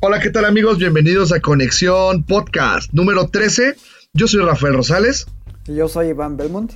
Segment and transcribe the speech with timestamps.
[0.00, 0.78] Hola, ¿qué tal amigos?
[0.78, 3.74] Bienvenidos a Conexión Podcast número 13.
[4.12, 5.26] Yo soy Rafael Rosales.
[5.66, 6.70] Y yo soy Iván Belmont.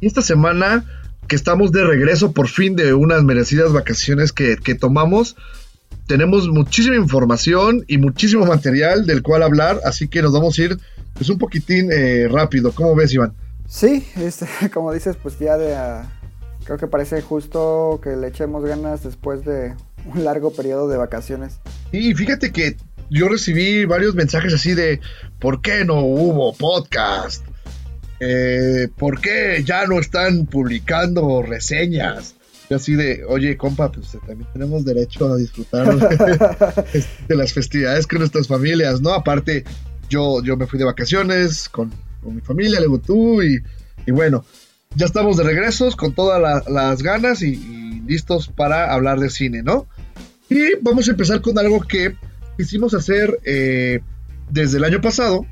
[0.00, 0.84] Y esta semana
[1.28, 5.36] que estamos de regreso por fin de unas merecidas vacaciones que, que tomamos,
[6.08, 10.78] tenemos muchísima información y muchísimo material del cual hablar, así que nos vamos a ir
[11.12, 12.72] pues un poquitín eh, rápido.
[12.72, 13.34] ¿Cómo ves, Iván?
[13.68, 15.76] Sí, este, como dices, pues ya de...
[16.64, 21.58] creo que parece justo que le echemos ganas después de un largo periodo de vacaciones.
[21.92, 22.76] Y fíjate que
[23.10, 25.00] yo recibí varios mensajes así de
[25.38, 27.44] ¿por qué no hubo podcast?
[28.20, 32.34] Eh, ¿Por qué ya no están publicando reseñas?
[32.70, 35.94] Y así de, oye, compa, pues también tenemos derecho a disfrutar
[37.28, 39.12] de las festividades con nuestras familias, ¿no?
[39.12, 39.64] Aparte,
[40.08, 43.58] yo, yo me fui de vacaciones con, con mi familia, luego tú, y,
[44.06, 44.44] y bueno,
[44.94, 49.28] ya estamos de regresos con todas la- las ganas y, y listos para hablar de
[49.28, 49.86] cine, ¿no?
[50.48, 52.16] Y vamos a empezar con algo que
[52.56, 54.00] quisimos hacer eh,
[54.50, 55.46] desde el año pasado,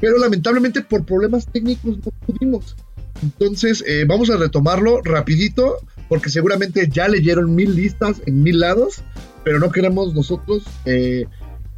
[0.00, 2.76] pero lamentablemente por problemas técnicos no pudimos.
[3.22, 5.78] Entonces eh, vamos a retomarlo rapidito,
[6.08, 9.02] porque seguramente ya leyeron mil listas en mil lados,
[9.44, 11.26] pero no queremos nosotros eh,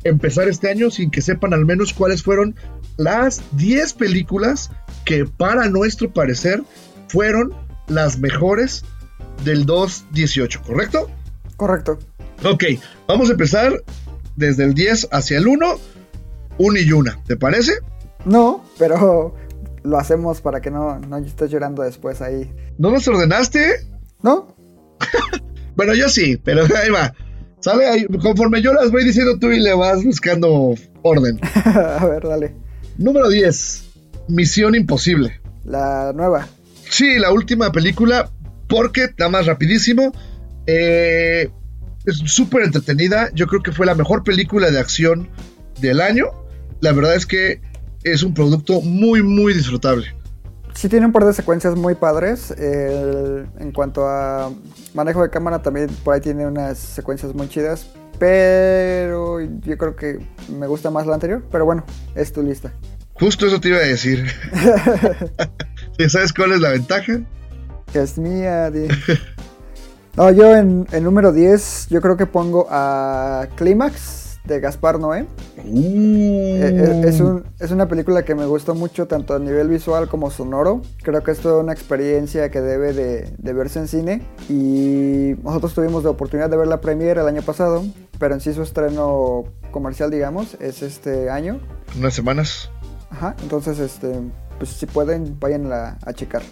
[0.04, 2.56] empezar este año sin que sepan al menos cuáles fueron
[2.96, 4.70] las 10 películas
[5.04, 6.62] que para nuestro parecer
[7.08, 7.54] fueron
[7.88, 8.84] las mejores
[9.44, 11.10] del 2018, ¿correcto?
[11.56, 11.98] Correcto.
[12.44, 12.64] Ok,
[13.06, 13.82] vamos a empezar
[14.36, 15.78] desde el 10 hacia el 1,
[16.58, 17.72] un y una, ¿te parece?
[18.24, 19.34] No, pero
[19.82, 22.52] lo hacemos para que no, no estés llorando después ahí.
[22.78, 23.86] ¿No nos ordenaste?
[24.22, 24.54] ¿No?
[25.76, 27.14] Bueno, yo sí, pero ahí va.
[27.60, 27.86] ¿Sale?
[27.86, 31.38] Ahí, conforme yo las voy diciendo tú y le vas buscando orden.
[31.64, 32.54] A ver, dale.
[32.96, 33.84] Número 10,
[34.28, 35.38] Misión Imposible.
[35.64, 36.48] La nueva.
[36.88, 38.30] Sí, la última película,
[38.68, 40.12] porque, nada más rapidísimo,
[40.66, 41.50] eh,
[42.06, 43.30] es súper entretenida.
[43.34, 45.28] Yo creo que fue la mejor película de acción
[45.80, 46.26] del año.
[46.80, 47.60] La verdad es que
[48.04, 50.14] es un producto muy, muy disfrutable.
[50.74, 52.50] Sí tiene un par de secuencias muy padres.
[52.52, 54.52] el- en cuanto a
[54.94, 57.86] manejo de cámara también por ahí tiene unas secuencias muy chidas.
[58.18, 60.18] Pero yo creo que
[60.58, 61.42] me gusta más la anterior.
[61.50, 61.84] Pero bueno,
[62.14, 62.72] es tu lista.
[63.14, 64.26] Justo eso te iba a decir.
[65.98, 67.20] ¿Sí ¿Sabes cuál es la ventaja?
[67.92, 68.70] Que es mía.
[70.16, 75.26] No, yo en, en número 10 yo creo que pongo a Clímax de Gaspar Noé.
[75.58, 80.30] Eh, Es, un- es una película que me gustó mucho tanto a nivel visual como
[80.30, 80.80] sonoro.
[81.02, 84.22] Creo que es toda una experiencia que debe de, de verse en cine.
[84.48, 87.84] Y nosotros tuvimos la oportunidad de ver la premiere el año pasado,
[88.18, 91.60] pero en sí su estreno comercial, digamos, es este año.
[91.98, 92.70] Unas semanas.
[93.10, 94.12] Ajá, entonces, este,
[94.58, 96.42] pues si pueden, vayan a, a checar.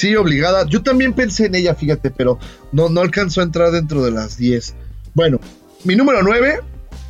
[0.00, 0.64] Sí, obligada.
[0.64, 2.38] Yo también pensé en ella, fíjate, pero
[2.72, 4.74] no, no alcanzó a entrar dentro de las 10.
[5.12, 5.38] Bueno,
[5.84, 6.60] mi número 9,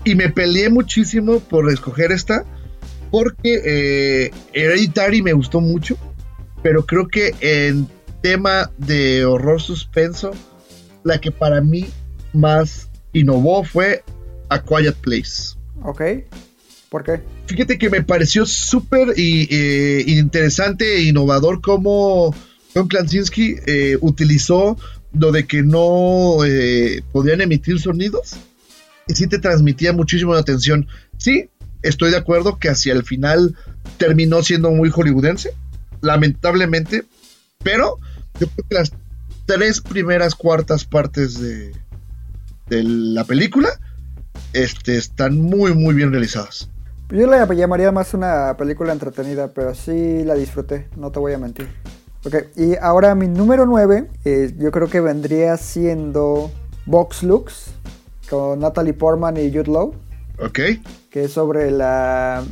[0.03, 2.45] y me peleé muchísimo por escoger esta,
[3.13, 5.97] porque eh, Hereditary me gustó mucho,
[6.65, 7.87] pero creo que en
[8.23, 10.33] tema de horror suspenso,
[11.05, 11.87] la que para mí
[12.33, 14.03] más innovó fue
[14.49, 15.57] A Quiet Place.
[15.85, 16.03] ¿Ok?
[16.89, 17.21] ¿Por qué?
[17.47, 22.35] Fíjate que me pareció súper eh, interesante e innovador cómo
[22.75, 24.77] John Klasinski eh, utilizó
[25.13, 28.37] lo de que no eh, podían emitir sonidos
[29.09, 30.87] y sí te transmitía muchísimo la atención.
[31.19, 31.51] Sí,
[31.83, 33.57] estoy de acuerdo que hacia el final
[33.99, 35.53] terminó siendo muy hollywoodense,
[36.01, 37.05] lamentablemente,
[37.63, 37.99] pero
[38.39, 38.93] yo creo que las
[39.47, 41.73] tres primeras cuartas partes de,
[42.69, 43.69] de la película
[44.53, 46.71] este, están muy, muy bien realizadas.
[47.11, 51.39] Yo la llamaría más una película entretenida, pero sí la disfruté, no te voy a
[51.39, 51.69] mentir.
[52.27, 56.51] Ok, y ahora mi número 9, eh, yo creo que vendría siendo
[56.87, 57.73] Vox Lux,
[58.29, 59.95] con Natalie Portman y Jude Law,
[60.39, 60.59] Ok.
[61.11, 62.45] que es sobre la,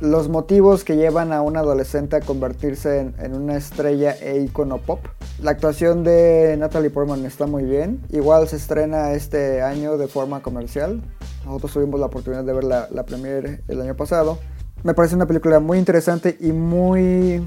[0.00, 4.78] los motivos que llevan a un adolescente a convertirse en, en una estrella e icono
[4.78, 4.98] pop.
[5.40, 10.42] La actuación de Natalie Portman está muy bien, igual se estrena este año de forma
[10.42, 11.00] comercial.
[11.44, 14.38] Nosotros tuvimos la oportunidad de ver la, la premiere el año pasado.
[14.82, 17.46] Me parece una película muy interesante y muy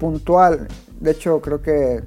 [0.00, 0.66] puntual.
[1.00, 2.02] De hecho, creo que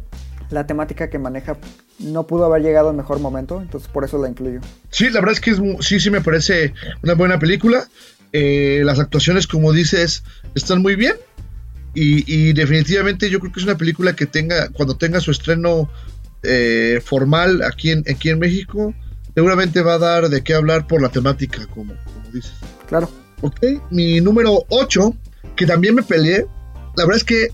[0.49, 1.57] la temática que maneja
[1.99, 4.61] no pudo haber llegado al mejor momento, entonces por eso la incluyo.
[4.89, 6.73] Sí, la verdad es que es sí, sí me parece
[7.03, 7.87] una buena película.
[8.33, 10.23] Eh, las actuaciones, como dices,
[10.53, 11.15] están muy bien.
[11.93, 15.89] Y, y definitivamente yo creo que es una película que tenga, cuando tenga su estreno
[16.43, 18.93] eh, formal aquí en, aquí en México,
[19.33, 22.53] seguramente va a dar de qué hablar por la temática, como, como dices.
[22.87, 23.09] Claro.
[23.41, 25.15] Ok, mi número 8,
[25.55, 26.45] que también me peleé.
[26.95, 27.47] La verdad es que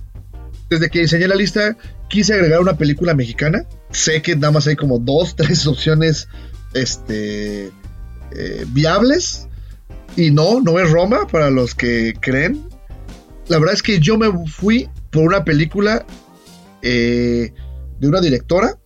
[0.70, 1.78] desde que diseñé la lista
[2.10, 3.66] quise agregar una película mexicana.
[3.92, 6.28] Sé que nada más hay como dos, tres opciones
[6.74, 7.72] este,
[8.32, 9.48] eh, viables.
[10.16, 12.68] Y no, no es Roma para los que creen.
[13.48, 16.06] La verdad es que yo me fui por una película
[16.82, 17.52] eh,
[18.00, 18.78] de una directora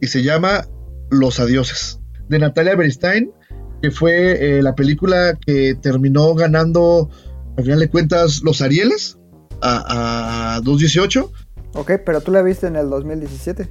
[0.00, 0.66] y se llama
[1.10, 3.30] Los Adioses, de Natalia Beristain,
[3.82, 7.10] que fue eh, la película que terminó ganando,
[7.56, 9.19] al final de cuentas, los Arieles
[9.62, 11.32] a, a 218.
[11.74, 13.68] Ok, pero tú la viste en el 2017.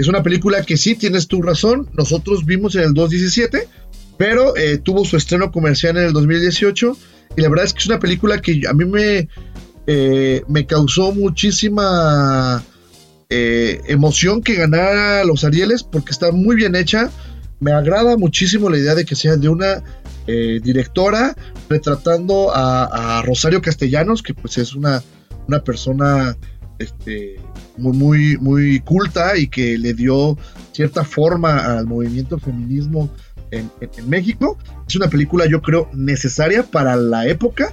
[0.00, 3.68] Es una película que sí, tienes tu razón, nosotros vimos en el 217,
[4.16, 6.96] pero eh, tuvo su estreno comercial en el 2018
[7.36, 9.28] y la verdad es que es una película que a mí me,
[9.86, 12.64] eh, me causó muchísima
[13.28, 17.10] eh, emoción que ganara los Arieles porque está muy bien hecha.
[17.58, 19.82] Me agrada muchísimo la idea de que sea de una
[20.62, 21.34] directora
[21.68, 25.02] retratando a, a Rosario Castellanos, que pues es una,
[25.48, 26.36] una persona
[26.78, 27.36] este,
[27.76, 30.36] muy, muy, muy culta y que le dio
[30.72, 33.10] cierta forma al movimiento feminismo
[33.50, 33.70] en,
[34.06, 34.58] México.
[34.88, 37.72] Es una película, yo creo, necesaria para la época,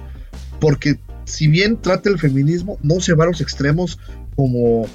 [0.60, 3.98] porque si bien trata el feminismo, no se va a los extremos
[4.36, 4.86] como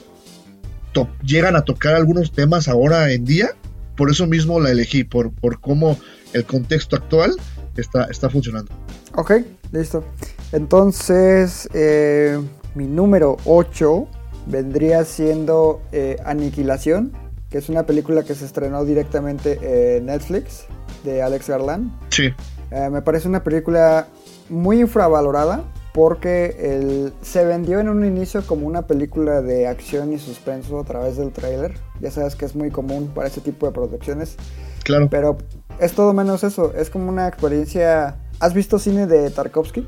[1.24, 3.50] llegan a tocar algunos temas ahora en día.
[3.96, 5.98] Por eso mismo la elegí, por, por cómo
[6.34, 7.36] el contexto actual
[7.78, 8.72] está, está funcionando.
[9.16, 9.34] Ok,
[9.72, 10.04] listo.
[10.52, 12.40] Entonces, eh,
[12.76, 14.08] mi número 8
[14.48, 17.12] vendría siendo eh, Aniquilación,
[17.50, 20.66] que es una película que se estrenó directamente en Netflix
[21.04, 21.92] de Alex Garland.
[22.10, 22.30] Sí,
[22.72, 24.08] Eh, me parece una película
[24.50, 30.18] muy infravalorada porque el- se vendió en un inicio como una película de acción y
[30.18, 31.76] suspenso a través del tráiler.
[32.02, 34.38] Ya sabes que es muy común para ese tipo de producciones.
[34.84, 35.08] claro.
[35.12, 35.38] Pero
[35.80, 36.74] es todo menos eso.
[36.76, 38.18] Es como una experiencia...
[38.40, 39.88] ¿Has visto cine de Tarkovsky?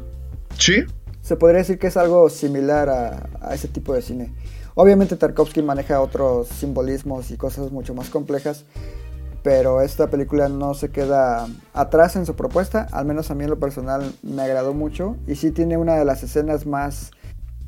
[0.60, 0.84] Sí,
[1.26, 4.32] Se podría decir que es algo similar a, a ese tipo de cine.
[4.76, 8.64] Obviamente Tarkovsky maneja otros simbolismos y cosas mucho más complejas,
[9.42, 13.50] pero esta película no se queda atrás en su propuesta, al menos a mí en
[13.50, 17.10] lo personal me agradó mucho y sí tiene una de las escenas más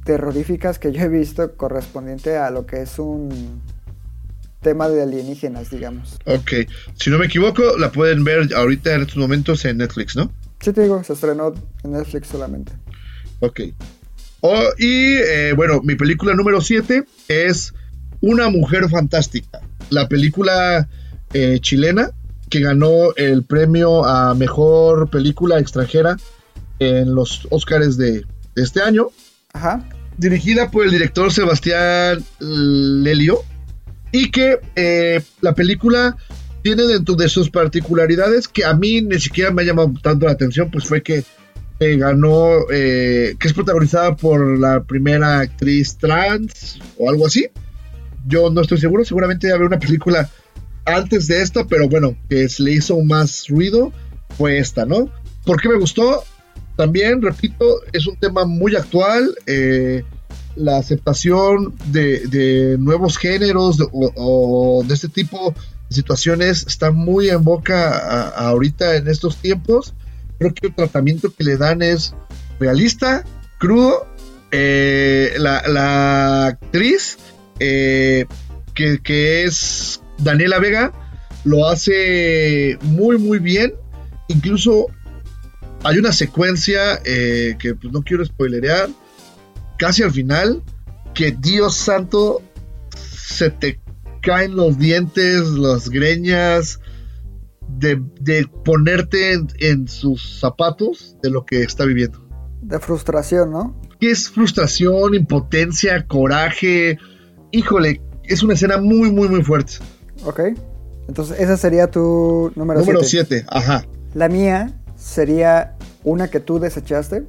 [0.03, 3.59] terroríficas que yo he visto correspondiente a lo que es un
[4.61, 6.19] tema de alienígenas, digamos.
[6.25, 6.69] ok.
[6.93, 10.31] Si no me equivoco, la pueden ver ahorita en estos momentos en Netflix, ¿no?
[10.59, 12.73] Sí te digo, se estrenó en Netflix solamente.
[13.39, 13.61] Ok.
[14.41, 17.73] Oh, y eh, bueno, mi película número 7 es
[18.21, 19.61] Una Mujer Fantástica.
[19.89, 20.87] La película
[21.33, 22.11] eh, chilena
[22.49, 26.17] que ganó el premio a Mejor Película Extranjera
[26.79, 28.25] en los Oscars de,
[28.55, 29.09] de este año.
[29.53, 29.87] Ajá.
[30.17, 33.39] Dirigida por el director Sebastián Lelio.
[34.11, 36.15] Y que eh, la película
[36.63, 40.31] tiene dentro de sus particularidades que a mí ni siquiera me ha llamado tanto la
[40.31, 41.23] atención, pues fue que
[41.79, 47.47] eh, ganó, eh, que es protagonizada por la primera actriz trans o algo así.
[48.27, 50.29] Yo no estoy seguro, seguramente había una película
[50.85, 53.91] antes de esta, pero bueno, que se le hizo más ruido
[54.37, 55.09] fue esta, ¿no?
[55.45, 56.23] ¿Por qué me gustó?
[56.75, 59.35] También, repito, es un tema muy actual.
[59.45, 60.03] eh,
[60.57, 65.53] la aceptación de, nuevos géneros o, de este tipo
[65.89, 69.93] de situaciones está muy en boca ahorita en estos tiempos.
[70.39, 72.13] Creo que el tratamiento que le dan es
[72.59, 73.23] realista,
[73.57, 74.07] crudo.
[74.51, 77.17] eh, la, la actriz
[77.59, 78.25] eh,
[78.73, 80.93] que, que es Daniela Vega
[81.43, 83.73] lo hace muy muy bien.
[84.27, 84.87] Incluso
[85.83, 88.89] hay una secuencia eh, que pues, no quiero spoilerear,
[89.77, 90.61] casi al final,
[91.13, 92.41] que Dios santo
[92.95, 93.79] se te
[94.21, 96.79] caen los dientes, las greñas,
[97.77, 102.19] de, de ponerte en, en sus zapatos de lo que está viviendo.
[102.61, 103.79] De frustración, ¿no?
[103.99, 106.97] Que es frustración, impotencia, coraje.
[107.51, 109.73] Híjole, es una escena muy, muy, muy fuerte.
[110.25, 110.41] Ok.
[111.07, 112.93] Entonces, esa sería tu número 7.
[112.93, 113.85] Número 7, ajá.
[114.13, 117.25] La mía sería una que tú desechaste,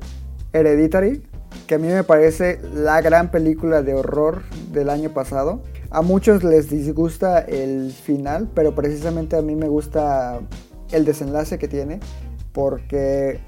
[0.52, 1.22] Hereditary,
[1.66, 5.62] que a mí me parece la gran película de horror del año pasado.
[5.90, 10.40] A muchos les disgusta el final, pero precisamente a mí me gusta
[10.90, 12.00] el desenlace que tiene,
[12.52, 13.40] porque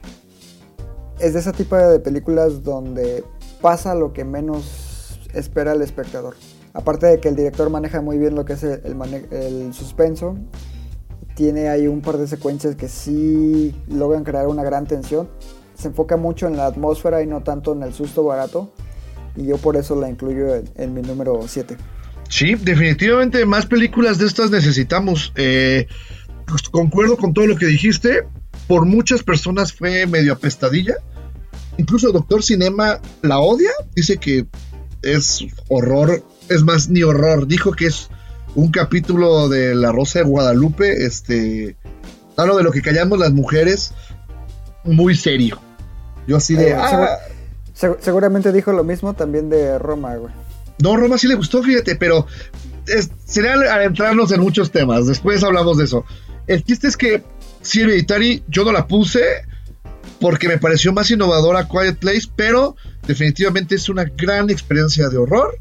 [1.18, 3.25] es de ese tipo de películas donde
[3.61, 6.35] pasa lo que menos espera el espectador.
[6.73, 10.37] Aparte de que el director maneja muy bien lo que es el, suspenso,
[11.35, 15.28] tiene ahí un par de secuencias que sí logran crear una gran tensión.
[15.75, 18.70] se enfoca mucho en la atmósfera y no tanto en el susto barato.
[19.37, 21.76] Y yo por eso la incluyo en, en mi número 7.
[22.30, 25.32] Sí, definitivamente más películas de estas necesitamos.
[25.37, 25.87] Eh,
[26.46, 28.22] pues, concuerdo con todo lo que dijiste.
[28.68, 30.94] Por muchas personas fue medio apestadilla.
[31.76, 33.70] Incluso Doctor Cinema la odia.
[33.96, 34.46] Dice que
[35.02, 36.22] es horror.
[36.49, 37.46] Es más, ni horror.
[37.49, 38.08] Dijo que es
[38.54, 41.04] un capítulo de La Rosa de Guadalupe.
[41.04, 41.76] Este.
[42.37, 43.92] Hablo de lo que callamos las mujeres.
[44.84, 45.58] Muy serio.
[46.28, 46.70] Yo así de.
[46.70, 47.18] Eh, "Ah".
[47.76, 50.32] segu- seguramente dijo lo mismo también de Roma, güey.
[50.82, 52.26] No, Roma sí le gustó, fíjate, pero
[52.87, 55.06] es- sería adentrarnos en muchos temas.
[55.06, 56.04] Después hablamos de eso.
[56.46, 57.22] El chiste es que
[57.62, 59.22] sí, Hereditary yo no la puse
[60.20, 65.58] porque me pareció más innovadora Quiet Place, pero definitivamente es una gran experiencia de horror.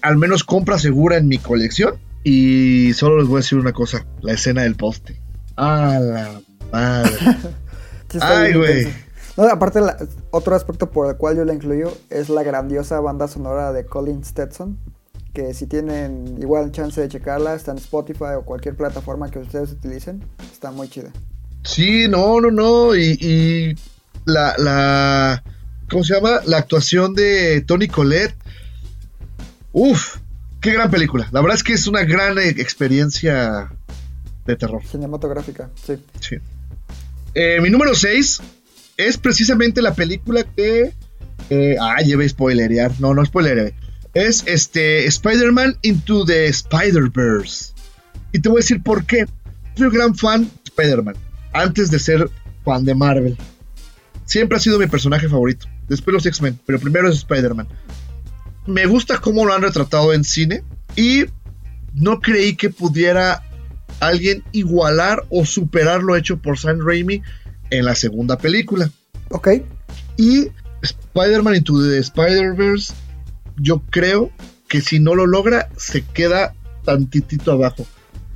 [0.00, 1.94] Al menos compra segura en mi colección.
[2.24, 5.20] Y solo les voy a decir una cosa: la escena del poste.
[5.56, 6.40] ¡A la
[6.72, 7.16] madre!
[8.20, 8.88] Ay, güey.
[9.36, 9.96] No, aparte, la-
[10.30, 14.24] otro aspecto por el cual yo la incluyo es la grandiosa banda sonora de Colin
[14.24, 14.78] Stetson.
[15.32, 19.72] Que si tienen igual chance de checarla, está en Spotify o cualquier plataforma que ustedes
[19.72, 20.22] utilicen.
[20.52, 21.10] Está muy chida.
[21.64, 22.94] Sí, no, no, no.
[22.94, 23.74] Y, y
[24.26, 25.42] la, la.
[25.90, 26.40] ¿Cómo se llama?
[26.44, 28.34] La actuación de Tony Collette.
[29.72, 30.16] Uf,
[30.60, 31.28] qué gran película.
[31.32, 33.72] La verdad es que es una gran eh, experiencia
[34.44, 34.82] de terror.
[34.84, 35.94] Cinematográfica, sí.
[36.20, 36.36] Sí.
[37.34, 38.42] Eh, mi número 6
[38.96, 40.92] es precisamente la película que.
[41.80, 42.92] Ah, lleve spoilerear.
[43.00, 43.74] No, no spoileré.
[44.14, 47.72] Es este Spider-Man Into the Spider-Verse.
[48.32, 49.26] Y te voy a decir por qué.
[49.76, 51.16] Soy un gran fan de Spider-Man.
[51.52, 52.30] Antes de ser
[52.64, 53.36] fan de Marvel.
[54.24, 55.66] Siempre ha sido mi personaje favorito.
[55.88, 56.58] Después los X-Men.
[56.64, 57.68] Pero primero es Spider-Man.
[58.66, 60.62] Me gusta cómo lo han retratado en cine.
[60.96, 61.24] Y
[61.92, 63.42] no creí que pudiera
[64.00, 67.22] alguien igualar o superar lo hecho por Sam Raimi
[67.72, 68.90] en la segunda película.
[69.30, 69.48] Ok.
[70.16, 70.48] Y
[70.82, 72.92] Spider-Man Into the Spider-Verse,
[73.56, 74.30] yo creo
[74.68, 77.86] que si no lo logra, se queda tantitito abajo.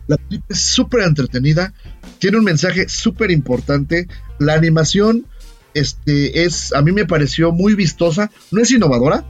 [0.07, 1.75] La película es súper entretenida,
[2.19, 4.09] tiene un mensaje súper importante.
[4.38, 5.26] La animación
[5.75, 9.25] este, es, a mí me pareció muy vistosa, no es innovadora,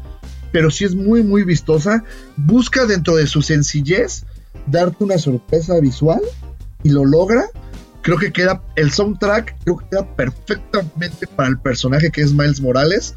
[0.52, 2.04] pero sí es muy, muy vistosa.
[2.36, 4.24] Busca dentro de su sencillez
[4.66, 6.20] darte una sorpresa visual
[6.82, 7.46] y lo logra.
[8.06, 12.60] Creo que queda el soundtrack, creo que queda perfectamente para el personaje que es Miles
[12.60, 13.16] Morales.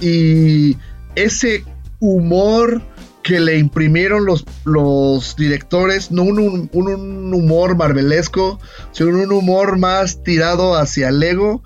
[0.00, 0.78] Y
[1.16, 1.64] ese
[1.98, 2.80] humor
[3.24, 8.60] que le imprimieron los, los directores, no un, un- un humor marvelesco,
[8.92, 11.64] sino un humor más tirado hacia el ego,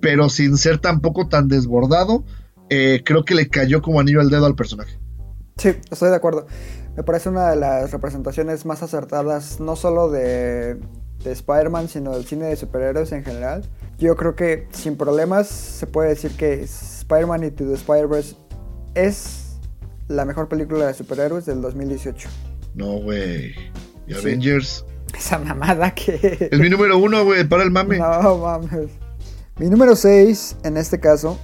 [0.00, 2.24] pero sin ser tampoco tan desbordado,
[2.70, 4.98] eh, creo que le cayó como anillo al dedo al personaje.
[5.58, 6.46] Sí, estoy de acuerdo.
[6.96, 10.80] Me parece una de las representaciones más acertadas, no solo de,
[11.22, 13.64] de Spider-Man, sino del cine de superhéroes en general.
[13.98, 18.36] Yo creo que sin problemas se puede decir que Spider-Man Into the Spider-Verse
[18.94, 19.58] es
[20.08, 22.28] la mejor película de superhéroes del 2018.
[22.74, 23.54] No, güey.
[24.06, 24.20] Y Sí.
[24.20, 24.84] Avengers.
[25.16, 26.48] Esa mamada que...
[26.50, 27.98] Es mi número uno, güey, para el mame.
[27.98, 28.90] No mames.
[29.58, 31.38] Mi número 6, en este caso,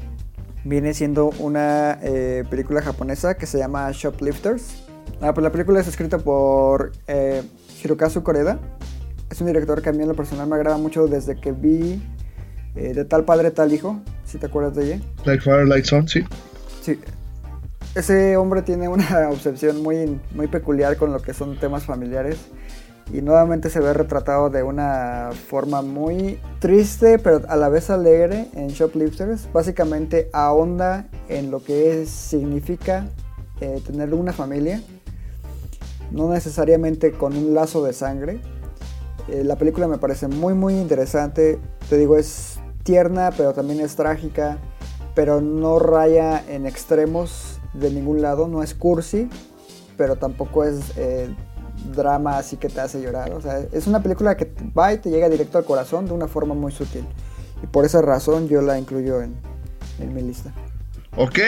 [0.64, 4.85] viene siendo una eh, película japonesa que se llama Shoplifters.
[5.21, 7.43] Ah, pues la película es escrita por eh,
[7.83, 8.59] Hirokazu Koreda.
[9.34, 12.00] Es un director que a mí en lo personal me agrada mucho desde que vi
[12.76, 13.98] eh, De tal padre, tal hijo.
[14.24, 15.00] Si te acuerdas de ella.
[15.24, 16.22] Like Fire, Like Son, sí.
[16.82, 17.00] Sí.
[17.96, 22.36] Ese hombre tiene una obsesión muy, muy peculiar con lo que son temas familiares.
[23.12, 28.46] Y nuevamente se ve retratado de una forma muy triste, pero a la vez alegre
[28.54, 29.48] en Shoplifters.
[29.52, 33.06] Básicamente ahonda en lo que es- significa
[33.60, 34.80] eh, tener una familia.
[36.12, 38.38] No necesariamente con un lazo de sangre.
[39.28, 41.59] Eh, la película me parece muy muy interesante.
[41.88, 44.59] Te digo, es tierna, pero también es trágica.
[45.14, 48.49] Pero no raya en extremos de ningún lado.
[48.49, 49.28] No es cursi,
[49.97, 51.28] pero tampoco es eh,
[51.95, 53.33] drama así que te hace llorar.
[53.33, 56.28] O sea, es una película que va y te llega directo al corazón de una
[56.28, 57.04] forma muy sutil.
[57.62, 59.35] Y por esa razón yo la incluyo en,
[60.00, 60.52] en mi lista.
[61.16, 61.38] Ok.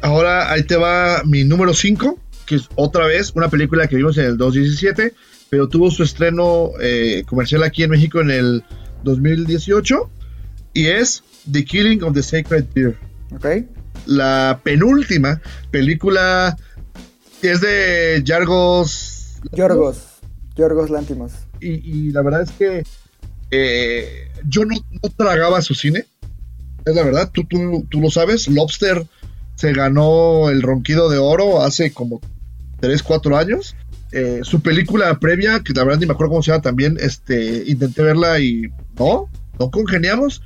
[0.00, 2.16] Ahora ahí te va mi número 5,
[2.46, 5.14] que es otra vez una película que vimos en el 2017,
[5.50, 8.64] pero tuvo su estreno eh, comercial aquí en México en el
[9.04, 10.10] 2018,
[10.74, 12.96] y es The Killing of the Sacred Deer.
[13.34, 13.46] ¿Ok?
[14.06, 15.40] La penúltima
[15.70, 16.56] película
[17.42, 19.40] es de Yargos.
[19.52, 20.02] Yorgos.
[20.56, 21.32] Yorgos Lántimos.
[21.60, 22.84] Y, y la verdad es que
[23.50, 26.06] eh, yo no, no tragaba su cine.
[26.84, 28.48] Es la verdad, tú, tú, tú lo sabes.
[28.48, 29.06] Lobster
[29.56, 32.20] se ganó el ronquido de oro hace como
[32.80, 33.76] 3, 4 años.
[34.12, 37.64] Eh, su película previa, que la verdad ni me acuerdo cómo se llama también, este,
[37.66, 40.42] intenté verla y no, no congeniamos.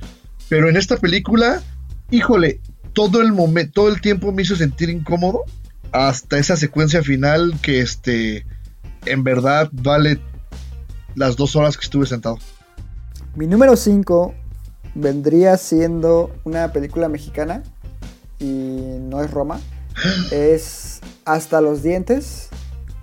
[0.49, 1.61] Pero en esta película,
[2.11, 2.59] híjole,
[2.93, 5.43] todo el momento, todo el tiempo me hizo sentir incómodo
[5.91, 8.45] hasta esa secuencia final que este
[9.05, 10.19] en verdad vale
[11.15, 12.39] las dos horas que estuve sentado.
[13.35, 14.33] Mi número 5
[14.95, 17.63] vendría siendo una película mexicana
[18.39, 19.59] y no es Roma.
[20.31, 22.49] Es Hasta los dientes.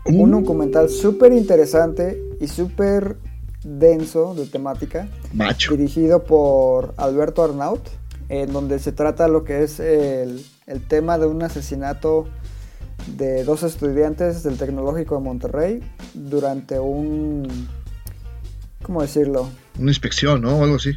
[0.07, 3.16] Un documental súper interesante y súper
[3.62, 5.09] denso de temática.
[5.35, 5.76] Macho.
[5.76, 7.80] Dirigido por Alberto Arnaut.
[8.28, 12.26] En donde se trata lo que es el, el tema de un asesinato
[13.16, 15.80] de dos estudiantes del Tecnológico de Monterrey
[16.14, 17.49] durante un...
[18.83, 19.49] ¿Cómo decirlo?
[19.78, 20.57] Una inspección, ¿no?
[20.59, 20.92] O algo así.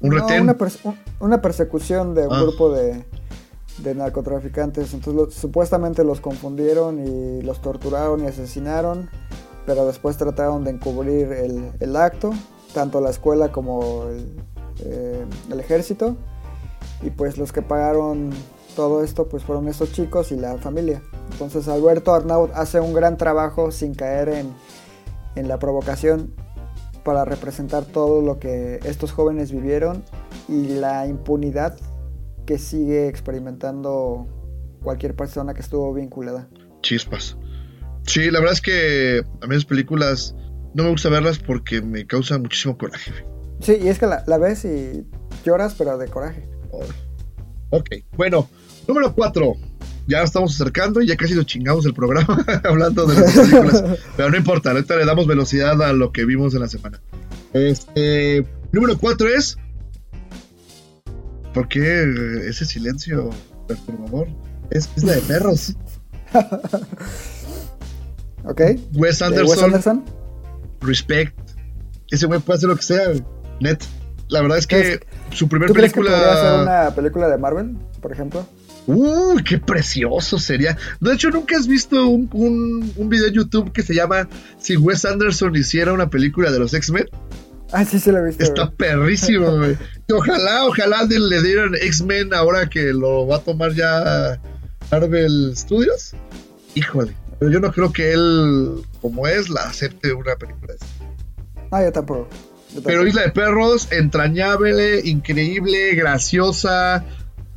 [0.00, 0.42] Un No, retén.
[0.42, 2.42] Una, perse- un- una persecución de un Ah.
[2.42, 3.04] grupo de,
[3.78, 4.92] de narcotraficantes.
[4.94, 9.08] Entonces lo- supuestamente los confundieron y los torturaron y asesinaron,
[9.66, 12.32] pero después trataron de encubrir el, el acto,
[12.74, 14.36] tanto la escuela como el,
[14.84, 16.16] eh, el ejército.
[17.02, 18.30] Y pues los que pagaron
[18.76, 21.02] todo esto pues fueron estos chicos y la familia.
[21.32, 24.52] Entonces Alberto Arnaud hace un gran trabajo sin caer en,
[25.34, 26.32] en la provocación
[27.04, 30.04] para representar todo lo que estos jóvenes vivieron
[30.48, 31.76] y la impunidad
[32.46, 34.26] que sigue experimentando
[34.82, 36.48] cualquier persona que estuvo vinculada.
[36.82, 37.36] Chispas.
[38.06, 40.34] Sí, la verdad es que a mí las películas
[40.74, 43.12] no me gusta verlas porque me causan muchísimo coraje.
[43.60, 45.06] Sí, y es que la, la ves y
[45.44, 46.48] lloras, pero de coraje.
[47.70, 48.48] Ok, bueno,
[48.88, 49.54] número 4.
[50.08, 53.84] Ya estamos acercando y ya casi nos chingamos el programa hablando de las películas.
[54.16, 57.00] Pero no importa, ahorita le damos velocidad a lo que vimos en la semana.
[57.52, 59.58] Este, número 4 es.
[61.52, 62.04] ¿Por qué
[62.48, 63.30] ese silencio
[63.68, 64.28] perturbador?
[64.70, 65.74] Es, es la de perros.
[68.44, 68.60] ¿Ok?
[68.94, 70.04] Wes ¿De Anderson, Wes Anderson?
[70.80, 71.38] Respect.
[72.10, 73.12] Ese güey puede hacer lo que sea,
[73.60, 73.78] net.
[74.28, 76.62] La verdad es que su primer ¿Tú crees que podría ser película.
[76.62, 78.46] una película de Marvel, por ejemplo?
[78.86, 80.76] Uy, qué precioso sería.
[81.00, 84.76] De hecho, nunca has visto un, un, un video en YouTube que se llama Si
[84.76, 87.08] Wes Anderson hiciera una película de los X-Men.
[87.72, 88.44] Ah, sí, lo he visto.
[88.44, 89.76] Está perrísimo, güey.
[90.12, 94.38] Ojalá, ojalá le dieran X-Men ahora que lo va a tomar ya
[94.90, 96.14] Marvel Studios.
[96.74, 97.14] Híjole.
[97.38, 100.86] Pero yo no creo que él, como es, la acepte una película así.
[101.70, 102.28] Ah, yo tampoco.
[102.74, 103.06] Yo Pero.
[103.06, 107.04] Isla de Perros, entrañable, increíble, graciosa.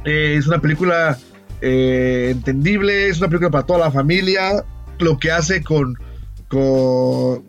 [0.06, 1.20] eh, es una película
[1.62, 4.64] eh, entendible, es una película para toda la familia.
[5.00, 5.98] Lo que hace con,
[6.48, 7.44] con,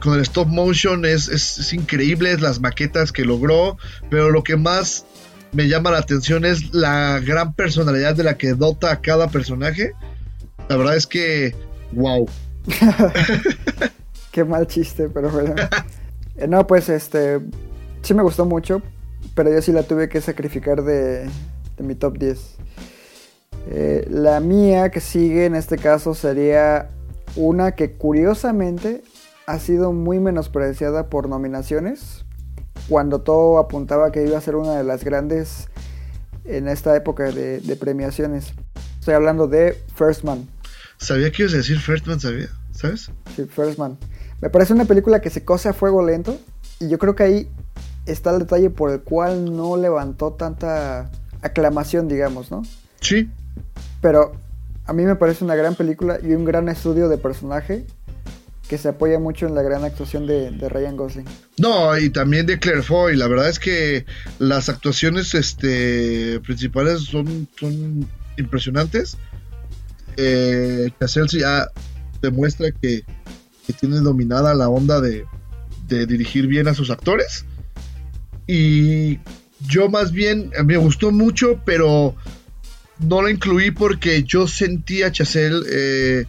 [0.00, 3.76] con el stop motion es, es, es increíble, las maquetas que logró.
[4.10, 5.06] Pero lo que más
[5.52, 9.92] me llama la atención es la gran personalidad de la que dota a cada personaje.
[10.68, 11.54] La verdad es que,
[11.92, 12.28] wow.
[14.32, 15.54] Qué mal chiste, pero bueno.
[16.36, 17.40] Eh, no, pues este.
[18.02, 18.80] Sí me gustó mucho,
[19.34, 22.38] pero yo sí la tuve que sacrificar de, de mi top 10.
[23.70, 26.90] Eh, la mía que sigue en este caso sería
[27.36, 29.02] una que curiosamente
[29.48, 32.26] ha sido muy menospreciada por nominaciones,
[32.86, 35.68] cuando todo apuntaba que iba a ser una de las grandes
[36.44, 38.52] en esta época de, de premiaciones.
[39.00, 40.46] Estoy hablando de First Man.
[40.98, 43.10] Sabía que ibas a decir First Man, sabía, ¿sabes?
[43.34, 43.96] Sí, First Man.
[44.42, 46.38] Me parece una película que se cose a fuego lento
[46.78, 47.50] y yo creo que ahí
[48.04, 52.64] está el detalle por el cual no levantó tanta aclamación, digamos, ¿no?
[53.00, 53.30] Sí,
[54.02, 54.32] Pero
[54.84, 57.86] a mí me parece una gran película y un gran estudio de personaje
[58.68, 61.24] que se apoya mucho en la gran actuación de, Ryan Gosling.
[61.56, 63.16] No, y también de Claire Foy.
[63.16, 64.04] La verdad es que
[64.38, 69.16] las actuaciones este, principales son, son impresionantes.
[70.16, 70.90] Eh,
[71.32, 71.68] ya
[72.20, 73.04] demuestra que,
[73.66, 75.24] que tiene dominada la onda de,
[75.88, 77.46] de dirigir bien a sus actores.
[78.46, 79.18] Y
[79.66, 82.14] yo más bien me gustó mucho, pero
[82.98, 85.12] no la incluí porque yo sentía a
[85.70, 86.26] eh,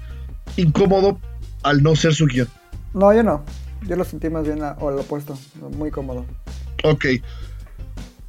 [0.55, 1.19] incómodo
[1.63, 2.47] al no ser su guion.
[2.93, 3.43] No, yo no.
[3.87, 5.37] Yo lo sentí más bien a- o al opuesto,
[5.77, 6.25] muy cómodo.
[6.83, 7.05] Ok.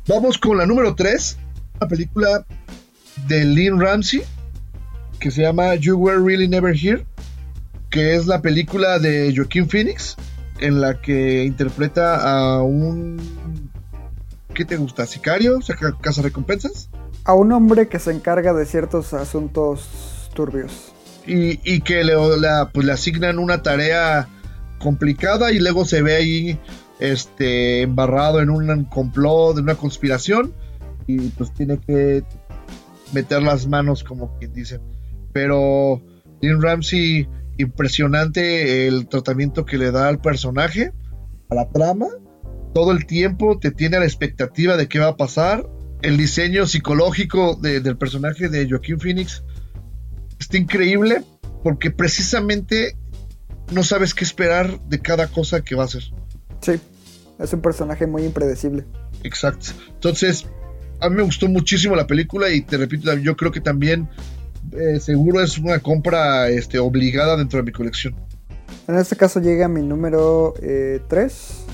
[0.08, 1.36] Vamos con la número 3.
[1.80, 2.44] Una película
[3.26, 4.22] de Lynn Ramsey
[5.18, 7.04] que se llama You Were Really Never Here.
[7.90, 10.16] Que es la película de Joaquín Phoenix
[10.60, 12.16] en la que interpreta
[12.56, 13.18] a un.
[14.54, 15.06] ¿Qué te gusta?
[15.06, 15.58] ¿Sicario?
[15.58, 16.88] O sea, ca- ¿Casa recompensas?
[17.24, 20.92] A un hombre que se encarga de ciertos asuntos turbios.
[21.32, 24.28] Y, que le, la- pues, le asignan una tarea
[24.78, 26.58] complicada y luego se ve ahí
[26.98, 30.52] este embarrado en un complot, en una conspiración
[31.06, 32.22] y pues tiene que
[33.12, 34.80] meter las manos como quien dice.
[35.32, 36.02] Pero
[36.40, 40.92] Lynn Ramsey impresionante el tratamiento que le da al personaje,
[41.50, 42.06] a la trama
[42.74, 45.68] todo el tiempo te tiene a la expectativa de qué va a pasar.
[46.02, 49.42] El diseño psicológico de- del personaje de Joaquín Phoenix
[50.50, 51.22] está increíble
[51.62, 52.96] porque precisamente
[53.72, 56.02] no sabes qué esperar de cada cosa que va a hacer.
[56.60, 56.72] Sí,
[57.38, 58.84] es un personaje muy impredecible.
[59.22, 59.68] Exacto.
[59.94, 60.46] Entonces,
[60.98, 64.08] a mí me gustó muchísimo la película y te repito, yo creo que también
[64.72, 68.16] eh, seguro es una compra este, obligada dentro de mi colección.
[68.88, 70.54] En este caso llega mi número
[71.08, 71.66] 3.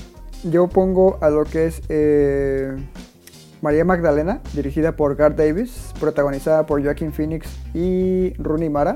[0.51, 2.75] Yo pongo a lo que es eh,
[3.61, 8.95] María Magdalena, dirigida por Garth Davis, protagonizada por Joaquin Phoenix y Rooney Mara.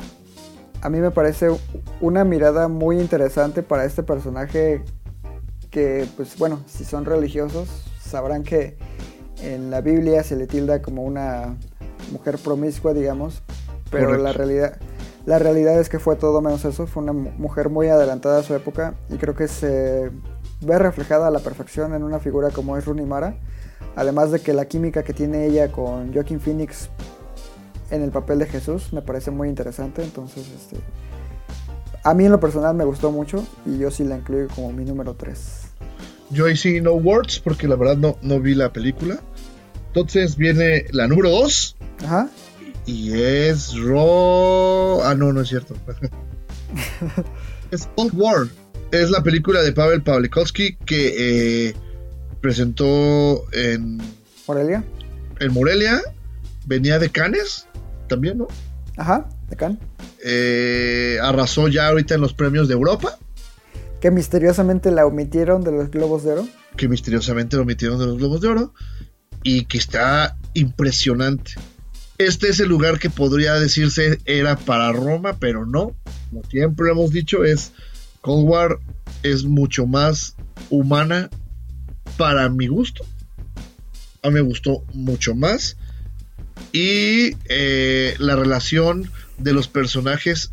[0.82, 1.50] A mí me parece
[2.00, 4.84] una mirada muy interesante para este personaje
[5.70, 7.70] que, pues bueno, si son religiosos,
[8.00, 8.78] sabrán que
[9.42, 11.56] en la Biblia se le tilda como una
[12.12, 13.42] mujer promiscua, digamos,
[13.90, 14.24] pero Correcto.
[14.24, 14.78] la realidad,
[15.26, 18.44] la realidad es que fue todo menos eso, fue una mu- mujer muy adelantada a
[18.44, 20.12] su época y creo que se
[20.62, 23.36] ve reflejada a la perfección en una figura como es Rooney Mara,
[23.96, 26.90] además de que la química que tiene ella con Joaquin Phoenix
[27.90, 30.78] en el papel de Jesús me parece muy interesante, entonces este
[32.04, 34.86] a mí en lo personal me gustó mucho y yo sí la incluyo como mi
[34.86, 35.40] número 3.
[36.32, 39.20] Yo ahí sí no words porque la verdad no, no vi la película.
[39.88, 41.76] Entonces viene la número 2
[42.06, 42.30] Ajá.
[42.86, 45.04] y es Ro...
[45.04, 45.76] Ah, no, no es cierto.
[47.72, 48.48] es Cold War.
[48.92, 51.76] Es la película de Pavel Pawlikowski que eh,
[52.42, 54.02] presentó en,
[54.48, 54.84] Morelia.
[55.40, 56.02] en Morelia.
[56.66, 57.68] Venía de Cannes
[58.08, 58.48] también, ¿no?
[58.98, 59.80] Ajá, de Cannes.
[60.24, 63.18] Eh, arrasó ya ahorita en los premios de Europa.
[64.00, 66.48] Que misteriosamente la omitieron de los Globos de Oro.
[66.76, 68.74] que misteriosamente lo metieron de los Globos de Oro
[69.44, 71.54] y que está impresionante.
[72.18, 75.96] Este es el lugar que podría decirse era para Roma, pero no.
[76.30, 77.72] Como siempre lo hemos dicho, es
[78.22, 78.80] Cold War
[79.24, 80.36] es mucho más
[80.70, 81.30] humana
[82.18, 83.06] para mi gusto.
[84.24, 85.78] A mí me gustó mucho más.
[86.72, 90.52] Y eh, la relación de los personajes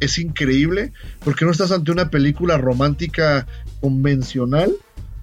[0.00, 0.92] es increíble
[1.24, 3.46] porque no estás ante una película romántica
[3.80, 4.72] convencional.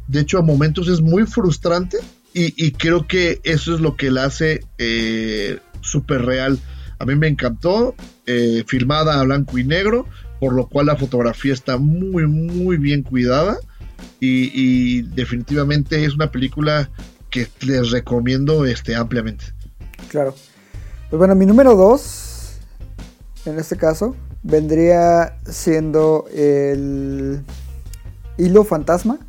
[0.08, 1.98] De hecho, a momentos es muy frustrante
[2.36, 6.58] y, creo que eso es lo que la hace eh, súper real.
[6.98, 10.08] A mí me encantó, eh, filmada a blanco y negro,
[10.40, 13.58] por lo cual la fotografía está muy, muy bien cuidada
[14.20, 16.90] y, definitivamente es una película
[17.30, 19.46] que les recomiendo este, ampliamente.
[20.10, 20.34] Claro.
[21.10, 22.60] Pues bueno, mi número 2,
[23.46, 27.44] en este caso, vendría siendo el
[28.38, 29.20] Hilo Fantasma,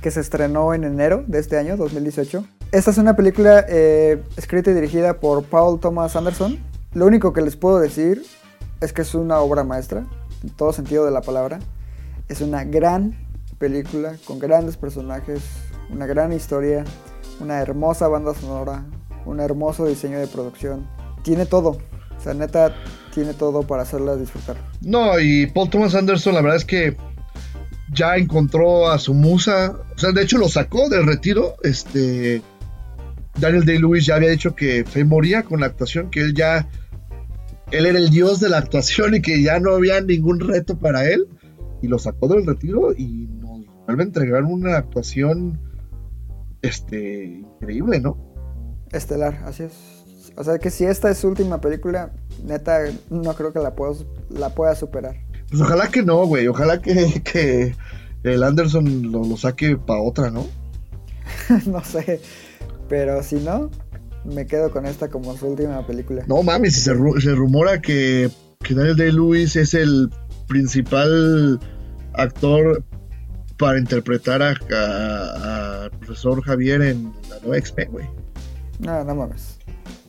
[0.00, 2.44] que se estrenó en enero de este año, 2018.
[2.72, 6.58] Esta es una película eh, escrita y dirigida por Paul Thomas Anderson.
[6.94, 8.22] Lo único que les puedo decir
[8.80, 10.06] es que es una obra maestra,
[10.42, 11.58] en todo sentido de la palabra.
[12.28, 13.29] Es una gran
[13.60, 15.42] película con grandes personajes,
[15.90, 16.82] una gran historia,
[17.40, 18.84] una hermosa banda sonora,
[19.26, 20.88] un hermoso diseño de producción.
[21.22, 21.78] Tiene todo.
[22.18, 22.74] O sea, neta,
[23.14, 24.56] tiene todo para hacerla disfrutar.
[24.80, 26.96] No, y Paul Thomas Anderson, la verdad es que
[27.92, 29.76] ya encontró a su musa.
[29.94, 31.54] O sea, de hecho lo sacó del retiro.
[31.62, 32.42] Este.
[33.38, 36.68] Daniel Day-Lewis ya había dicho que se moría con la actuación, que él ya.
[37.70, 41.08] Él era el dios de la actuación y que ya no había ningún reto para
[41.08, 41.28] él.
[41.82, 43.28] Y lo sacó del retiro y
[43.90, 45.60] vuelve a entregar una actuación.
[46.62, 47.24] Este.
[47.60, 48.16] Increíble, ¿no?
[48.92, 49.72] Estelar, así es.
[50.36, 52.12] O sea que si esta es su última película,
[52.44, 53.96] neta, no creo que la, puedo,
[54.30, 55.16] la pueda superar.
[55.48, 56.46] Pues ojalá que no, güey.
[56.48, 57.74] Ojalá que, que
[58.22, 60.46] el Anderson lo, lo saque para otra, ¿no?
[61.66, 62.20] no sé.
[62.88, 63.70] Pero si no,
[64.24, 66.24] me quedo con esta como su última película.
[66.26, 70.10] No mames, se, ru- se rumora que, que Daniel Day-Lewis es el
[70.48, 71.60] principal
[72.14, 72.84] actor
[73.60, 78.06] para interpretar a, a- a profesor Javier en la nueva X-Men, güey.
[78.80, 79.58] No, no mames.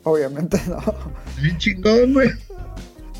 [0.04, 0.80] Obviamente no.
[1.42, 2.30] Bien chingón, güey.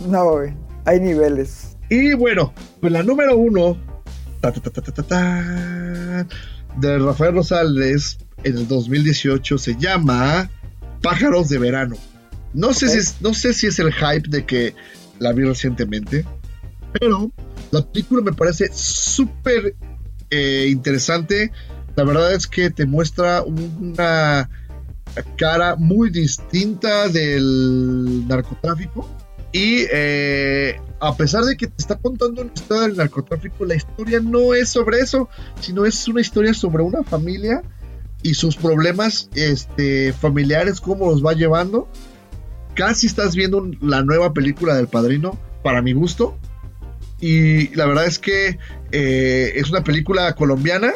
[0.08, 0.54] No, güey.
[0.86, 1.78] Hay niveles.
[1.90, 3.78] Y bueno, pues la número uno
[4.40, 6.28] ta, ta, ta,
[6.78, 10.50] de Rafael Rosales en el 2018 se llama
[11.02, 11.96] Pájaros de Verano.
[12.54, 14.74] No sé, si es, no sé si es el hype de que
[15.20, 16.26] la vi recientemente,
[16.94, 17.30] pero
[17.72, 19.76] la película me parece súper
[20.32, 21.52] eh, interesante.
[21.96, 24.50] La verdad es que te muestra una
[25.38, 29.08] cara muy distinta del narcotráfico.
[29.52, 34.22] Y eh, a pesar de que te está contando una historia del narcotráfico, la historia
[34.22, 35.28] no es sobre eso,
[35.60, 37.62] sino es una historia sobre una familia
[38.24, 41.90] y sus problemas este, familiares, cómo los va llevando.
[42.76, 46.38] Casi estás viendo la nueva película del Padrino, para mi gusto.
[47.20, 48.58] Y la verdad es que
[48.92, 50.94] eh, es una película colombiana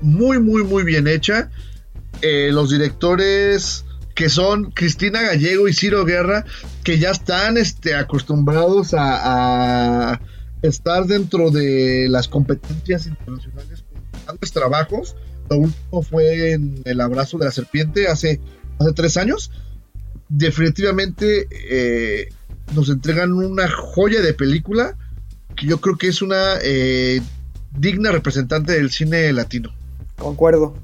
[0.00, 1.50] muy, muy, muy bien hecha.
[2.22, 3.84] Eh, los directores
[4.14, 6.44] que son Cristina Gallego y Ciro Guerra,
[6.82, 10.20] que ya están este, acostumbrados a,
[10.60, 15.14] estar dentro de las competencias internacionales con grandes trabajos.
[15.48, 18.40] Lo último fue en El Abrazo de la Serpiente hace,
[18.80, 19.52] hace tres años.
[20.28, 22.28] Definitivamente eh,
[22.74, 24.96] nos entregan una joya de película
[25.54, 26.56] que yo creo que es una
[27.76, 29.70] digna representante del cine latino.
[30.18, 30.74] Concuerdo.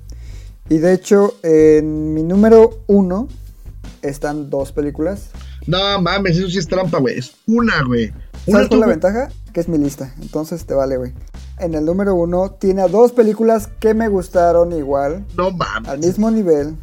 [0.69, 3.29] Y de hecho, en mi número uno
[4.03, 5.29] están dos películas.
[5.67, 7.19] No mames, eso sí es trampa, güey.
[7.19, 8.13] Es una, güey.
[8.47, 9.29] ¿Sabes cuál es la ventaja?
[9.53, 10.15] Que es mi lista.
[10.21, 11.13] Entonces te vale, güey.
[11.59, 15.89] En el número uno tiene a dos películas que me gustaron igual, No mames.
[15.89, 16.77] al mismo nivel,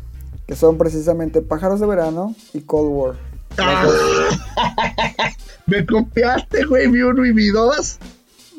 [0.48, 3.16] que son precisamente Pájaros de Verano y Cold War.
[3.58, 3.86] Ah,
[5.66, 7.98] me copiaste, güey, mi uno y mi dos.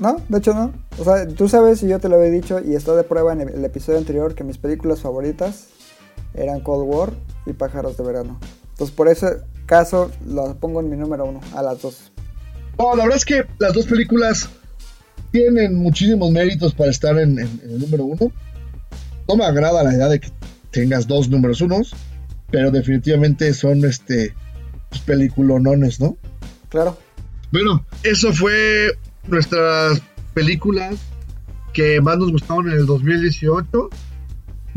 [0.03, 0.73] No, de hecho no.
[0.99, 3.43] O sea, tú sabes y yo te lo había dicho y está de prueba en
[3.43, 5.69] el, el episodio anterior que mis películas favoritas
[6.35, 7.13] eran Cold War
[7.47, 8.41] y Pájaros de Verano.
[8.71, 9.37] Entonces por ese
[9.67, 12.11] caso las pongo en mi número uno, a las dos.
[12.79, 14.49] No, la verdad es que las dos películas
[15.31, 18.33] tienen muchísimos méritos para estar en, en- en el número uno.
[19.29, 20.31] No me agrada la idea de que
[20.73, 21.95] tengas dos números unos,
[22.51, 24.35] pero definitivamente son este
[24.91, 26.17] pues, peliculonones, ¿no?
[26.71, 26.97] Claro.
[27.53, 28.89] Bueno, eso fue
[29.27, 30.03] nuestras
[30.35, 30.97] películas
[31.73, 33.91] que más nos gustaron en el 2018.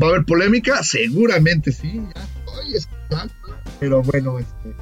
[0.02, 0.82] ¿Va a haber polémica?
[0.82, 2.22] Seguramente sí, ya
[2.74, 3.30] estoy.
[3.80, 4.74] Pero bueno, este,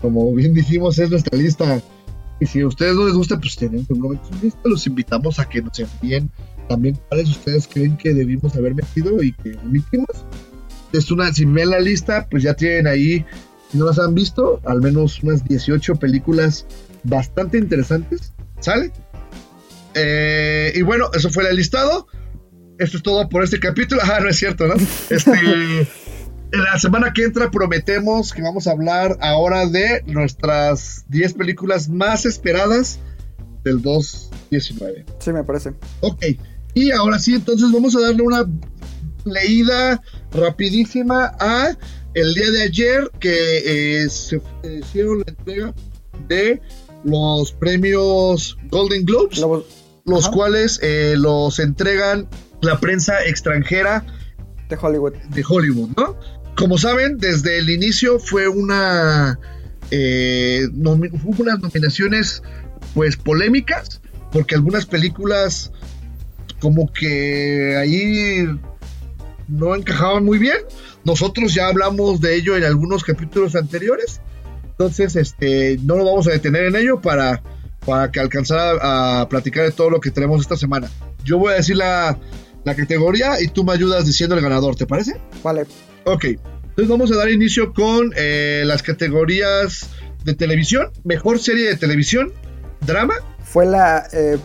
[0.00, 1.82] como bien dijimos, es nuestra lista.
[2.40, 4.60] Y si a ustedes no les gusta, pues tienen seguramente su lista.
[4.64, 6.30] Los invitamos a que nos envíen
[6.68, 10.24] también cuáles ustedes creen que debimos haber metido y que omitimos.
[10.92, 13.24] Es una, si ven la lista, pues ya tienen ahí,
[13.70, 16.66] si no las han visto, al menos unas 18 películas
[17.04, 18.32] bastante interesantes.
[18.62, 18.92] ¿Sale?
[19.94, 22.06] Eh, y bueno, eso fue el listado.
[22.78, 24.00] Esto es todo por este capítulo.
[24.10, 24.74] Ah, no es cierto, ¿no?
[25.10, 25.30] Este,
[26.52, 31.88] en la semana que entra prometemos que vamos a hablar ahora de nuestras 10 películas
[31.88, 33.00] más esperadas
[33.64, 35.06] del 2019.
[35.18, 35.72] Sí, me parece.
[36.00, 36.24] Ok,
[36.74, 38.46] y ahora sí, entonces vamos a darle una
[39.24, 41.76] leída rapidísima a
[42.14, 44.40] el día de ayer que eh, se
[44.80, 45.74] hicieron la entrega
[46.28, 46.60] de
[47.04, 49.44] los premios Golden Globes,
[50.04, 50.32] los Ajá.
[50.32, 52.28] cuales eh, los entregan
[52.60, 54.04] la prensa extranjera
[54.68, 55.14] de Hollywood.
[55.14, 56.16] de Hollywood, ¿no?
[56.56, 59.38] Como saben, desde el inicio fue una
[59.90, 62.42] eh, hubo unas nominaciones
[62.94, 64.00] pues polémicas
[64.32, 65.70] porque algunas películas
[66.60, 68.46] como que ahí
[69.48, 70.56] no encajaban muy bien.
[71.04, 74.21] Nosotros ya hablamos de ello en algunos capítulos anteriores.
[74.82, 77.40] Entonces, este, no nos vamos a detener en ello para,
[77.86, 80.90] para que alcanzar a, a platicar de todo lo que tenemos esta semana.
[81.24, 82.18] Yo voy a decir la,
[82.64, 85.20] la categoría y tú me ayudas diciendo el ganador, ¿te parece?
[85.44, 85.66] Vale.
[86.04, 89.88] Ok, entonces vamos a dar inicio con eh, las categorías
[90.24, 92.32] de televisión, mejor serie de televisión,
[92.84, 93.14] drama,
[93.44, 94.36] Fue la eh,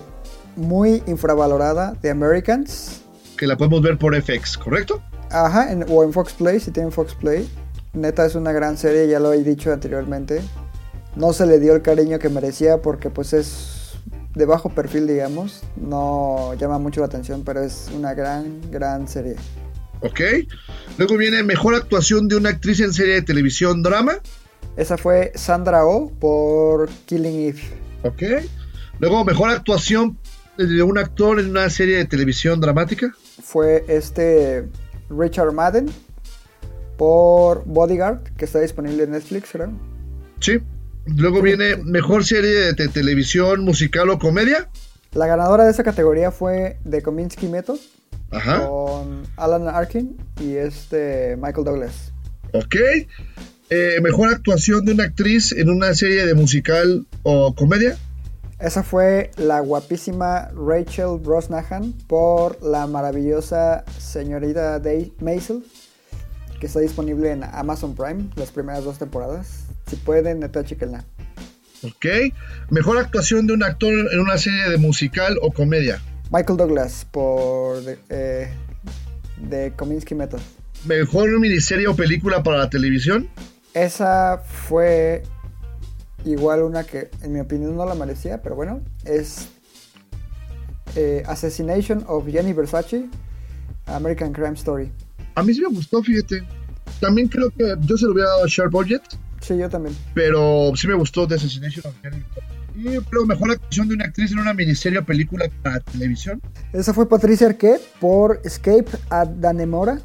[0.56, 3.02] muy infravalorada de Americans.
[3.38, 5.02] que la podemos ver por FX, ¿correcto?
[5.32, 7.50] Ajá, en- o en Fox Play, si tienen Fox Play.
[7.94, 10.42] Neta es una gran serie, ya lo he dicho anteriormente.
[11.16, 13.94] No se le dio el cariño que merecía porque pues es
[14.36, 15.64] de bajo perfil, digamos.
[15.76, 19.36] No llama mucho la atención, pero es una gran, gran serie.
[20.02, 20.22] Ok.
[20.98, 24.20] Luego viene mejor actuación de una actriz en serie de televisión, drama,
[24.76, 27.62] Esa fue Sandra Oh por Killing Eve.
[28.04, 28.24] ok.
[29.00, 30.18] Luego mejor actuación
[30.58, 34.68] de un actor en una serie de televisión dramática, Fue este
[35.10, 35.88] Richard Madden
[36.98, 39.72] por Bodyguard, que está disponible en Netflix, creo.
[40.40, 40.60] sí.
[41.16, 44.68] Luego viene mejor serie de te- televisión musical o comedia,
[45.14, 47.78] La ganadora de esa categoría fue The Kominsky Method
[48.30, 48.68] ajá.
[48.68, 52.12] con Alan Arkin y este Michael Douglas.
[52.52, 52.76] Ok.
[53.70, 57.96] Eh, mejor actuación de una actriz en una serie de musical o comedia.
[58.60, 65.64] Esa fue la guapísima Rachel Brosnahan por la maravillosa señorita Day Maisel,
[66.60, 69.66] que está disponible en Amazon Prime las primeras dos temporadas.
[69.88, 71.06] Si pueden, neta, chequenla.
[71.84, 72.06] Ok.
[72.70, 76.02] Mejor actuación de un actor en una serie de musical o comedia.
[76.32, 78.50] Michael Douglas por The, eh,
[79.50, 80.40] The Kominsky Method.
[80.86, 83.30] Mejor miniserie o película para la televisión.
[83.74, 85.24] Esa fue
[86.26, 89.50] igual una que en mi opinión no la merecía, pero bueno, es
[90.96, 93.06] eh, Assassination of Gianni Versace,
[93.86, 94.92] American Crime Story.
[95.38, 96.44] A mí sí me gustó, fíjate.
[97.00, 99.04] También creo que yo se lo hubiera dado a Sharp Budget.
[99.40, 99.96] Sí, yo también.
[100.16, 102.26] Pero sí me gustó The Assassination of Versace.
[102.76, 106.42] Y luego mejor actuación de una actriz en una miniserie o película para televisión.
[106.74, 110.00] Esa fue Patricia Arquette por Escape at Danemora.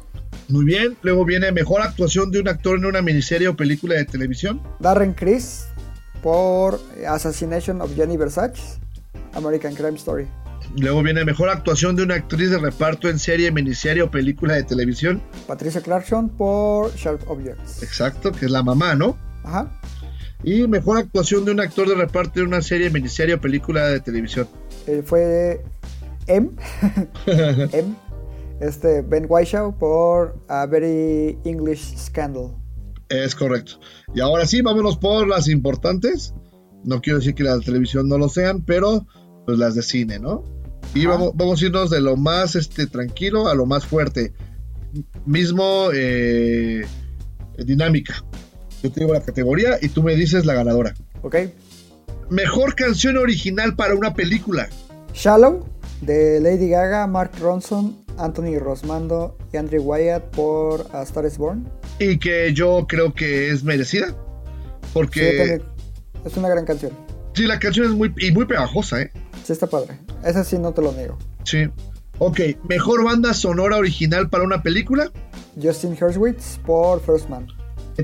[0.49, 0.95] Muy bien.
[1.01, 4.61] Luego viene mejor actuación de un actor en una miniserie o película de televisión.
[4.79, 5.65] Darren Criss
[6.21, 8.79] por Assassination of Gianni Versace.
[9.33, 10.27] American Crime Story.
[10.75, 14.63] Luego viene mejor actuación de una actriz de reparto en serie, miniserie o película de
[14.63, 15.21] televisión.
[15.45, 17.83] Patricia Clarkson por Sharp Objects.
[17.83, 19.17] Exacto, que es la mamá, ¿no?
[19.43, 19.79] Ajá.
[20.43, 23.99] Y mejor actuación de un actor de reparto en una serie, miniserie o película de
[23.99, 24.47] televisión.
[24.87, 25.63] Eh, fue
[26.27, 26.49] M.
[27.27, 27.95] M.
[28.59, 32.55] Este, Ben Whishaw por A Very English Scandal.
[33.09, 33.73] Es correcto.
[34.15, 36.33] Y ahora sí, vámonos por las importantes.
[36.83, 39.05] No quiero decir que las de televisión no lo sean, pero
[39.45, 40.43] pues las de cine, ¿no?
[40.93, 44.33] Y vamos, vamos a irnos de lo más este, tranquilo a lo más fuerte.
[45.25, 46.85] Mismo eh,
[47.57, 48.23] dinámica.
[48.83, 50.93] Yo te digo la categoría y tú me dices la ganadora.
[51.23, 51.35] ¿Ok?
[52.29, 54.67] Mejor canción original para una película.
[55.13, 55.65] Shallow
[56.01, 61.67] de Lady Gaga, Mark Ronson, Anthony Rosmando y Andrew Wyatt por A Star is Born.
[61.99, 64.07] Y que yo creo que es merecida.
[64.09, 64.15] Sí,
[64.93, 65.61] Porque también.
[66.25, 66.91] es una gran canción.
[67.33, 69.11] sí, la canción es muy, y muy pegajosa, ¿eh?
[69.43, 69.99] Sí, está padre.
[70.23, 71.17] Esa sí no te lo niego.
[71.43, 71.65] Sí.
[72.19, 75.11] Ok, mejor banda sonora original para una película.
[75.61, 77.47] Justin Hurwitz por First Man.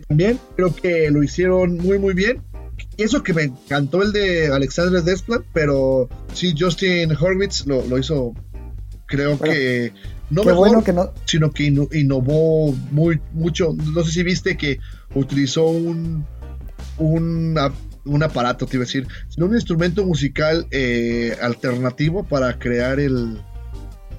[0.08, 2.42] también creo que lo hicieron muy muy bien.
[2.98, 8.34] Eso que me encantó el de Alexander Desplat, pero sí, Justin Horwitz lo, lo hizo,
[9.06, 9.94] creo Bueno, que
[10.30, 11.12] no mejor, bueno que no.
[11.26, 13.74] sino que ino- innovó muy mucho.
[13.94, 14.80] No sé si viste que
[15.16, 16.26] utilizó un,
[16.98, 17.58] un,
[18.10, 23.42] un aparato, te iba a decir, sino un instrumento musical eh, alternativo para crear el,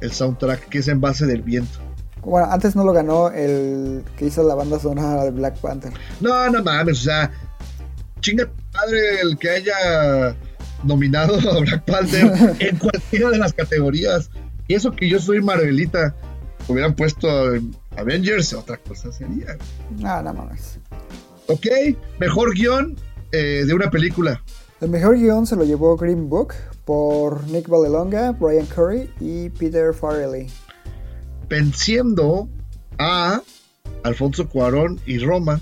[0.01, 1.79] el soundtrack que es en base del viento.
[2.23, 5.93] Bueno, antes no lo ganó el que hizo la banda sonora de Black Panther.
[6.21, 7.31] No, no mames, o sea,
[8.21, 10.37] chinga tu madre el que haya
[10.85, 14.31] nominado a Black Panther en cualquiera de las categorías.
[14.69, 16.15] Y eso que yo soy Marvelita,
[16.69, 19.57] hubieran puesto en Avengers, otra cosa sería.
[19.99, 20.79] No, no mames.
[21.47, 21.67] Ok,
[22.19, 22.97] mejor guion
[23.33, 24.43] eh, de una película.
[24.81, 29.93] El mejor guion se lo llevó Green Book por Nick Vallelonga, Brian Curry y Peter
[29.93, 30.47] Farrelly.
[31.49, 32.49] Venciendo
[32.99, 33.43] a
[34.03, 35.61] Alfonso Cuarón y Roma,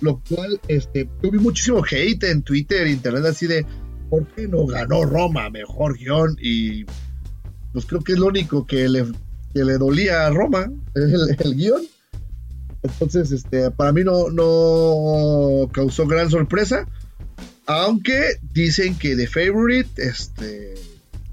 [0.00, 3.64] lo cual este, yo vi muchísimo hate en Twitter, internet, así de
[4.10, 6.36] ¿por qué no ganó Roma mejor guion?
[6.40, 6.84] Y
[7.72, 9.04] pues creo que es lo único que le,
[9.54, 11.82] que le dolía a Roma, el, el guion.
[12.82, 16.86] Entonces, este, para mí no, no causó gran sorpresa.
[17.68, 20.74] Aunque dicen que The Favorite este,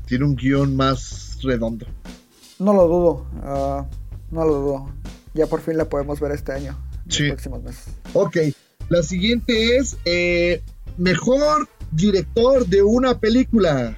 [0.05, 1.85] tiene un guion más redondo.
[2.59, 3.85] No lo dudo, ah,
[4.31, 4.89] no lo dudo.
[5.33, 7.23] Ya por fin la podemos ver este año, Sí.
[7.23, 7.85] los próximos meses.
[8.13, 8.37] Ok,
[8.89, 10.61] la siguiente es eh,
[10.97, 13.97] mejor director de una película.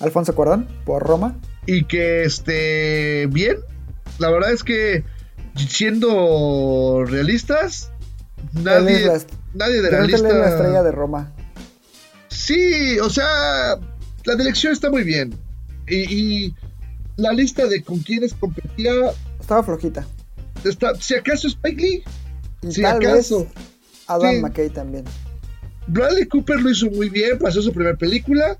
[0.00, 1.36] Alfonso Cuarón por Roma.
[1.66, 3.58] Y que esté bien.
[4.18, 5.04] La verdad es que
[5.68, 7.90] siendo realistas,
[8.52, 9.06] nadie,
[9.54, 10.28] nadie de la lista.
[10.28, 11.32] es la estrella de Roma.
[12.36, 13.78] Sí, o sea,
[14.24, 15.34] la dirección está muy bien.
[15.88, 15.96] Y,
[16.46, 16.54] y
[17.16, 18.92] la lista de con quienes competía,
[19.40, 20.06] Estaba flojita.
[20.64, 22.04] está, si acaso Spike Lee,
[22.62, 23.40] Y si tal acaso.
[23.44, 23.48] vez
[24.06, 24.40] Adam Sí.
[24.40, 25.04] McKay también.
[25.88, 28.58] Bradley Cooper lo hizo muy bien, pasó su primera película.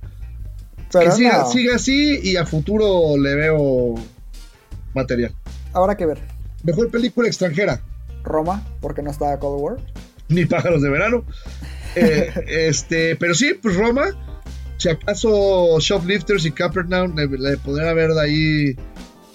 [0.92, 3.94] Pero que siga, no, siga así y a futuro le veo
[4.94, 5.34] material.
[5.72, 6.18] habrá que ver.
[6.62, 7.82] Mejor película extranjera,
[8.24, 9.76] Roma, porque no estaba Cold War.
[10.28, 11.24] ni pájaros de verano.
[11.96, 14.06] Eh, este, pero sí, pues Roma.
[14.78, 18.76] Si acaso Shoplifters y Capernaum le, le podrían haber de ahí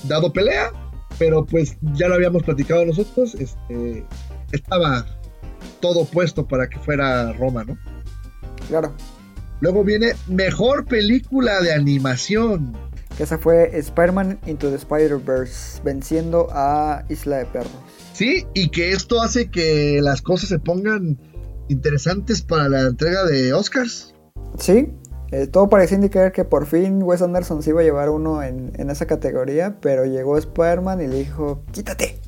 [0.04, 0.72] dado pelea,
[1.18, 3.34] pero pues ya lo habíamos platicado nosotros.
[3.36, 4.06] Este,
[4.52, 5.06] estaba
[5.80, 7.78] todo puesto para que fuera Roma, ¿no?
[8.68, 8.94] Claro,
[9.62, 12.76] Luego viene mejor película de animación.
[13.16, 17.72] que esa fue Spider-Man Into the Spider-Verse, venciendo a Isla de Perros.
[18.14, 21.20] Sí, y que esto hace que las cosas se pongan
[21.72, 24.14] interesantes para la entrega de Oscars.
[24.60, 24.90] Sí,
[25.32, 28.74] eh, todo parecía indicar que por fin Wes Anderson se iba a llevar uno en,
[28.76, 32.20] en esa categoría, pero llegó Spider-Man y le dijo, quítate.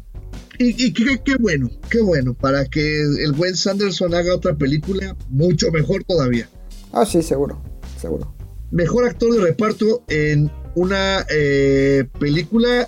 [0.60, 5.16] Y, y qué, qué bueno, qué bueno, para que el buen Sanderson haga otra película
[5.30, 6.48] mucho mejor todavía.
[6.92, 7.62] Ah, sí, seguro,
[8.00, 8.34] seguro.
[8.72, 12.88] Mejor actor de reparto en una eh, película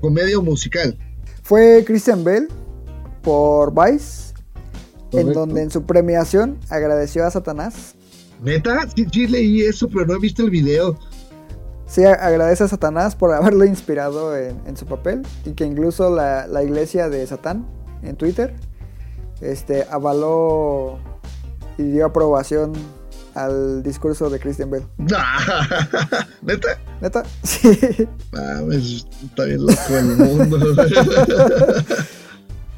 [0.00, 0.98] comedia o musical.
[1.42, 2.48] Fue Christian Bell
[3.22, 4.33] por Vice,
[5.18, 7.94] en donde en su premiación agradeció a Satanás.
[8.42, 10.98] Neta, sí, sí leí eso, pero no he visto el video.
[11.86, 16.46] Sí, agradece a Satanás por haberlo inspirado en, en su papel y que incluso la,
[16.46, 17.66] la iglesia de Satán
[18.02, 18.54] en Twitter
[19.40, 20.98] este, avaló
[21.78, 22.72] y dio aprobación
[23.34, 24.86] al discurso de Christian Bale.
[26.42, 26.68] ¿Neta?
[27.00, 27.22] ¿Neta?
[27.42, 28.08] Sí.
[28.32, 30.58] Mames, está bien loco el mundo.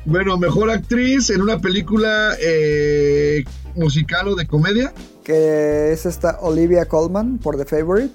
[0.07, 3.44] bueno, mejor actriz en una película eh,
[3.74, 4.92] musical o de comedia.
[5.24, 8.14] Que es esta Olivia Colman por The Favorite.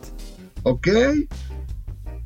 [0.63, 0.87] Ok.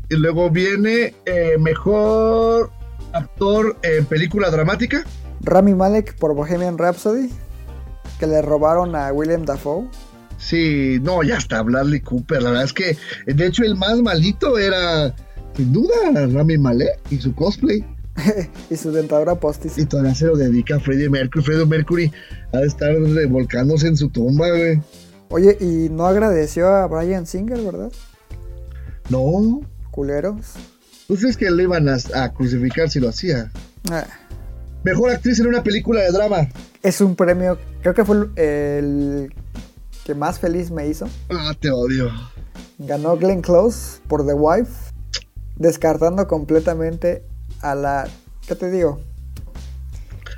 [0.09, 2.71] Y luego viene eh, mejor
[3.11, 5.03] actor en película dramática.
[5.41, 7.29] Rami Malek por Bohemian Rhapsody.
[8.19, 9.89] Que le robaron a William Dafoe.
[10.37, 12.43] Sí, no, ya está Bradley Cooper.
[12.43, 15.15] La verdad es que, de hecho, el más malito era,
[15.55, 17.83] sin duda, Rami Malek y su cosplay.
[18.69, 19.77] y su dentadura postis.
[19.77, 21.43] Y todavía se lo dedica a Freddie Mercury.
[21.43, 22.11] Freddie Mercury
[22.53, 24.81] ha de estar revolcándose en su tumba, güey.
[25.29, 27.91] Oye, y no agradeció a Brian Singer, ¿verdad?
[29.09, 29.61] No.
[29.91, 30.53] Culeros.
[31.07, 33.51] Pues es que le iban a, a crucificar si lo hacía.
[33.91, 34.05] Ah,
[34.83, 36.47] Mejor actriz en una película de drama.
[36.83, 39.33] es un premio, creo que fue el, el
[40.03, 41.07] que más feliz me hizo.
[41.31, 42.09] Ah, te odio.
[42.77, 44.71] Ganó Glenn Close por The Wife,
[45.55, 47.23] descartando completamente
[47.65, 48.07] a la,
[48.47, 49.01] ¿qué te digo?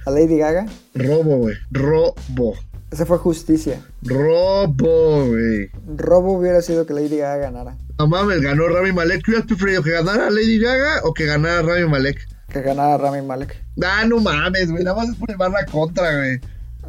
[0.05, 0.65] A Lady Gaga.
[0.95, 1.55] Robo, güey.
[1.71, 2.55] Robo.
[2.89, 3.81] Esa fue justicia.
[4.01, 5.69] Robo, güey.
[5.97, 7.77] Robo hubiera sido que Lady Gaga ganara.
[7.99, 9.25] No mames, ganó Rami Malek.
[9.25, 12.17] ¿Tú hubieras preferido que ganara Lady Gaga o que ganara Rami Malek?
[12.47, 13.61] Que ganara Rami Malek.
[13.83, 14.85] Ah, no mames, güey.
[14.85, 16.39] Nada más es por llevar la contra, güey.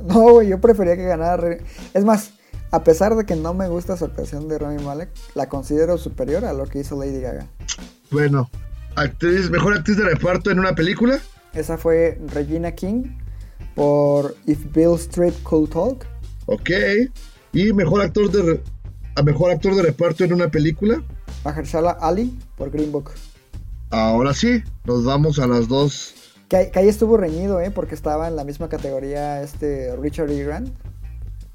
[0.07, 1.57] No, güey, yo prefería que ganara.
[1.95, 2.30] Es más,
[2.70, 6.45] a pesar de que no me gusta su actuación de Rami Malek, la considero superior
[6.45, 7.49] a lo que hizo Lady Gaga.
[8.12, 8.49] Bueno,
[9.01, 11.18] actriz, mejor actriz de reparto en una película.
[11.55, 13.05] Esa fue Regina King
[13.74, 16.07] por If Bill Street Could Talk.
[16.46, 16.70] Ok.
[17.53, 18.61] Y mejor actor de
[19.16, 21.03] a mejor actor de reparto en una película.
[21.44, 23.11] Mahershala Ali por Green Book.
[23.90, 26.14] Ahora sí, nos vamos a las dos.
[26.49, 27.70] Que, que ahí estuvo reñido, ¿eh?
[27.70, 30.44] Porque estaba en la misma categoría este Richard E.
[30.44, 30.70] Grant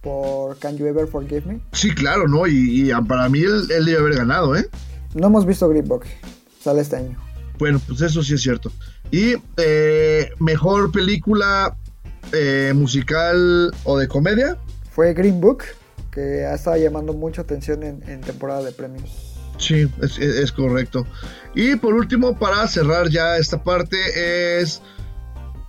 [0.02, 1.62] por Can You Ever Forgive Me.
[1.72, 2.46] Sí, claro, ¿no?
[2.48, 4.70] Y, y, ah, para mí él, él debe haber ganado, ¿eh?
[5.14, 6.04] No hemos visto Green Book.
[6.60, 7.18] Sale este año.
[7.64, 8.74] Bueno, pues eso sí es cierto.
[9.10, 11.78] Y eh, mejor película
[12.34, 14.58] eh, musical o de comedia.
[14.92, 15.64] Fue Green Book,
[16.12, 19.38] que ha estado llamando mucha atención en, en temporada de premios.
[19.58, 21.08] Sí, es, es- es correcto.
[21.56, 24.82] Y por último, para cerrar ya esta parte, es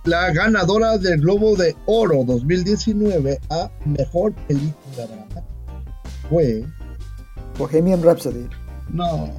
[0.03, 5.43] la ganadora del Globo de Oro 2019 a Mejor Película Dramática.
[6.29, 6.65] Fue...
[7.57, 8.49] Bohemian Rhapsody.
[8.89, 9.31] No.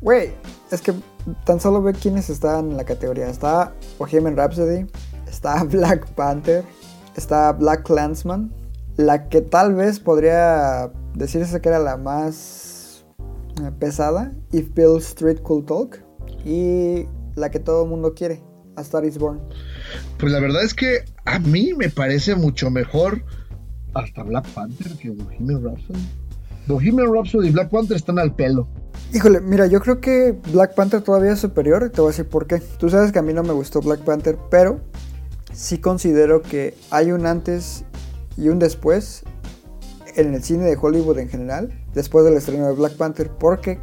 [0.00, 0.32] Güey,
[0.70, 0.94] es que
[1.44, 3.28] tan solo ve quiénes están en la categoría.
[3.28, 4.86] Está Bohemian Rhapsody,
[5.28, 6.64] está Black Panther,
[7.16, 8.52] está Black Clansman,
[8.96, 13.04] la que tal vez podría decirse que era la más
[13.62, 15.98] eh, pesada, If Bill Street Could Talk,
[16.44, 17.06] y
[17.36, 18.42] la que todo el mundo quiere,
[18.76, 19.40] A Star Is Born.
[20.18, 23.22] Pues la verdad es que a mí me parece mucho mejor
[23.94, 26.08] hasta Black Panther que Bohemian Rhapsody.
[26.66, 28.68] Bohemian Rhapsody y Black Panther están al pelo.
[29.14, 32.48] Híjole, mira, yo creo que Black Panther todavía es superior, te voy a decir por
[32.48, 32.58] qué.
[32.58, 34.80] Tú sabes que a mí no me gustó Black Panther, pero
[35.52, 37.84] sí considero que hay un antes
[38.36, 39.22] y un después
[40.16, 43.78] en el cine de Hollywood en general, después del estreno de Black Panther, porque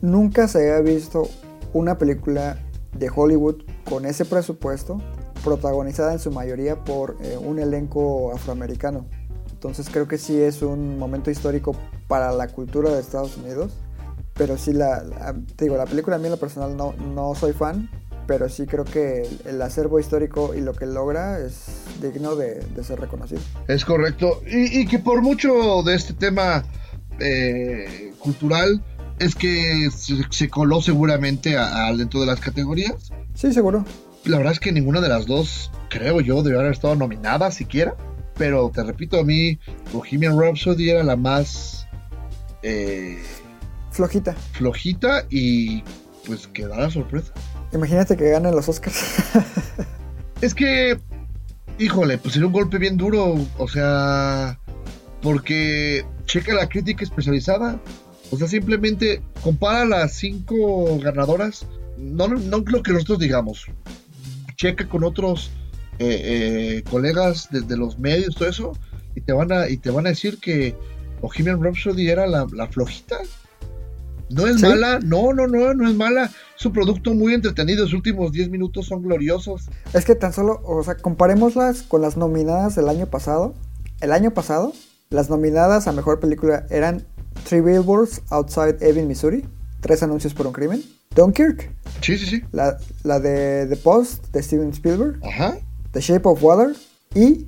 [0.00, 1.28] nunca se había visto
[1.74, 2.58] una película
[2.98, 5.02] de Hollywood con ese presupuesto,
[5.44, 9.04] protagonizada en su mayoría por eh, un elenco afroamericano.
[9.52, 11.76] Entonces creo que sí es un momento histórico
[12.08, 13.74] para la cultura de Estados Unidos.
[14.36, 17.34] Pero sí, la, la- te digo, la película a mí en lo personal no, no
[17.34, 17.88] soy fan,
[18.26, 21.64] pero sí creo que el, el acervo histórico y lo que logra es
[22.02, 23.40] digno de, de ser reconocido.
[23.68, 24.42] Es correcto.
[24.46, 26.64] Y, y que por mucho de este tema
[27.18, 28.82] eh, cultural
[29.18, 33.10] es que se, se coló seguramente a, a dentro de las categorías.
[33.34, 33.84] Sí, seguro.
[34.24, 37.94] La verdad es que ninguna de las dos, creo yo, debió haber estado nominada siquiera.
[38.36, 39.58] Pero te repito, a mí
[39.94, 41.86] Bohemian Rhapsody era la más
[42.62, 43.22] eh,
[43.96, 44.34] Flojita.
[44.52, 45.82] flojita y
[46.26, 47.32] pues que da la sorpresa.
[47.72, 49.02] Imagínate que ganen los Oscars.
[50.42, 50.98] Es que,
[51.78, 54.60] híjole, pues sería un golpe bien duro, o sea,
[55.22, 57.80] porque checa la crítica especializada,
[58.30, 61.64] o sea, simplemente compara las cinco ganadoras,
[61.96, 63.64] no, no lo que nosotros digamos,
[64.56, 65.50] checa con otros
[65.98, 68.72] eh, eh, colegas de, de los medios, todo eso,
[69.14, 70.76] y te van a, y te van a decir que
[71.22, 73.16] Bohemian Rhapsody era la, la flojita.
[74.30, 74.62] No es ¿Sí?
[74.66, 76.30] mala, no, no, no, no es mala.
[76.58, 77.84] Es un producto muy entretenido.
[77.84, 79.66] Los últimos 10 minutos son gloriosos.
[79.92, 83.54] es que tan solo, o sea, comparémoslas con las nominadas del año pasado.
[84.00, 84.72] El año pasado,
[85.10, 87.04] las nominadas a mejor película eran
[87.48, 89.44] Three Billboards Outside Ebbing, Missouri,
[89.80, 90.82] Tres anuncios por un crimen,
[91.14, 91.70] Dunkirk,
[92.00, 92.42] Sí, sí, sí.
[92.52, 95.56] la, la de The Post de Steven Spielberg, Ajá.
[95.92, 96.74] The Shape of Water
[97.14, 97.46] y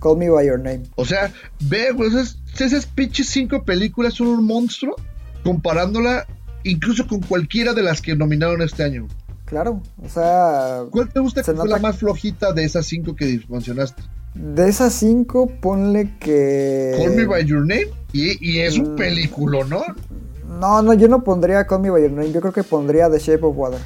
[0.00, 0.82] Call Me By Your Name.
[0.96, 4.96] O sea, ve, güey, esas, esas pinches cinco películas son un monstruo
[5.44, 6.26] comparándola
[6.64, 9.08] incluso con cualquiera de las que nominaron este año.
[9.44, 10.84] Claro, o sea...
[10.90, 14.02] ¿Cuál te gusta que fue la más flojita de esas cinco que mencionaste?
[14.34, 16.94] De esas cinco, ponle que...
[16.96, 18.96] Call Me By Your Name y, y es un Mm.
[18.96, 19.82] película, ¿no?
[20.58, 23.18] No, no, yo no pondría Call Me By Your Name, yo creo que pondría The
[23.18, 23.80] Shape of Water.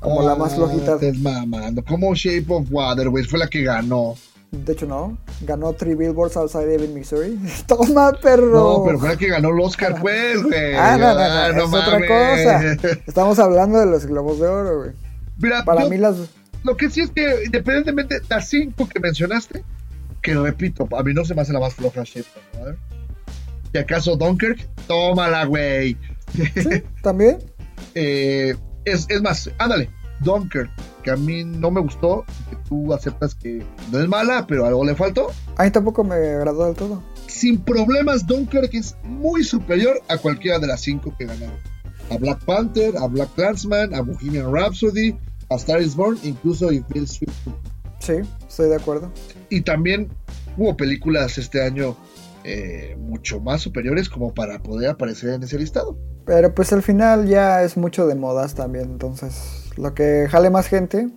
[0.00, 0.94] Como la más flojita.
[0.94, 1.82] Estás mamando.
[1.84, 4.14] Como Shape of Water, güey, fue la que ganó.
[4.50, 5.18] De hecho, no.
[5.42, 7.38] Ganó Three Billboards Outside Ebbing, Missouri.
[7.66, 8.78] Toma, perro.
[8.78, 10.74] No, pero fue que ganó el Oscar, pues, güey.
[10.74, 13.00] Ah, no, no, no, Ah, es otra cosa.
[13.06, 14.90] Estamos hablando de los Globos de Oro, güey.
[15.38, 16.16] Mira, Para mí las...
[16.64, 19.62] Lo que sí es que, independientemente de las cinco que mencionaste,
[20.22, 22.08] que repito, a mí no se me hace la más floja of
[22.58, 22.76] Water.
[23.70, 25.96] Si acaso Dunkirk, tómala, güey.
[26.34, 27.38] Sí, también.
[27.94, 29.90] Eh, es, es más, ándale,
[30.20, 30.70] Dunkirk,
[31.02, 34.84] que a mí no me gustó, que tú aceptas que no es mala, pero algo
[34.84, 35.30] le faltó.
[35.56, 37.02] A mí tampoco me agradó del todo.
[37.26, 41.56] Sin problemas, Dunkirk es muy superior a cualquiera de las cinco que ganaron.
[42.10, 45.16] A Black Panther, a Black Clansman, a Bohemian Rhapsody,
[45.50, 47.30] a Star is Born, incluso a Bill Sweet
[48.00, 48.14] Sí,
[48.46, 49.12] estoy de acuerdo.
[49.50, 50.08] Y también
[50.56, 51.96] hubo películas este año
[52.44, 55.98] eh, mucho más superiores como para poder aparecer en ese listado.
[56.24, 58.90] Pero pues al final ya es mucho de modas también.
[58.90, 61.08] Entonces, lo que jale más gente,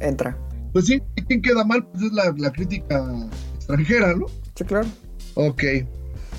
[0.00, 0.36] entra.
[0.72, 1.86] Pues sí, ¿y ¿quién queda mal?
[1.86, 3.04] Pues es la, la crítica
[3.56, 4.26] extranjera, ¿no?
[4.54, 4.86] Sí, claro.
[5.34, 5.64] Ok.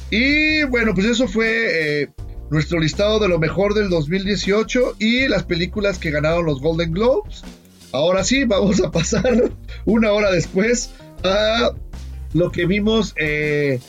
[0.09, 2.09] Y bueno, pues eso fue eh,
[2.49, 7.43] nuestro listado de lo mejor del 2018 y las películas que ganaron los Golden Globes.
[7.91, 9.51] Ahora sí, vamos a pasar
[9.85, 10.91] una hora después
[11.23, 11.71] a
[12.33, 13.79] lo que vimos eh,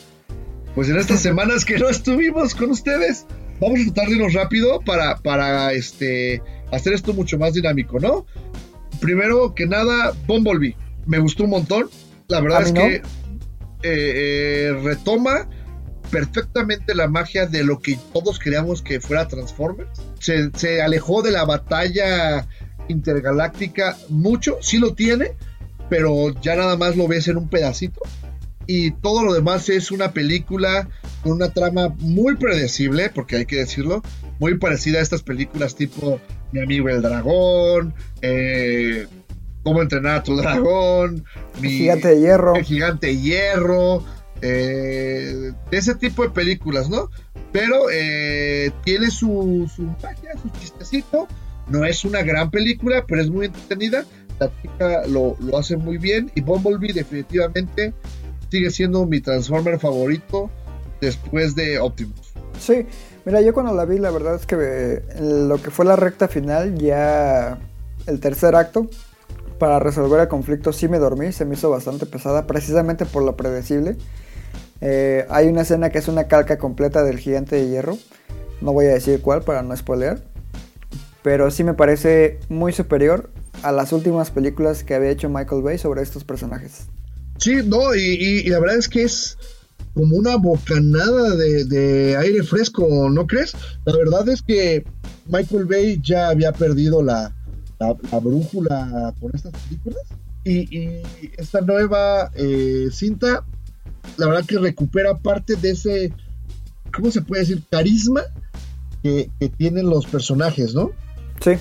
[0.74, 3.26] pues en estas semanas que no estuvimos con ustedes.
[3.60, 6.42] Vamos a tratar de irnos rápido para, para este,
[6.72, 8.26] hacer esto mucho más dinámico, ¿no?
[9.00, 10.76] Primero que nada, Bumblebee.
[11.06, 11.90] Me gustó un montón.
[12.28, 12.80] La verdad es no.
[12.80, 13.02] que eh,
[13.82, 15.48] eh, retoma
[16.10, 19.90] perfectamente la magia de lo que todos creíamos que fuera Transformers.
[20.20, 22.46] Se, se alejó de la batalla
[22.88, 25.32] intergaláctica mucho, sí lo tiene,
[25.88, 28.00] pero ya nada más lo ves en un pedacito.
[28.66, 30.88] Y todo lo demás es una película
[31.22, 34.02] con una trama muy predecible, porque hay que decirlo,
[34.38, 36.20] muy parecida a estas películas tipo
[36.52, 39.06] Mi amigo el dragón, eh,
[39.62, 41.24] Cómo entrenar a tu dragón,
[41.60, 42.54] mi, Gigante de hierro.
[42.54, 44.04] el gigante de hierro,
[44.42, 47.08] eh, de ese tipo de películas, ¿no?
[47.50, 51.26] Pero eh, tiene su, su magia, su chistecito.
[51.68, 54.04] No es una gran película, pero es muy entretenida.
[54.38, 56.30] La chica lo, lo hace muy bien.
[56.34, 57.94] Y Bumblebee definitivamente
[58.50, 60.50] sigue siendo mi Transformer favorito
[61.00, 62.32] después de Optimus.
[62.58, 62.86] Sí,
[63.24, 66.28] mira, yo cuando la vi, la verdad es que eh, lo que fue la recta
[66.28, 67.58] final, ya
[68.06, 68.88] el tercer acto,
[69.58, 73.36] para resolver el conflicto, sí me dormí, se me hizo bastante pesada, precisamente por lo
[73.36, 73.96] predecible.
[74.80, 77.96] Eh, hay una escena que es una calca completa del gigante de hierro,
[78.60, 80.22] no voy a decir cuál para no spoilear,
[81.22, 83.30] pero sí me parece muy superior
[83.62, 86.88] a las últimas películas que había hecho Michael Bay sobre estos personajes.
[87.38, 89.36] Sí, no, y, y- y la verdad es que es
[89.94, 93.54] como una bocanada de, de aire fresco, ¿no crees?
[93.84, 94.84] La verdad es que
[95.26, 97.34] Michael Bay ya había perdido la,
[97.78, 100.02] la- la brújula con estas películas.
[100.44, 101.02] Y, y
[101.38, 103.44] esta nueva eh, cinta,
[104.18, 106.12] la verdad que recupera parte de ese,
[106.94, 107.62] ¿cómo se puede decir?
[107.70, 108.22] Carisma
[109.02, 110.90] que, que tienen los personajes, ¿no?
[111.40, 111.52] Sí,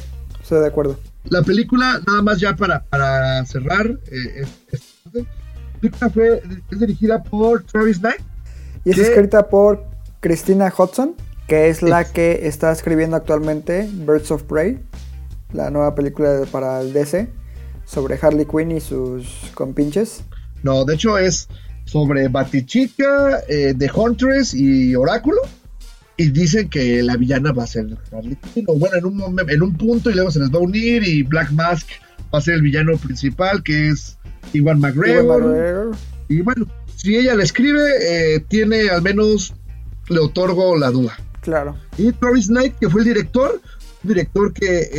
[0.42, 1.00] estoy de acuerdo.
[1.30, 4.50] La película, nada más ya para, para cerrar, eh, es-
[4.82, 4.82] es-
[5.14, 5.22] la
[5.90, 8.22] película fue, es dirigida por Travis Knight.
[8.86, 9.84] Y es escrita por
[10.20, 11.16] Christina Hudson,
[11.48, 14.80] que es la Es- que está escribiendo actualmente Birds of Prey,
[15.54, 17.30] la nueva película para el DC,
[17.86, 20.24] sobre Harley Quinn y sus compinches.
[20.64, 21.48] No, de hecho es
[21.86, 25.38] sobre Batichica, eh, The Huntress y Oráculo.
[26.16, 28.66] Y dicen que la villana va a ser Harley Quinn.
[28.68, 31.04] O bueno, en un, en un punto y luego se les va a unir.
[31.08, 31.88] Y Black Mask
[32.34, 34.18] va a ser el villano principal, que es
[34.54, 35.44] Iwan McGregor.
[35.44, 35.96] McGregor.
[36.28, 39.54] Y bueno, si ella le escribe, eh, tiene al menos,
[40.10, 41.18] le otorgo la duda.
[41.42, 41.76] Claro.
[41.98, 43.62] Y Travis Knight, que fue el director,
[44.04, 44.90] un director que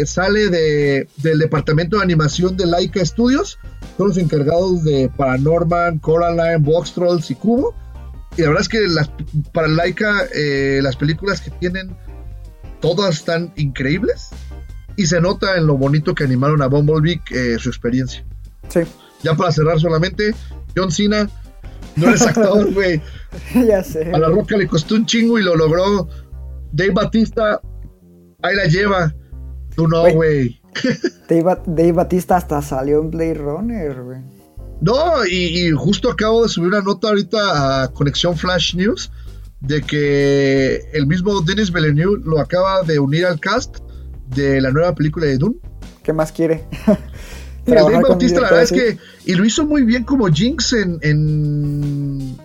[0.00, 3.58] eh, sale de, del departamento de animación de Laika Studios,
[3.96, 7.74] son los encargados de Paranorman, Coraline, Box Trolls y Cubo.
[8.36, 9.10] Y la verdad es que las,
[9.52, 11.94] para Laika eh, las películas que tienen
[12.80, 14.30] todas están increíbles
[14.96, 18.24] y se nota en lo bonito que animaron a Bumblebee eh, su experiencia.
[18.72, 18.80] Sí,
[19.22, 20.34] Ya para cerrar solamente,
[20.76, 21.28] John Cena
[21.96, 23.00] no eres actor, güey.
[23.66, 24.10] ya sé.
[24.12, 26.08] A la roca le costó un chingo y lo logró.
[26.72, 27.60] Dave Batista,
[28.42, 29.14] ahí la lleva.
[29.76, 30.14] Tú no, Güey.
[30.14, 30.60] güey.
[31.28, 34.20] Dave, Ba- Dave Batista hasta salió en Blade Runner, güey.
[34.80, 39.12] No, y, y justo acabo de subir una nota ahorita a Conexión Flash News
[39.60, 43.76] de que el mismo Denis Villeneuve lo acaba de unir al cast
[44.34, 45.56] de la nueva película de Dune.
[46.02, 46.64] ¿Qué más quiere?
[47.66, 48.98] El Dave Bautista, la verdad es que.
[49.24, 52.36] Y lo hizo muy bien como Jinx en, en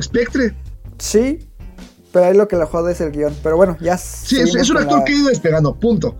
[0.00, 0.54] Spectre.
[0.98, 1.38] Sí,
[2.12, 3.34] pero ahí lo que lo jode es el guion.
[3.42, 6.16] Pero bueno, ya Sí, es, es un actor que ha ido despegando, punto.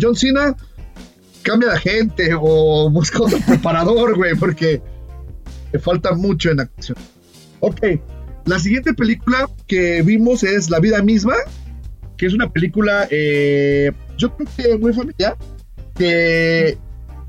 [0.00, 0.56] John Cena
[1.42, 4.80] cambia de gente o busca otro preparador, güey, porque
[5.72, 6.96] le falta mucho en acción.
[7.60, 7.80] Ok,
[8.44, 11.34] la siguiente película que vimos es La vida misma,
[12.16, 15.36] que es una película, eh, yo creo que muy familiar,
[15.94, 16.78] que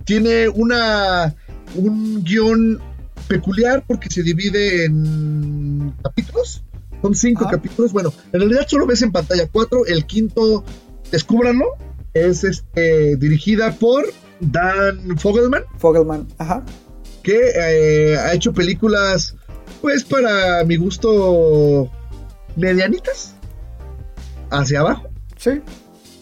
[0.08, 1.36] tiene una
[1.76, 2.80] un guion
[3.28, 6.64] peculiar porque se divide en capítulos.
[7.02, 7.52] Son cinco Ajá.
[7.58, 7.92] capítulos.
[7.92, 9.86] Bueno, en realidad solo ves en pantalla cuatro.
[9.86, 10.64] El quinto,
[11.12, 11.66] descúbranlo,
[12.14, 14.06] es este, dirigida por
[14.40, 16.64] Dan Fogelman, Fogelman, ajá.
[17.22, 19.36] que eh, ha hecho películas,
[19.82, 21.92] pues para mi gusto,
[22.56, 23.36] medianitas,
[24.52, 25.10] hacia abajo.
[25.36, 25.62] Sí.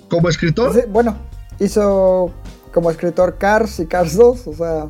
[0.10, 1.16] Como escritor, Sí, Bueno,
[1.60, 2.34] hizo
[2.76, 4.90] como escritor Cars y Cars 2, o sea,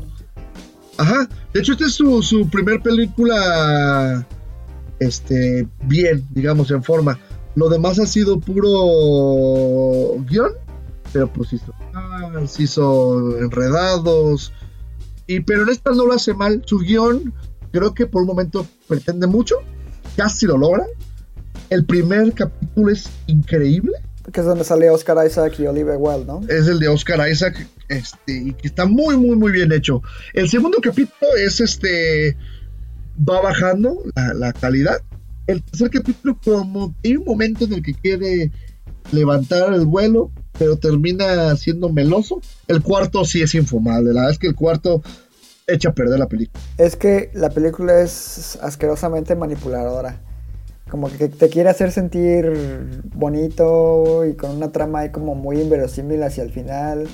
[0.97, 4.25] Ajá, de hecho esta es su, su primer película
[4.99, 7.19] este bien, digamos, en forma.
[7.53, 10.53] Lo demás ha sido puro guion,
[11.13, 14.51] pero pues hizo Cars, hizo enredados.
[15.27, 16.63] Y pero en esta no lo hace mal.
[16.65, 17.31] Su guion
[17.71, 19.57] creo que por un momento pretende mucho,
[20.17, 20.87] casi lo logra.
[21.69, 23.91] El primer capítulo es increíble.
[24.31, 26.41] que es donde sale Oscar Isaac y Olivia Wilde, ¿no?
[26.49, 30.01] es el de Oscar Isaac, este, y que está muy, muy, muy bien hecho.
[30.33, 32.37] El segundo capítulo es este,
[33.17, 35.01] va bajando la, la calidad.
[35.47, 38.51] El tercer capítulo, como hay un momento en el que quiere
[39.11, 42.41] levantar el vuelo, pero termina siendo meloso.
[42.67, 45.01] El cuarto sí es infumable, la verdad es que el cuarto
[45.67, 46.63] echa a perder la película.
[46.77, 50.21] Es que la película es asquerosamente manipuladora.
[50.89, 52.51] Como que te quiere hacer sentir
[53.15, 57.07] bonito y con una trama ahí como muy inverosímil hacia el final.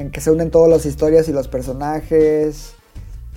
[0.00, 2.72] En que se unen todas las historias y los personajes.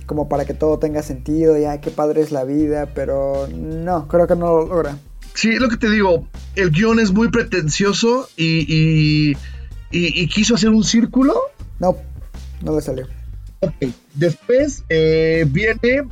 [0.06, 1.58] Como para que todo tenga sentido.
[1.58, 2.88] Ya, qué padre es la vida.
[2.94, 4.96] Pero no, creo que no lo logra.
[5.34, 9.32] Sí, es lo que te digo, el guion es muy pretencioso y, y,
[9.90, 11.34] y- y quiso hacer un círculo
[11.80, 11.96] No,
[12.62, 13.08] no le salió.
[13.58, 13.74] Ok,
[14.14, 16.04] después eh, viene,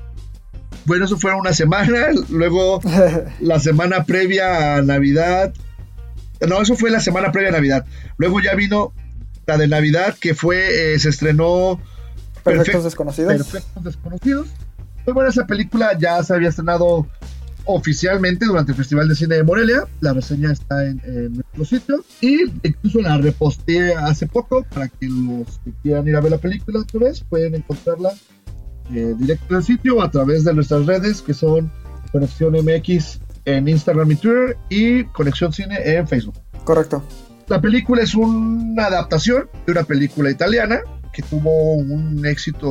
[0.87, 2.81] bueno, eso fue una semana, luego
[3.41, 5.55] la semana previa a Navidad,
[6.49, 7.87] no, eso fue la semana previa a Navidad,
[8.17, 8.93] luego ya vino
[9.47, 11.81] la de Navidad que fue, eh, se estrenó
[12.45, 13.33] Perfectos Perfect- desconocidos.
[13.35, 14.49] Perfectos Desconocidos.
[15.07, 17.07] Muy buena esa película, ya se había estrenado
[17.65, 19.85] oficialmente durante el Festival de Cine de Morelia.
[20.01, 25.07] La reseña está en, en nuestro sitio y incluso la reposteé hace poco para que
[25.09, 28.13] los que quieran ir a ver la película otra vez pueden encontrarla
[28.93, 31.71] eh, directo del sitio o a través de nuestras redes que son
[32.11, 36.35] Conexión MX en Instagram y Twitter y Conexión Cine en Facebook.
[36.65, 37.03] Correcto.
[37.49, 40.81] La película es una adaptación de una película italiana
[41.13, 42.71] que tuvo un éxito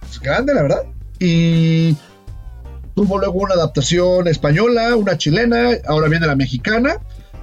[0.00, 0.82] pues, grande, la verdad.
[1.18, 1.96] Y
[2.94, 6.96] tuvo luego una adaptación española, una chilena, ahora viene la mexicana.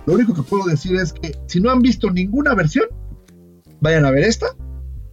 [0.05, 2.85] Lo único que puedo decir es que si no han visto ninguna versión,
[3.79, 4.47] vayan a ver esta.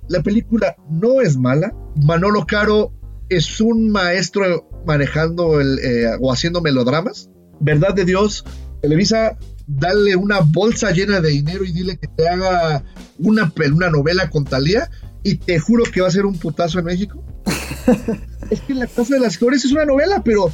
[0.08, 1.74] La película no es mala.
[1.96, 2.92] Manolo Caro
[3.28, 7.30] es un maestro manejando el, eh, o haciendo melodramas.
[7.60, 8.44] Verdad de Dios,
[8.82, 9.36] Televisa,
[9.66, 12.84] dale una bolsa llena de dinero y dile que te haga
[13.18, 14.90] una, una novela con Talía
[15.22, 17.22] y te juro que va a ser un putazo en México.
[18.50, 20.52] es que La Casa de las Flores es una novela, pero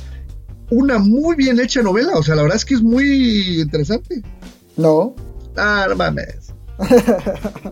[0.70, 2.14] una muy bien hecha novela.
[2.14, 4.22] O sea, la verdad es que es muy interesante.
[4.76, 5.14] No.
[5.56, 6.54] Ah, no mames.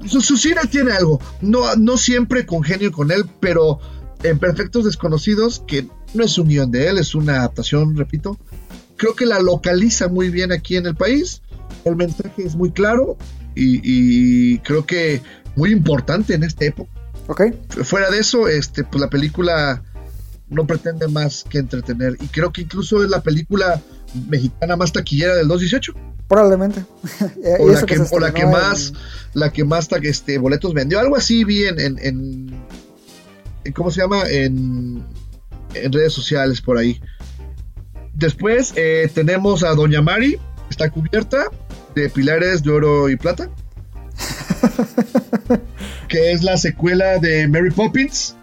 [0.07, 1.21] su, su cine tiene algo.
[1.41, 3.81] No, no siempre congenio con él, pero
[4.23, 8.39] en Perfectos Desconocidos, que no es un guion de él, es una adaptación, repito.
[9.01, 11.41] Creo que la localiza muy bien aquí en el país.
[11.87, 13.17] El mensaje es muy claro
[13.55, 15.23] y, y creo que
[15.57, 16.91] muy importante en esta época.
[17.27, 17.43] Ok.
[17.83, 19.83] Fuera de eso, este, pues la película
[20.51, 22.19] no pretende más que entretener.
[22.21, 23.81] Y creo que incluso es la película
[24.29, 25.95] mexicana más taquillera del 218
[26.29, 26.85] Probablemente.
[27.39, 28.97] Y o la que, o la que más en-
[29.41, 32.61] la que más este, boletos vendió algo así vi en, en, en-
[33.65, 35.03] en- cómo se llama en,
[35.75, 37.01] en redes sociales por ahí
[38.15, 40.39] después eh, tenemos a Doña Mari
[40.69, 41.47] está cubierta
[41.95, 43.51] de pilares de oro y plata
[46.09, 48.37] que es la secuela de Mary Poppins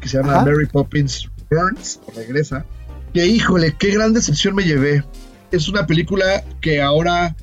[0.00, 0.44] que se llama Ajá.
[0.44, 2.64] Mary Poppins Burns o regresa
[3.12, 5.04] que híjole qué gran decepción me llevé
[5.50, 7.34] es una película que ahora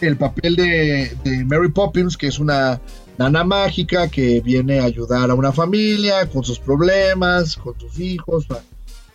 [0.00, 2.80] el papel de, de Mary Poppins, que es una
[3.18, 8.46] nana mágica que viene a ayudar a una familia con sus problemas, con sus hijos.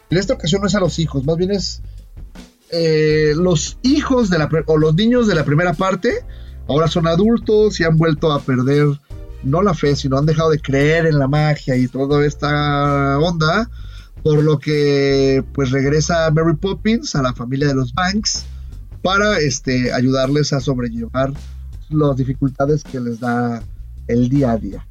[0.09, 1.81] En esta ocasión no es a los hijos, más bien es
[2.71, 6.25] eh, los hijos de la o los niños de la primera parte
[6.67, 8.87] ahora son adultos y han vuelto a perder
[9.43, 13.69] no la fe, sino han dejado de creer en la magia y toda esta onda,
[14.23, 18.45] por lo que pues regresa Mary Poppins a la familia de los Banks
[19.03, 21.31] para este ayudarles a sobrellevar
[21.91, 23.61] las dificultades que les da
[24.07, 24.87] el día a día.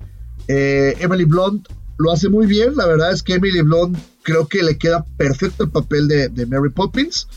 [0.46, 4.62] Eh, Emily Blunt lo hace muy bien, la verdad es que Emily Blunt creo que
[4.64, 7.28] le queda perfecto el papel de, de Mary Poppins.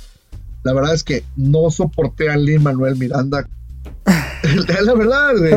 [0.63, 3.47] La verdad es que no soporté a Lin Manuel Miranda.
[4.83, 5.53] la verdad, güey.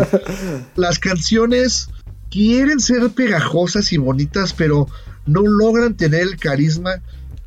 [0.76, 1.88] Las canciones
[2.30, 4.88] quieren ser pegajosas y bonitas, pero
[5.26, 7.02] no logran tener el carisma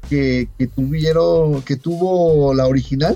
[0.09, 3.15] que, que tuvieron, que tuvo la original.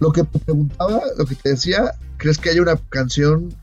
[0.00, 3.54] Lo que te preguntaba, lo que te decía, ¿crees que haya una canción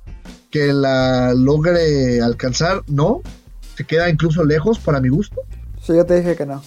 [0.52, 2.84] que la logre alcanzar?
[2.88, 3.22] No,
[3.76, 5.42] se queda incluso lejos para mi gusto.
[5.86, 6.62] Sí, yo te dije que no.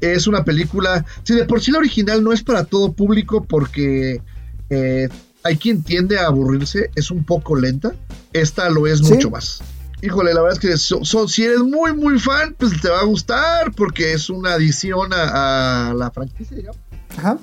[0.00, 4.22] Es una película, si de por sí la original no es para todo público porque
[4.70, 5.08] eh,
[5.42, 7.92] hay quien tiende a aburrirse, es un poco lenta.
[8.32, 9.12] Esta lo es ¿Sí?
[9.12, 9.60] mucho más.
[10.02, 13.00] Híjole, la verdad es que so- so- si eres muy, muy fan, pues te va
[13.00, 16.80] a gustar porque es una adición a, a la franquicia, digamos.
[17.18, 17.36] Ajá.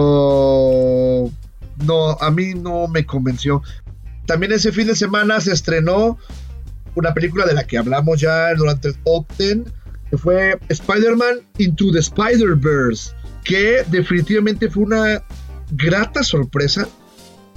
[0.00, 1.30] Pero
[1.84, 3.62] no, a mí no me convenció.
[4.26, 6.18] También ese fin de semana se estrenó
[6.94, 9.58] una película de la que hablamos ya durante el top 10,
[10.10, 13.12] que fue Spider-Man Into the Spider-Verse,
[13.44, 15.24] que definitivamente fue una
[15.72, 16.88] grata sorpresa.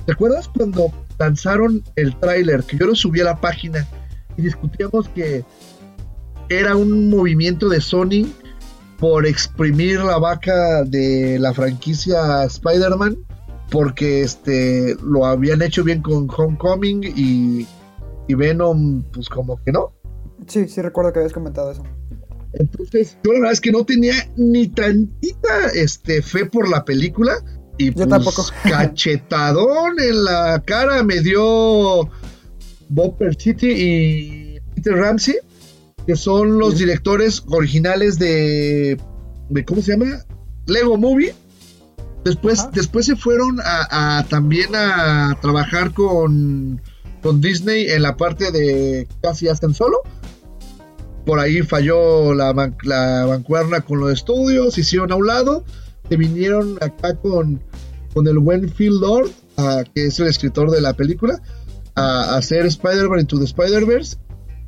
[0.05, 2.63] ¿Te acuerdas cuando lanzaron el tráiler?
[2.63, 3.87] Que yo lo subí a la página
[4.37, 5.43] y discutíamos que
[6.49, 8.27] era un movimiento de Sony
[8.99, 13.17] por exprimir la vaca de la franquicia Spider-Man
[13.71, 17.67] porque este lo habían hecho bien con Homecoming y,
[18.27, 19.93] y Venom pues como que no
[20.47, 21.83] Sí, sí recuerdo que habías comentado eso.
[22.53, 27.33] Entonces yo la verdad es que no tenía ni tantita este fe por la película
[27.77, 28.45] y Yo pues, tampoco.
[28.63, 32.09] cachetadón en la cara me dio
[32.89, 35.35] Bob Persitti y Peter Ramsey
[36.05, 38.99] que son los directores originales de,
[39.49, 40.23] de ¿cómo se llama?
[40.67, 41.33] Lego Movie.
[42.23, 42.71] Después, Ajá.
[42.73, 46.81] después se fueron a, a también a trabajar con,
[47.21, 50.01] con Disney en la parte de casi hacen solo.
[51.25, 53.25] Por ahí falló la, man- la
[53.85, 55.63] con los estudios, hicieron a un lado,
[56.09, 57.61] se vinieron acá con,
[58.13, 61.41] con el buen Lord, ah, que es el escritor de la película,
[61.95, 64.17] a, a hacer Spider-Man Into the Spider-Verse.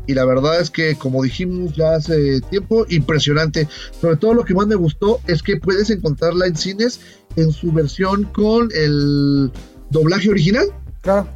[0.08, 3.68] Y la verdad es que, como dijimos ya hace tiempo, impresionante.
[3.99, 6.99] Sobre todo lo que más me gustó es que puedes encontrarla en cines
[7.36, 9.51] en su versión con el
[9.89, 10.68] doblaje original.
[11.01, 11.28] Claro.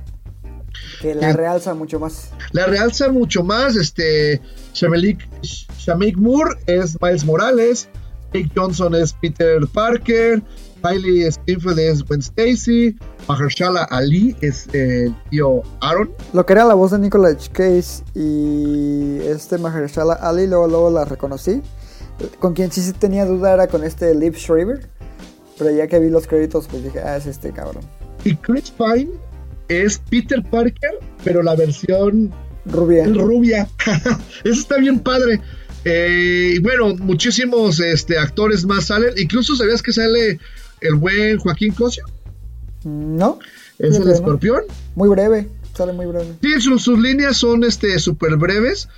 [1.00, 2.32] Que la realza mucho más.
[2.52, 3.76] La realza mucho más.
[3.76, 4.42] Este,
[4.74, 7.90] Shameik Moore es Miles Morales.
[8.34, 10.42] Jake Johnson es Peter Parker.
[10.84, 12.98] Hailey Steinfeld es Gwen Stacy.
[13.28, 16.12] Mahershala Ali es eh, el tío Aaron.
[16.34, 21.06] Lo que era la voz de Nicolas Cage y este Mahershala Ali, luego, luego la
[21.06, 21.62] reconocí.
[22.40, 24.90] Con quien sí sí tenía duda era con este Liv Schreiber.
[25.58, 27.84] Pero ya que vi los créditos, pues dije, ah, es este cabrón.
[28.24, 29.12] Y Chris Pine
[29.70, 32.34] es Peter Parker, pero la versión
[32.66, 33.06] Rubia.
[33.08, 33.70] rubia.
[34.44, 35.42] Eso está bien padre.
[35.86, 39.14] Eh, y bueno, muchísimos este, actores más salen.
[39.18, 40.40] Incluso sabías que sale
[40.82, 42.06] el buen Joaquín Cosio.
[42.84, 43.40] ¿No?
[43.78, 44.64] Es el escorpión.
[44.96, 45.48] Muy breve.
[45.76, 46.34] Sale muy breve.
[46.42, 48.90] Sí, sus, sus líneas son este súper breves.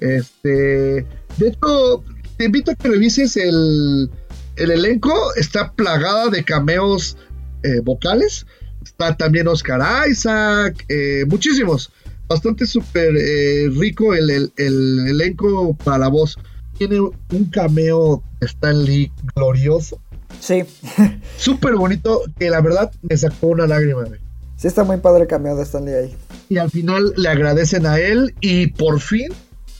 [0.00, 1.04] Este,
[1.36, 2.02] de hecho,
[2.36, 4.10] te invito a que revises el,
[4.56, 5.12] el elenco.
[5.36, 7.16] Está plagada de cameos
[7.62, 8.46] eh, vocales.
[8.84, 11.90] Está también Oscar Isaac, eh, muchísimos.
[12.28, 16.36] Bastante súper eh, rico el, el- el elenco para la voz.
[16.78, 20.00] Tiene un cameo de Stan Lee glorioso.
[20.40, 20.62] Sí.
[21.36, 24.04] Súper bonito que la verdad me sacó una lágrima.
[24.04, 24.20] güey.
[24.56, 26.16] sí está muy padre el cameo de Stanley ahí.
[26.48, 29.28] y al final le agradecen a él y por fin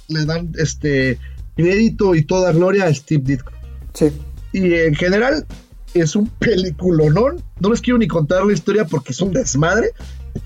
[0.08, 1.18] le dan este
[1.56, 3.52] crédito y toda gloria a Steve Ditko.
[3.94, 4.10] Sí.
[4.52, 5.46] Y en general
[5.94, 7.42] es un peliculonón.
[7.60, 9.90] No les quiero ni contar la historia porque es un desmadre.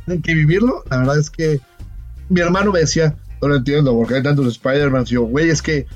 [0.06, 0.82] Tienen que vivirlo.
[0.90, 1.60] La verdad es que
[2.28, 5.04] mi hermano me decía, no lo entiendo, porque hay tantos Spider-Man.
[5.04, 5.86] Yo, güey, es que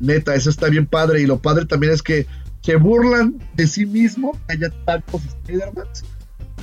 [0.00, 1.22] neta, eso está bien padre.
[1.22, 2.26] Y lo padre también es que
[2.62, 5.86] se burlan de sí mismo que haya tantos Spider-Man.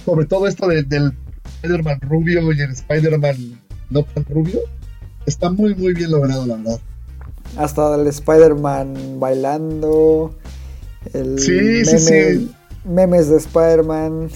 [0.03, 1.13] Sobre todo esto de- del
[1.61, 3.59] Spider-Man rubio y el Spider-Man
[3.89, 4.59] no tan rubio.
[5.25, 6.79] Está muy, muy bien logrado, la verdad.
[7.57, 10.35] Hasta el Spider-Man bailando.
[11.13, 12.51] El Sí, sí, meme- sí.
[12.85, 14.29] Memes de Spider-Man.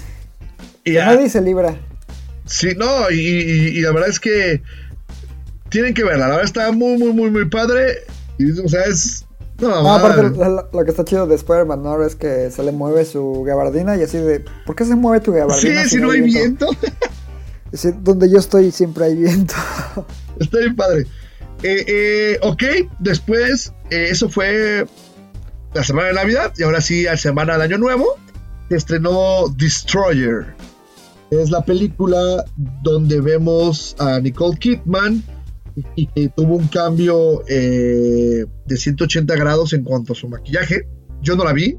[0.85, 1.75] Y a- Nadie se libra.
[2.45, 4.61] Sí, no, y, y- y la verdad es que
[5.69, 6.27] tienen que verla.
[6.27, 7.99] La verdad está muy, muy, muy, muy padre.
[8.37, 9.25] Y, o sea, es.
[9.59, 12.01] No, No, aparte lo, lo que está chido de Spider-Man ¿no?
[12.03, 15.31] es que se le mueve su gabardina y así de, ¿por qué se mueve tu
[15.33, 15.85] Sí, gabardina?
[15.85, 16.67] si no hay viento.
[17.71, 19.53] Sí, donde yo estoy siempre hay viento.
[20.39, 21.05] Está bien padre.
[21.61, 22.63] Eh, eh, ok,
[22.97, 24.87] después, eh, eso fue
[25.73, 26.53] la semana de Navidad.
[26.57, 28.17] Y ahora sí, la semana del Año Nuevo,
[28.69, 30.55] se estrenó Destroyer.
[31.31, 32.43] Es la película
[32.81, 35.23] donde vemos a Nicole Kidman
[35.95, 40.87] y que tuvo un cambio eh, de 180 grados en cuanto a su maquillaje.
[41.21, 41.77] Yo no la vi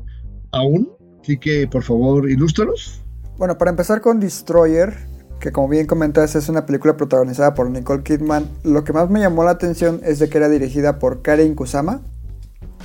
[0.53, 3.03] aún, así que por favor, ilústranos.
[3.39, 4.97] Bueno, para empezar con Destroyer,
[5.41, 9.21] que como bien comentas es una película protagonizada por Nicole Kidman, lo que más me
[9.21, 12.03] llamó la atención es de que era dirigida por Karen Kusama,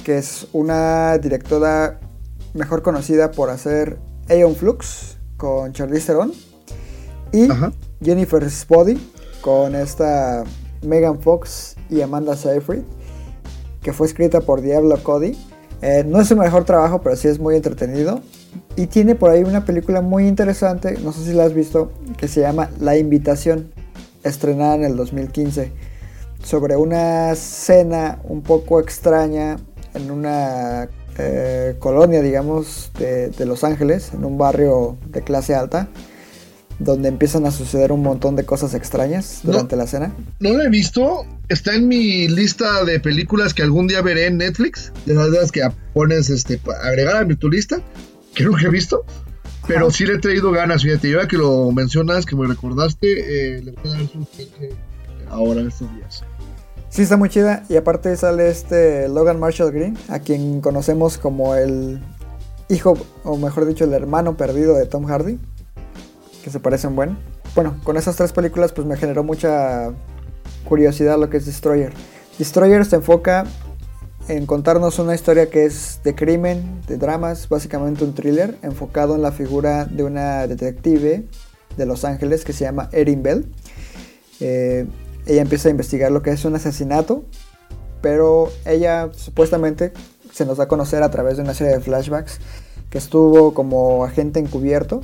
[0.04, 2.00] que es una directora
[2.54, 3.98] mejor conocida por hacer
[4.30, 6.32] Aeon Flux con Charlize Theron
[7.32, 7.72] y Ajá.
[8.02, 8.98] Jennifer Spody
[9.42, 10.44] con esta
[10.82, 12.84] Megan Fox y Amanda Seyfried,
[13.82, 15.38] que fue escrita por Diablo Cody.
[15.82, 18.22] Eh, no es su mejor trabajo, pero sí es muy entretenido.
[18.76, 22.28] Y tiene por ahí una película muy interesante, no sé si la has visto, que
[22.28, 23.72] se llama La Invitación,
[24.24, 25.72] estrenada en el 2015,
[26.44, 29.58] sobre una cena un poco extraña
[29.96, 30.88] en una
[31.18, 35.88] eh, colonia, digamos, de, de Los Ángeles, en un barrio de clase alta,
[36.80, 39.54] donde empiezan a suceder un montón de cosas extrañas No.
[39.54, 40.14] durante la cena.
[40.40, 41.26] No la he visto.
[41.48, 44.92] Está en mi lista de películas que algún día veré en Netflix.
[45.06, 45.62] De las que
[45.94, 47.82] pones este, agregar a mi tu lista.
[48.34, 49.06] Que nunca he visto.
[49.68, 50.84] Pero sí le he traído ganas.
[50.84, 53.08] Fíjate, yo ya que lo mencionas, que me recordaste,
[53.58, 54.70] eh, le voy a dar su chance
[55.30, 56.24] ahora estos días.
[56.90, 57.64] Sí, está muy chida.
[57.70, 62.02] Y aparte sale este Logan Marshall Green, a quien conocemos como el
[62.70, 65.40] hijo, o mejor dicho, el hermano perdido de Tom Hardy.
[66.44, 67.18] Que se parecen buen.
[67.56, 69.92] Bueno, con esas tres películas pues me generó mucha
[70.68, 71.94] curiosidad lo que es Destroyer.
[72.38, 73.46] Destroyer se enfoca
[74.28, 79.22] en contarnos una historia que es de crimen, de dramas, básicamente un thriller enfocado en
[79.22, 81.26] la figura de una detective
[81.78, 83.46] de Los Ángeles que se llama Erin Bell.
[84.40, 84.86] Eh,
[85.26, 87.24] ella empieza a investigar lo que es un asesinato,
[88.02, 89.94] pero ella supuestamente
[90.32, 92.40] se nos da a conocer a través de una serie de flashbacks
[92.90, 95.02] que estuvo como agente encubierto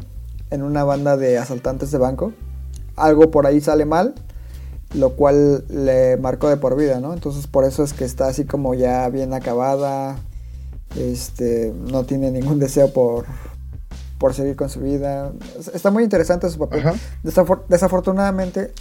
[0.49, 2.33] en una banda de asaltantes de banco.
[2.95, 4.13] Algo por ahí sale mal,
[4.93, 7.13] lo cual le marcó de por vida, ¿no?
[7.13, 10.17] Entonces por eso es que está así como ya bien acabada,
[10.97, 13.25] este, no tiene ningún deseo por,
[14.19, 15.31] por seguir con su vida.
[15.73, 16.83] Está muy interesante su papel.
[17.23, 18.73] Desafor- desafortunadamente,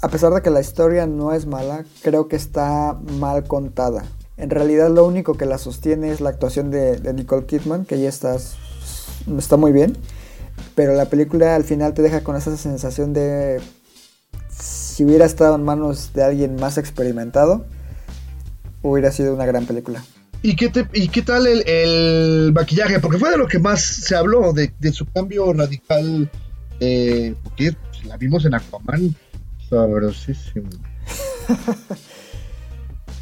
[0.00, 4.04] a pesar de que la historia no es mala, creo que está mal contada.
[4.36, 8.08] En realidad lo único que la sostiene es la actuación de, Nicole Kidman, que ya
[8.08, 8.36] está,
[9.38, 9.96] está muy bien.
[10.76, 13.60] Pero la película al final te deja con esa sensación de
[14.48, 17.64] si hubiera estado en manos de alguien más experimentado,
[18.82, 20.04] hubiera sido una gran película.
[20.42, 23.00] ¿Y qué, te- y qué tal el, maquillaje?
[23.00, 26.30] Porque fue de lo que más se habló, de, de su cambio radical.
[26.78, 29.16] Eh, porque la vimos en Aquaman.
[29.68, 30.68] Sabrosísimo.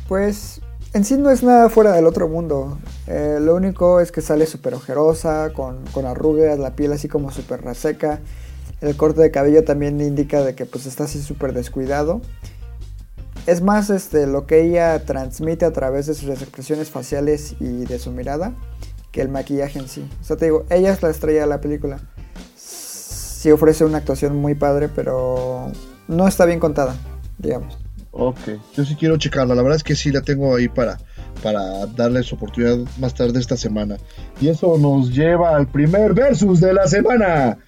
[0.09, 0.61] Pues
[0.93, 2.79] en sí no es nada fuera del otro mundo.
[3.09, 7.33] Eh, lo único es que sale súper ojerosa, con, con arrugas, la piel así como
[7.33, 8.21] súper reseca.
[8.81, 12.21] El corte de cabello también indica de que pues está así súper descuidado.
[13.47, 17.99] Es más este, lo que ella transmite a través de sus expresiones faciales y de
[17.99, 18.55] su mirada
[19.13, 20.09] que el maquillaje en sí.
[20.21, 22.01] O sea, te digo, ella es la estrella de la película.
[22.57, 25.73] Sí ofrece una actuación muy padre, pero
[26.09, 26.95] no está bien contada,
[27.39, 27.79] digamos.
[28.13, 28.39] Ok,
[28.75, 29.55] yo sí quiero checarla.
[29.55, 30.99] La verdad es que sí la tengo ahí para,
[31.43, 33.99] para darles oportunidad más tarde esta semana.
[34.41, 37.59] Y eso nos lleva al primer versus de la semana.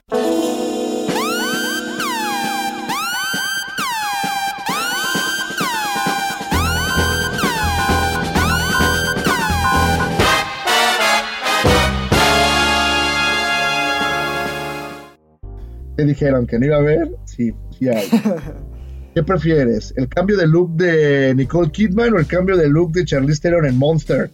[15.99, 16.47] ¿Qué dijeron?
[16.47, 17.11] ¿Que no iba a ver?
[17.25, 19.93] Sí, ¿Qué prefieres?
[19.97, 23.67] ¿El cambio de look de Nicole Kidman o el cambio de look de Charlize Theron
[23.67, 24.31] en Monster?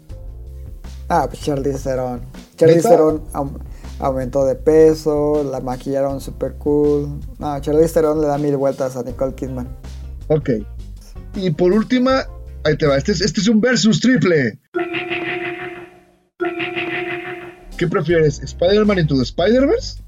[1.09, 2.21] Ah, pues Charlize Theron.
[2.57, 2.89] Charlize.
[2.89, 3.59] Theron au-
[4.01, 7.21] aumentó de peso, la maquillaron super cool.
[7.39, 9.69] No, Charlize Theron le da mil vueltas a Nicole Kidman.
[10.29, 10.51] Ok.
[11.37, 12.27] Y por última,
[12.65, 12.97] ahí te va.
[12.97, 14.59] Este es, este es un versus triple.
[17.77, 18.41] ¿Qué prefieres?
[18.41, 20.01] ¿Spider-Man Into the Spider-Verse?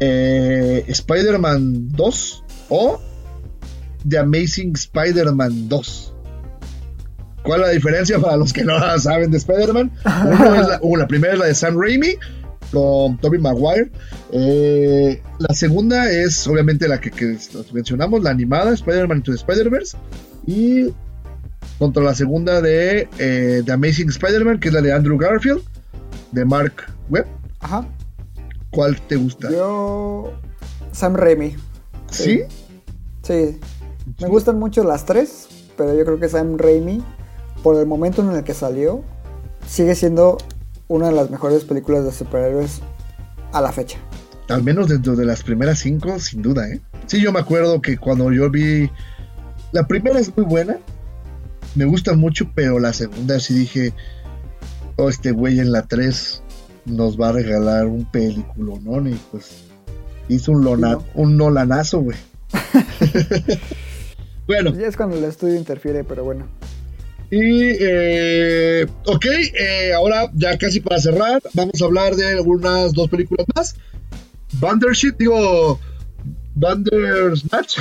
[0.00, 2.44] Eh, ¿Spider-Man 2?
[2.70, 3.00] ¿O
[4.08, 6.14] The Amazing Spider-Man 2?
[7.42, 9.90] ¿Cuál es la diferencia para los que no saben de Spider-Man?
[10.04, 12.16] La, uh, la primera es la de Sam Raimi
[12.72, 13.90] con Tobey Maguire.
[14.32, 17.36] Eh, la segunda es obviamente la que, que
[17.72, 19.96] mencionamos, la animada, Spider-Man Into the Spider-Verse.
[20.46, 20.86] Y
[21.78, 25.62] contra la segunda de eh, The Amazing Spider-Man, que es la de Andrew Garfield,
[26.32, 27.26] de Mark Webb.
[27.60, 27.86] Ajá.
[28.72, 29.50] ¿Cuál te gusta?
[29.50, 30.32] Yo.
[30.92, 31.56] Sam Raimi.
[32.10, 32.42] ¿Sí?
[33.22, 33.60] Sí.
[34.18, 35.46] Me gustan mucho las tres,
[35.76, 37.02] pero yo creo que Sam Raimi,
[37.62, 39.04] por el momento en el que salió,
[39.68, 40.38] sigue siendo
[40.88, 42.80] una de las mejores películas de superhéroes
[43.52, 43.98] a la fecha.
[44.48, 46.80] Al menos dentro de las primeras cinco, sin duda, ¿eh?
[47.06, 48.90] Sí, yo me acuerdo que cuando yo vi.
[49.72, 50.78] La primera es muy buena,
[51.74, 53.92] me gusta mucho, pero la segunda sí dije.
[54.96, 56.42] Oh, este güey en la 3
[56.84, 59.08] nos va a regalar un película, ¿no?
[59.08, 59.64] Y pues
[60.28, 61.04] hizo un, lona, no.
[61.14, 62.16] un nolanazo, güey.
[64.46, 66.46] bueno, Ya es cuando el estudio interfiere, pero bueno.
[67.30, 69.24] y eh, ok,
[69.58, 73.76] eh, ahora ya casi para cerrar, vamos a hablar de algunas dos películas más.
[74.60, 75.80] Bandersheet, digo,
[76.54, 77.78] Bandersnatch.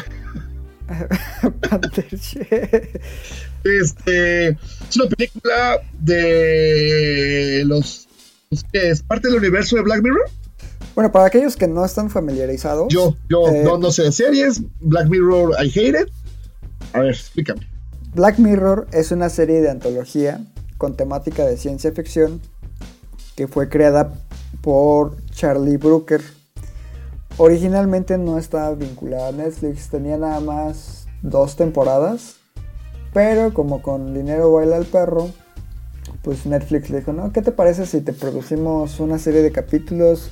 [3.64, 8.08] Este es una película de los
[8.52, 10.30] pues, es parte del universo de Black Mirror.
[10.93, 12.93] bueno, para aquellos que no están familiarizados.
[12.93, 14.62] Yo, yo eh, no, no sé de series.
[14.82, 16.10] Black Mirror, I hate it.
[16.93, 17.68] A ver, explícame.
[18.14, 20.41] Black Mirror es una serie de antología
[20.78, 22.41] con temática de ciencia ficción
[23.36, 24.12] que fue creada
[24.62, 26.22] por Charlie Brooker.
[27.38, 32.36] Originalmente no estaba vinculada a Netflix, tenía nada más dos temporadas,
[33.14, 35.30] pero como con dinero baila el perro,
[36.22, 40.30] pues Netflix le dijo, no, ¿qué te parece si te producimos una serie de capítulos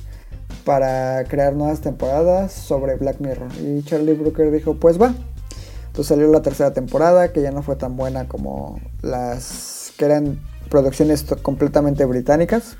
[0.64, 3.48] para crear nuevas temporadas sobre Black Mirror?
[3.60, 5.14] Y Charlie Brooker dijo, pues va.
[5.86, 10.40] Entonces salió la tercera temporada, que ya no fue tan buena como las que eran
[10.68, 12.76] producciones completamente británicas.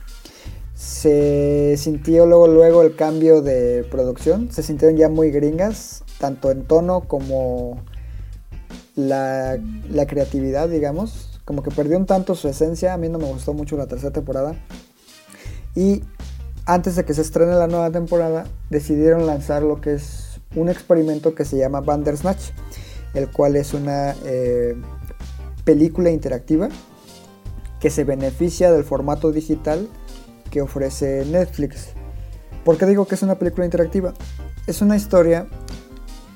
[0.74, 6.62] Se sintió luego, luego el cambio de producción, se sintieron ya muy gringas, tanto en
[6.64, 7.82] tono como
[8.94, 9.58] la,
[9.90, 11.29] la creatividad, digamos.
[11.50, 14.12] Como que perdió un tanto su esencia, a mí no me gustó mucho la tercera
[14.12, 14.54] temporada.
[15.74, 16.04] Y
[16.64, 21.34] antes de que se estrene la nueva temporada, decidieron lanzar lo que es un experimento
[21.34, 22.52] que se llama Bandersnatch,
[23.14, 24.76] el cual es una eh,
[25.64, 26.68] película interactiva
[27.80, 29.88] que se beneficia del formato digital
[30.52, 31.88] que ofrece Netflix.
[32.64, 34.14] ¿Por qué digo que es una película interactiva?
[34.68, 35.48] Es una historia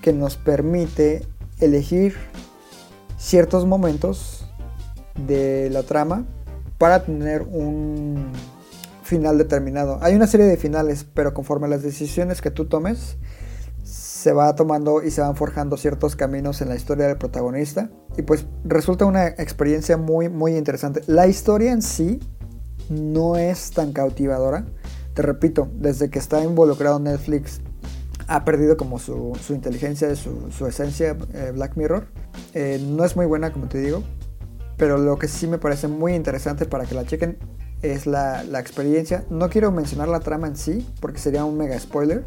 [0.02, 1.24] que nos permite
[1.60, 2.16] elegir
[3.16, 4.43] ciertos momentos
[5.14, 6.26] de la trama
[6.78, 8.32] para tener un
[9.02, 9.98] final determinado.
[10.02, 13.16] Hay una serie de finales, pero conforme las decisiones que tú tomes,
[13.82, 17.90] se va tomando y se van forjando ciertos caminos en la historia del protagonista.
[18.16, 21.02] Y pues resulta una experiencia muy, muy interesante.
[21.06, 22.20] La historia en sí
[22.88, 24.64] no es tan cautivadora.
[25.12, 27.60] Te repito, desde que está involucrado Netflix
[28.26, 32.06] ha perdido como su, su inteligencia, su, su esencia eh, Black Mirror.
[32.54, 34.02] Eh, no es muy buena, como te digo.
[34.76, 37.38] Pero lo que sí me parece muy interesante para que la chequen
[37.82, 39.24] es la, la experiencia.
[39.30, 42.24] No quiero mencionar la trama en sí, porque sería un mega spoiler.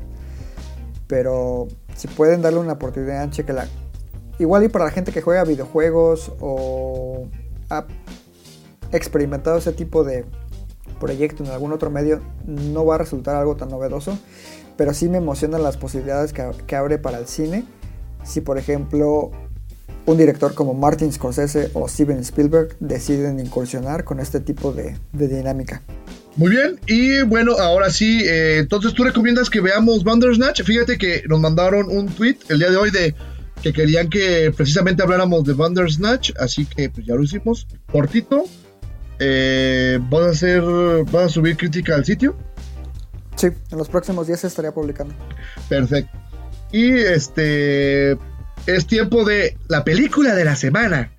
[1.08, 3.68] Pero si pueden darle una oportunidad, chequenla.
[4.40, 7.28] Igual y para la gente que juega videojuegos o
[7.70, 7.86] ha
[8.92, 10.26] experimentado ese tipo de
[11.00, 14.18] proyecto en algún otro medio, no va a resultar algo tan novedoso.
[14.76, 17.66] Pero sí me emocionan las posibilidades que, que abre para el cine.
[18.24, 19.32] Si por ejemplo
[20.08, 25.28] un director como Martin Scorsese o Steven Spielberg deciden incursionar con este tipo de, de
[25.28, 25.84] dinámica.
[26.38, 30.64] Muy bien, y bueno, ahora sí, eh, entonces tú recomiendas que veamos Bandersnatch.
[30.64, 33.16] Fíjate que nos mandaron un tweet el día de hoy de
[33.62, 37.68] que querían que precisamente habláramos de Bandersnatch, así que pues ya lo hicimos.
[37.92, 38.46] Cortito,
[39.20, 40.62] eh, ¿vas a hacer,
[41.12, 42.38] vas a subir crítica al sitio?
[43.36, 45.14] Sí, en los próximos días se estaría publicando.
[45.68, 46.18] Perfecto.
[46.72, 48.18] Y este
[48.68, 51.12] es tiempo de la película de la semana.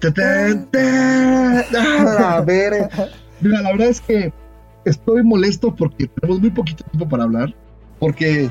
[0.00, 1.64] Ta, ta, ta.
[1.76, 2.88] Ah, A ver,
[3.40, 4.32] mira, la verdad es que
[4.84, 7.54] estoy molesto porque tenemos muy poquito tiempo para hablar,
[7.98, 8.48] porque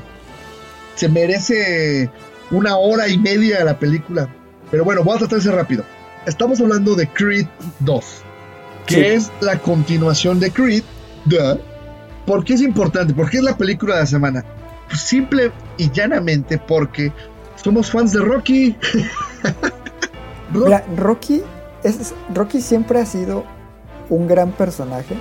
[0.94, 2.08] se merece
[2.52, 4.28] una hora y media la película.
[4.70, 5.84] Pero bueno, voy a tratar de ser rápido.
[6.26, 7.46] Estamos hablando de Creed
[7.80, 8.04] 2,
[8.86, 9.00] que Sí.
[9.04, 10.82] es la continuación de Creed.
[11.24, 11.58] Duh.
[12.26, 13.14] ¿Por qué es importante?
[13.14, 14.44] ¿Por qué es la película de la semana?
[14.88, 17.12] Pues simple y llanamente porque
[17.62, 18.76] somos fans de Rocky.
[20.52, 21.42] Ro- Mira, Rocky,
[21.82, 23.44] es, Rocky siempre ha sido
[24.08, 25.16] un gran personaje.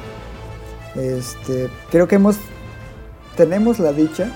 [0.96, 2.38] Este, creo que hemos
[3.38, 4.30] tenemos la dicha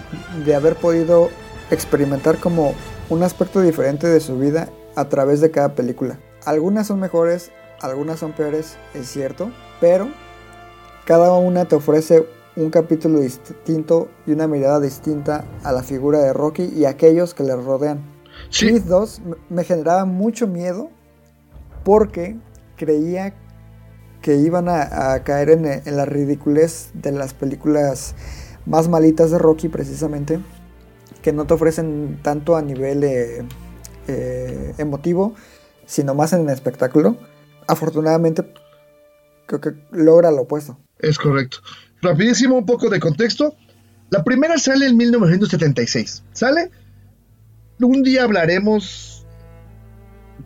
[0.46, 1.30] de haber podido
[1.72, 2.74] experimentar como
[3.10, 6.18] un aspecto diferente de su vida a través de cada película.
[6.46, 10.10] Algunas son mejores, algunas son peores, es cierto, pero
[11.06, 12.26] cada una te ofrece
[12.56, 17.34] un capítulo distinto y una mirada distinta a la figura de Rocky y a aquellos
[17.34, 18.02] que le rodean.
[18.50, 18.68] Sí.
[18.68, 20.90] Creed 2 m- me generaba mucho miedo
[21.84, 22.38] porque
[22.78, 23.34] creía
[24.22, 28.16] que iban a, a caer en, en la ridiculez de las películas
[28.66, 30.40] más malitas de Rocky precisamente,
[31.22, 33.44] que no te ofrecen tanto a nivel eh,
[34.08, 35.34] eh, emotivo,
[35.86, 37.18] sino más en el espectáculo.
[37.68, 38.44] Afortunadamente,
[39.46, 40.78] creo que logra lo opuesto.
[41.00, 41.58] Es correcto.
[42.02, 43.56] Rapidísimo, un poco de contexto.
[44.10, 46.24] La primera sale en 1976.
[46.34, 46.70] ¿Sale?
[47.80, 49.26] Un día hablaremos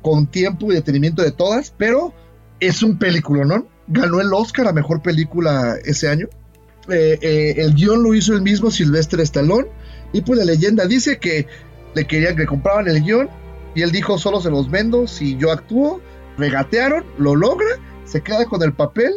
[0.01, 2.13] con tiempo y detenimiento de todas, pero
[2.59, 3.67] es un película, ¿no?
[3.87, 6.27] Ganó el Oscar a Mejor Película ese año.
[6.89, 9.67] Eh, eh, el guion lo hizo el mismo Sylvester Stallone.
[10.13, 11.47] Y pues la leyenda dice que
[11.93, 13.29] le querían que compraban el guion.
[13.77, 16.01] Y él dijo, solo se los vendo si yo actúo.
[16.35, 17.67] Regatearon, lo logra,
[18.05, 19.13] se queda con el papel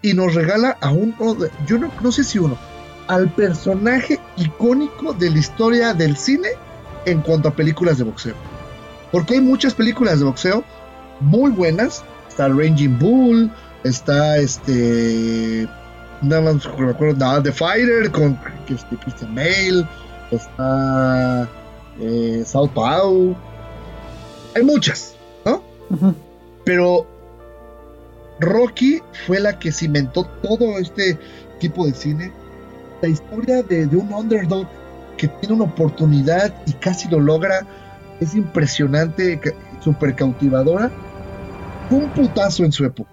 [0.00, 1.36] y nos regala a uno,
[1.66, 2.56] yo no, sé si uno,
[3.08, 6.48] al personaje icónico de la historia del cine
[7.04, 8.34] en cuanto a películas de boxeo.
[9.10, 10.64] Porque hay muchas películas de boxeo
[11.20, 12.02] muy buenas.
[12.30, 13.52] Está Ranging Bull,
[13.84, 15.68] está este.
[16.22, 16.50] No me
[16.90, 19.86] acuerdo, nada, The Fighter con Christian Bale,
[20.30, 21.46] está
[22.00, 22.70] eh, South.
[24.54, 25.62] Hay muchas, ¿no?
[26.64, 27.06] Pero
[28.40, 31.18] Rocky fue la que cimentó todo este
[31.58, 32.32] tipo de cine.
[33.00, 34.66] La historia de, de un underdog
[35.16, 37.66] que tiene una oportunidad y casi lo logra
[38.20, 39.40] es impresionante,
[39.80, 40.90] súper cautivadora.
[41.88, 43.10] Fue un putazo en su época.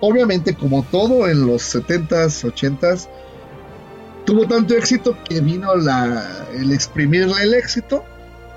[0.00, 3.08] Obviamente, como todo en los 70s, 80s,
[4.24, 8.04] tuvo tanto éxito que vino la, el exprimirle el éxito.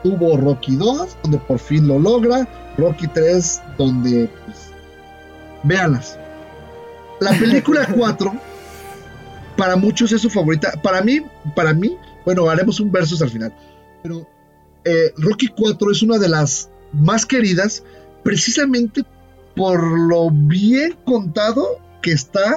[0.04, 2.48] Tuvo Rocky 2, donde por fin lo logra.
[2.78, 4.58] Rocky 3, donde pues,
[5.64, 6.18] véanlas.
[7.20, 8.34] La película 4
[9.58, 10.72] para muchos es su favorita.
[10.82, 11.20] Para mí,
[11.56, 11.96] para mí,
[12.26, 13.54] bueno, haremos un versus al final.
[14.02, 14.28] Pero
[14.86, 17.84] eh, Rocky 4 es una de las más queridas
[18.24, 19.04] precisamente
[19.56, 22.56] por lo bien contado que está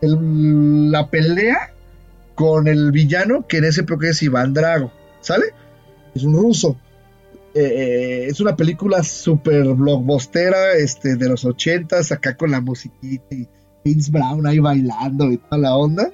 [0.00, 1.72] el- la pelea
[2.34, 5.46] con el villano que en ese época es Iván Drago, ¿sale?
[6.14, 6.76] Es un ruso.
[7.54, 13.34] Eh, eh, es una película súper blockbustera este, de los ochentas, acá con la musiquita
[13.34, 13.46] y
[13.84, 16.10] Vince Brown ahí bailando y toda la onda.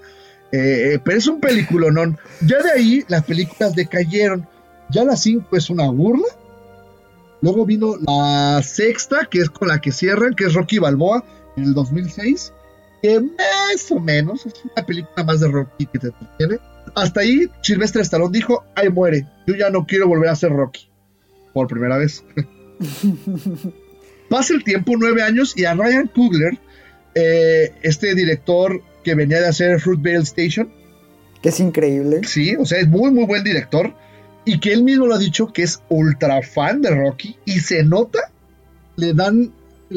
[0.50, 2.18] Eh, pero es un peliculonón.
[2.46, 4.48] Ya de ahí las películas decayeron.
[4.90, 6.26] Ya la 5 es una burla.
[7.40, 11.24] Luego vino la sexta, que es con la que cierran, que es Rocky Balboa
[11.56, 12.52] en el 2006.
[13.02, 16.58] Que más o menos es una película más de Rocky que te entretiene.
[17.02, 19.26] Hasta ahí, Silvestre Stallone dijo: Ay, muere.
[19.46, 20.88] Yo ya no quiero volver a ser Rocky.
[21.52, 22.24] Por primera vez.
[24.28, 26.58] Pasa el tiempo, nueve años, y a Ryan Coogler,
[27.14, 30.70] eh, este director que venía de hacer Fruitvale Station,
[31.40, 32.20] Que es increíble.
[32.24, 33.94] sí, o sea, es muy, muy buen director,
[34.44, 37.82] y que él mismo lo ha dicho que es ultra fan de Rocky, y se
[37.84, 38.30] nota,
[38.96, 39.50] le dan,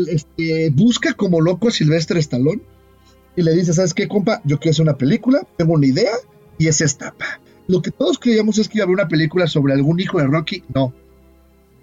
[0.08, 2.62] este, busca como loco a Silvestre Stallone,
[3.36, 4.41] y le dice, ¿sabes qué, compa?
[4.45, 6.14] Yo quiero hacer una película, tengo una idea,
[6.62, 7.12] y es esta.
[7.14, 7.39] pa".
[7.68, 10.28] Lo que todos creíamos es que iba a haber una película sobre algún hijo de
[10.28, 10.93] Rocky, no.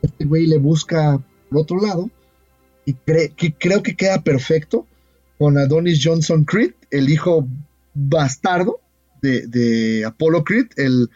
[0.02, 1.20] Este güey le busca
[1.50, 2.10] por otro lado,
[2.84, 4.86] y cree, que creo que queda perfecto
[5.38, 7.46] con Adonis Johnson Creed, el hijo
[7.94, 8.80] bastardo
[9.22, 11.08] de, de Apollo Creed, el,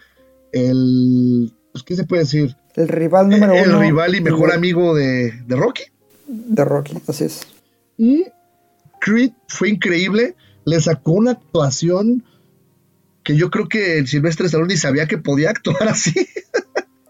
[0.53, 2.57] el pues, ¿qué se puede decir?
[2.77, 3.81] El rival número el uno.
[3.81, 5.82] rival y mejor de- amigo de, de Rocky.
[6.27, 7.43] De Rocky, así es.
[7.99, 8.24] Y
[9.01, 10.35] Creed fue increíble,
[10.65, 12.24] le sacó una actuación
[13.24, 16.15] que yo creo que el Silvestre Stallone ni sabía que podía actuar así.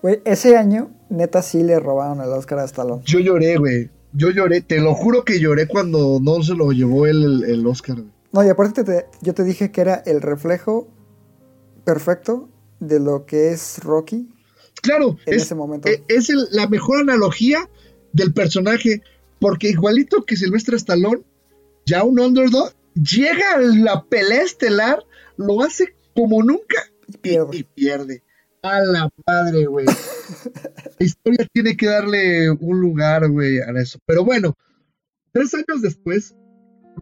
[0.02, 3.02] Güey, ese año, neta, sí le robaron el Oscar a Stallone.
[3.05, 3.90] Yo lloré, güey.
[4.12, 7.97] Yo lloré, te lo juro que lloré cuando no se lo llevó el, el, Oscar.
[7.97, 8.12] güey.
[8.32, 10.89] No, y aparte te- yo te dije que era el reflejo
[11.84, 12.48] perfecto
[12.80, 14.28] de lo que es Rocky.
[14.82, 15.89] Claro, En es, ese momento.
[15.89, 17.68] eh, es el- la mejor analogía
[18.12, 19.02] del personaje,
[19.39, 21.22] porque igualito que Silvestre Stallone,
[21.86, 25.02] ya un underdog, llega a la pelea estelar,
[25.36, 26.76] lo hace como nunca
[27.09, 27.56] y pierde.
[27.59, 28.22] y pierde.
[28.62, 29.86] A la madre, güey.
[30.98, 33.98] la historia tiene que darle un lugar, güey, a eso.
[34.06, 34.55] Pero bueno,
[35.32, 36.34] tres años después,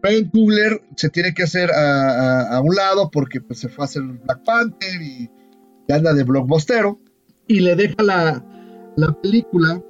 [0.01, 2.09] Ryan Coogler se tiene que hacer a,
[2.41, 5.29] a- a un lado porque pues, se fue a hacer Black Panther y,
[5.87, 6.99] y anda de blockbustero.
[7.47, 8.43] Y le deja la,
[8.95, 9.83] la película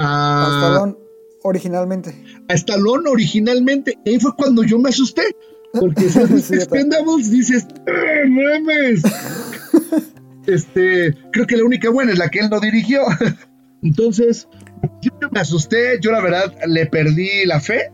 [0.00, 0.96] A a, Stallone
[1.44, 2.24] originalmente.
[2.48, 3.96] a Stallone originalmente.
[4.04, 5.22] Y ahí fue cuando yo me asusté.
[5.78, 6.08] Porque
[6.40, 6.54] si.
[6.54, 9.02] Expendables, dices, ¡Eh, mames!
[10.46, 13.02] Este, creo que la única buena es la que él no dirigió.
[13.82, 14.48] Entonces,
[15.00, 17.92] yo me asusté, yo la verdad le perdí la fe.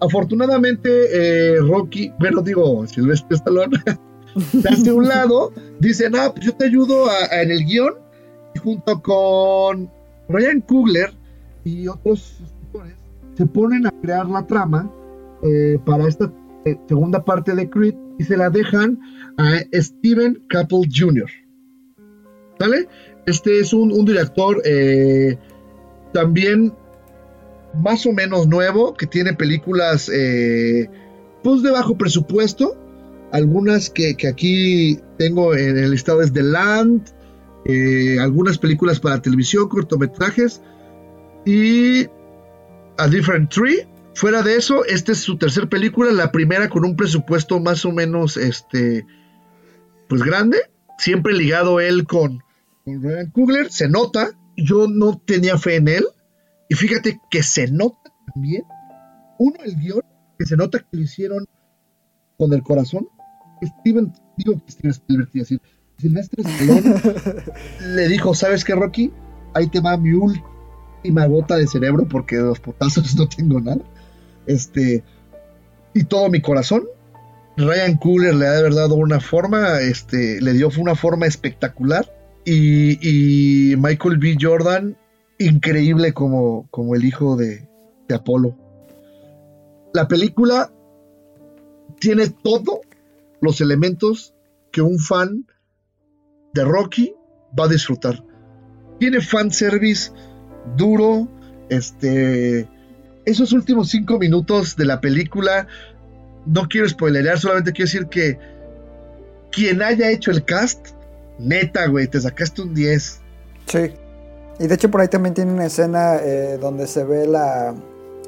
[0.00, 3.78] Afortunadamente, eh, Rocky, bueno, digo, Silvestre Stallone,
[4.62, 7.94] se hace un lado, dice, no, pues yo te ayudo a- a- en el guion,
[8.54, 9.90] y junto con
[10.28, 11.12] Ryan Coogler
[11.64, 12.94] y otros escritores,
[13.36, 14.88] se ponen a crear la trama
[15.42, 16.30] eh, para esta
[16.88, 18.98] segunda parte de Creed y se la dejan
[19.38, 21.30] a Steven Caple Jr.
[22.58, 22.88] ¿Sale?
[23.26, 25.36] Este es un, director eh,
[26.12, 26.72] también
[27.82, 30.88] más o menos nuevo, que tiene películas eh,
[31.42, 32.76] pues de bajo presupuesto.
[33.32, 37.10] Algunas que, que aquí tengo en el listado es The Land,
[37.64, 40.62] eh, algunas películas para televisión, cortometrajes
[41.44, 42.06] y
[42.96, 43.86] A Different Tree.
[44.16, 47.92] Fuera de eso, esta es su tercera película, la primera con un presupuesto más o
[47.92, 49.06] menos este
[50.08, 50.56] pues grande,
[50.96, 52.42] siempre ligado él con,
[52.82, 56.06] con Ryan Coogler, se nota, yo no tenía fe en él,
[56.70, 58.62] y fíjate que se nota también,
[59.38, 60.00] uno, el guion,
[60.38, 61.44] que se nota que lo hicieron
[62.38, 63.06] con el corazón.
[63.62, 65.60] Steven, digo que Steven Spielberg, decir,
[65.98, 66.94] Silvestre Stallone
[67.94, 69.12] le dijo, ¿sabes qué, Rocky?
[69.52, 73.82] Ahí te va mi última gota de cerebro porque de los potazos no tengo nada.
[74.46, 75.04] Este,
[75.94, 76.84] y todo mi corazón.
[77.56, 82.12] Ryan Cooler le ha de haber dado una forma, este, le dio una forma espectacular.
[82.44, 84.36] Y, y Michael B.
[84.40, 84.96] Jordan,
[85.38, 87.66] increíble como, como el hijo de,
[88.08, 88.56] de Apolo.
[89.92, 90.70] La película
[91.98, 92.80] tiene todos
[93.40, 94.34] los elementos
[94.70, 95.46] que un fan
[96.52, 97.14] de Rocky
[97.58, 98.22] va a disfrutar.
[98.98, 100.12] Tiene fanservice
[100.76, 101.28] duro,
[101.68, 102.68] este...
[103.26, 105.66] Esos últimos cinco minutos de la película,
[106.46, 108.38] no quiero spoilerear, solamente quiero decir que
[109.50, 110.88] quien haya hecho el cast,
[111.38, 113.20] neta, güey, te sacaste un 10.
[113.66, 113.78] Sí.
[114.58, 117.74] Y de hecho por ahí también tiene una escena eh, donde se ve la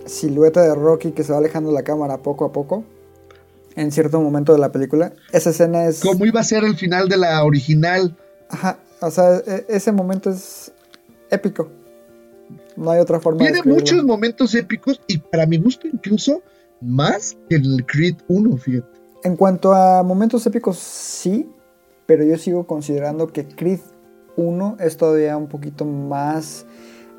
[0.06, 2.84] silueta de Rocky que se va alejando la cámara poco a poco.
[3.76, 5.12] En cierto momento de la película.
[5.32, 6.00] Esa escena es...
[6.00, 8.16] Como iba a ser el final de la original.
[8.50, 8.78] Ajá.
[9.00, 10.72] O sea, e- ese momento es
[11.30, 11.70] épico.
[12.78, 16.42] No hay otra forma de Tiene muchos momentos épicos y para mi gusto incluso
[16.80, 18.86] más que el Creed 1, fíjate.
[19.24, 21.48] En cuanto a momentos épicos, sí,
[22.06, 23.80] pero yo sigo considerando que Creed
[24.36, 26.66] 1 es todavía un poquito más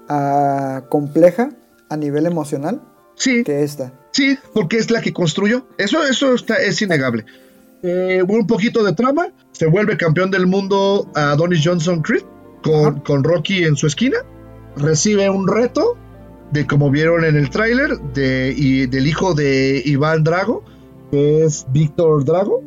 [0.07, 1.51] ah, compleja
[1.89, 2.81] a nivel emocional
[3.15, 3.91] Sí, que esta.
[4.11, 5.67] sí, porque es la que construyó.
[5.77, 7.25] Eso, eso está, es innegable.
[7.83, 9.27] Eh, un poquito de trama.
[9.51, 12.23] Se vuelve campeón del mundo a Donnie Johnson Creed
[12.63, 14.19] con, con Rocky en su esquina.
[14.79, 15.97] Recibe un reto
[16.51, 20.63] de como vieron en el tráiler de, y del hijo de Iván Drago,
[21.11, 22.63] que es Víctor Drago.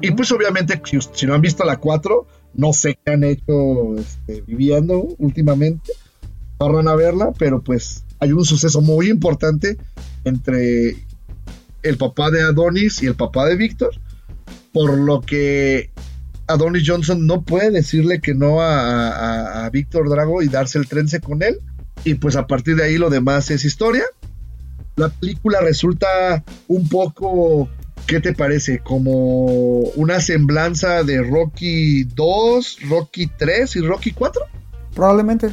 [0.00, 3.96] Y pues obviamente, si, si no han visto la 4, no sé qué han hecho
[3.96, 5.92] este, viviendo últimamente.
[6.58, 9.78] Van a verla, pero pues hay un suceso muy importante
[10.24, 10.96] entre
[11.82, 13.94] el papá de Adonis y el papá de Víctor,
[14.72, 15.90] por lo que
[16.48, 21.20] Adonis Johnson no puede decirle que no a, a- Víctor Drago y darse el trence
[21.20, 21.60] con él.
[22.04, 24.04] Y pues a partir de ahí lo demás es historia.
[24.96, 27.68] La película resulta un poco,
[28.06, 28.78] ¿qué te parece?
[28.80, 29.46] Como
[29.94, 34.42] una semblanza de Rocky 2, Rocky 3 y Rocky 4.
[34.94, 35.50] Probablemente.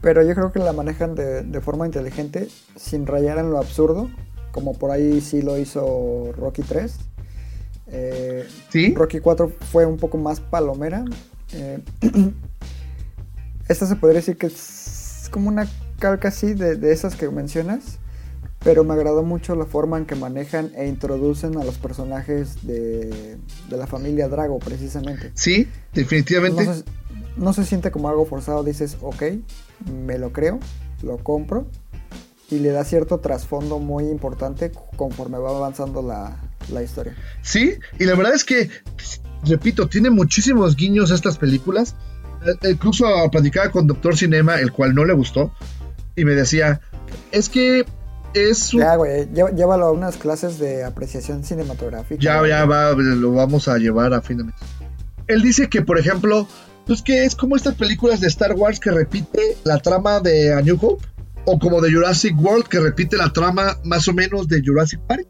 [0.00, 4.10] Pero yo creo que la manejan de, de forma inteligente, sin rayar en lo absurdo,
[4.50, 6.96] como por ahí sí lo hizo Rocky 3.
[7.92, 8.94] Eh, ¿Sí?
[8.94, 11.04] Rocky 4 fue un poco más palomera.
[11.52, 11.78] Eh,
[13.68, 17.98] esta se podría decir que es como una calca así de, de esas que mencionas.
[18.64, 23.36] Pero me agradó mucho la forma en que manejan e introducen a los personajes de,
[23.68, 25.32] de la familia Drago, precisamente.
[25.34, 26.64] Sí, definitivamente.
[26.64, 26.84] No se,
[27.36, 29.22] no se siente como algo forzado, dices, ok,
[30.06, 30.60] me lo creo,
[31.02, 31.66] lo compro.
[32.50, 36.36] Y le da cierto trasfondo muy importante conforme va avanzando la,
[36.70, 37.14] la historia.
[37.42, 38.70] Sí, y la verdad es que,
[39.44, 41.94] repito, tiene muchísimos guiños estas películas.
[42.46, 45.52] Eh, Incluso platicaba con Doctor Cinema, el cual no le gustó,
[46.16, 46.80] y me decía,
[47.30, 47.84] es que
[48.34, 48.80] es un...
[48.80, 52.20] Ya, güey, llé- llévalo a unas clases de apreciación cinematográfica.
[52.22, 54.54] Ya, ya va, lo vamos a llevar a fin de mes.
[55.28, 56.48] Él dice que, por ejemplo,
[56.86, 60.60] pues que es como estas películas de Star Wars que repite la trama de A
[60.62, 61.06] New Hope,
[61.44, 65.26] o como de Jurassic World que repite la trama más o menos de Jurassic Park.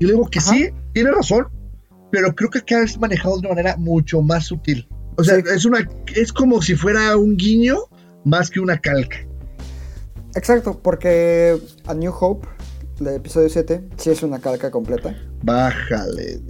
[0.00, 0.50] Y le digo que Ajá.
[0.50, 1.46] sí, tiene razón,
[2.10, 4.88] pero creo que acá es manejado de una manera mucho más sutil.
[5.16, 5.42] O sea, Sí.
[5.54, 7.76] es una es como si fuera un guiño
[8.24, 9.18] más que una calca.
[10.34, 12.48] Exacto, porque A New Hope
[13.00, 15.16] el episodio 7 sí es una calca completa.
[15.42, 16.40] Bájale.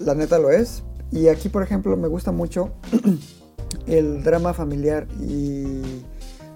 [0.00, 0.82] La neta lo es.
[1.12, 2.72] Y aquí, por ejemplo, me gusta mucho
[3.86, 5.82] el drama familiar y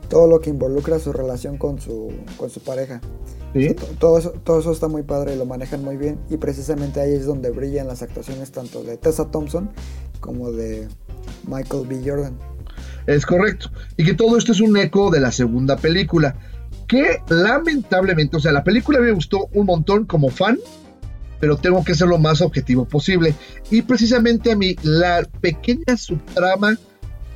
[0.09, 3.01] todo lo que involucra su relación con su, con su pareja.
[3.99, 6.19] Todo eso, todo eso está muy padre y lo manejan muy bien.
[6.31, 9.71] Y precisamente ahí es donde brillan las actuaciones tanto de Tessa Thompson
[10.21, 10.89] como de
[11.47, 12.03] Michael B.
[12.05, 12.37] Jordan.
[13.07, 13.71] Es correcto.
[13.97, 16.37] Y que todo esto es un eco de la segunda película.
[16.87, 20.59] Que lamentablemente, o sea, la película me gustó un montón como fan,
[21.41, 23.35] pero tengo que ser lo más objetivo posible.
[23.71, 26.79] Y precisamente a mí, la pequeña subtrama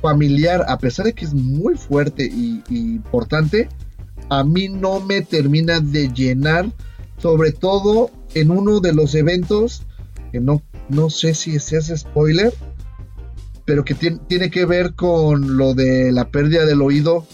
[0.03, 3.69] familiar, a pesar de que es muy fuerte y, importante,
[4.29, 6.69] a mí no me termina de llenar,
[7.19, 9.83] sobre todo en uno de los eventos,
[10.33, 12.53] que no, no sé si se hace spoiler,
[13.63, 17.25] pero que tien- tiene que ver con lo de la pérdida del oído.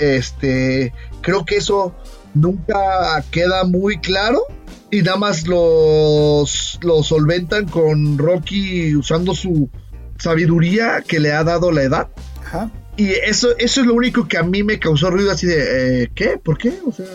[0.00, 1.94] Este, creo que eso
[2.34, 4.40] nunca queda muy claro
[4.90, 9.68] y nada más los, lo solventan con Rocky usando su
[10.18, 12.08] sabiduría que le ha dado la edad.
[12.44, 12.70] Ajá.
[12.96, 16.10] Y eso, eso es lo único que a mí me causó ruido así de, eh,
[16.14, 16.36] ¿qué?
[16.36, 16.72] ¿Por qué?
[16.84, 17.06] O sea,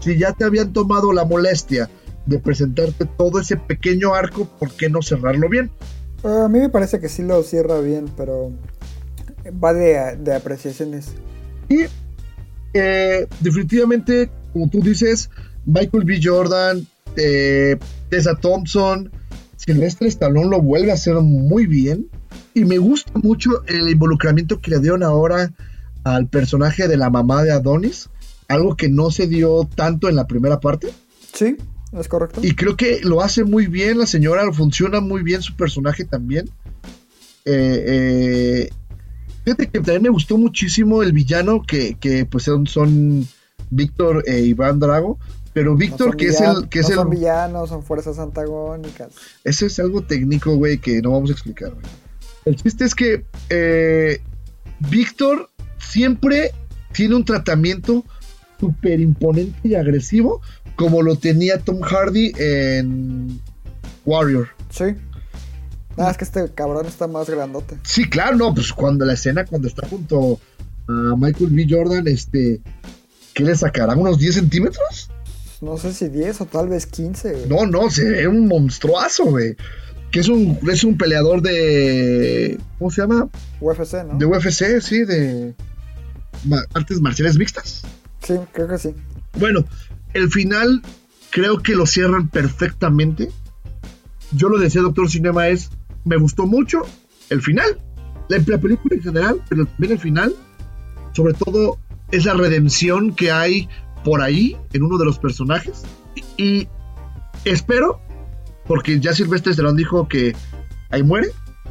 [0.00, 1.90] si ya te habían tomado la molestia
[2.26, 5.70] de presentarte todo ese pequeño arco, ¿por qué no cerrarlo bien?
[6.22, 8.52] A mí me parece que sí lo cierra bien, pero
[9.62, 11.08] va de, de apreciaciones.
[11.68, 11.86] Y
[12.74, 15.30] eh, definitivamente, como tú dices,
[15.66, 16.20] Michael B.
[16.22, 16.86] Jordan,
[17.16, 17.76] eh,
[18.08, 19.10] Tessa Thompson,
[19.64, 22.08] Silvestre Stallone lo vuelve a hacer muy bien.
[22.54, 25.52] Y me gusta mucho el involucramiento que le dieron ahora
[26.04, 28.08] al personaje de la mamá de Adonis.
[28.48, 30.88] Algo que no se dio tanto en la primera parte.
[31.32, 31.56] Sí,
[31.92, 32.40] es correcto.
[32.42, 36.50] Y creo que lo hace muy bien la señora, funciona muy bien su personaje también.
[37.44, 38.70] Eh, eh,
[39.44, 43.26] fíjate que también me gustó muchísimo el villano que, que, pues son, son
[43.70, 45.18] Víctor e Iván Drago.
[45.52, 46.68] Pero No Víctor, son que es el...
[46.68, 49.12] Que no es el son villanos, son fuerzas antagónicas.
[49.44, 51.84] ese es algo técnico, güey, que no vamos a explicar, güey.
[52.44, 54.20] El chiste es que eh,
[54.90, 56.52] Víctor siempre
[56.92, 58.04] tiene un tratamiento
[58.58, 60.40] súper imponente y agresivo,
[60.76, 63.40] como lo tenía Tom Hardy en
[64.04, 64.48] Warrior.
[64.70, 64.84] Sí.
[65.96, 67.76] Nada, es que este cabrón está más grandote.
[67.84, 70.40] Sí, claro, no, pues cuando la escena, cuando está junto
[70.88, 71.66] a Michael B.
[71.68, 72.60] Jordan, este,
[73.34, 73.94] ¿qué le sacará?
[73.94, 75.10] ¿Unos 10 centímetros?
[75.62, 77.32] No sé si 10 o tal vez 15.
[77.32, 77.48] güey.
[77.48, 79.56] No, no, se ve un monstruazo, güey.
[80.10, 82.58] Que es un, es un peleador de.
[82.78, 83.28] ¿Cómo se llama?
[83.60, 84.18] UFC, ¿no?
[84.18, 85.54] De UFC, sí, de
[86.74, 87.82] artes marciales mixtas.
[88.22, 88.94] Sí, creo que sí.
[89.38, 89.64] Bueno,
[90.14, 90.82] el final
[91.30, 93.30] creo que lo cierran perfectamente.
[94.32, 95.70] Yo lo decía, Doctor Cinema, es,
[96.04, 96.82] me gustó mucho
[97.30, 97.78] el final,
[98.28, 100.34] la, la película en general, pero también el final,
[101.12, 101.78] sobre todo
[102.10, 103.68] esa redención que hay
[104.04, 105.82] por ahí en uno de los personajes.
[106.36, 106.68] Y
[107.44, 108.00] espero,
[108.66, 110.34] porque ya Silvestre Stallone dijo que
[110.90, 111.28] ahí muere,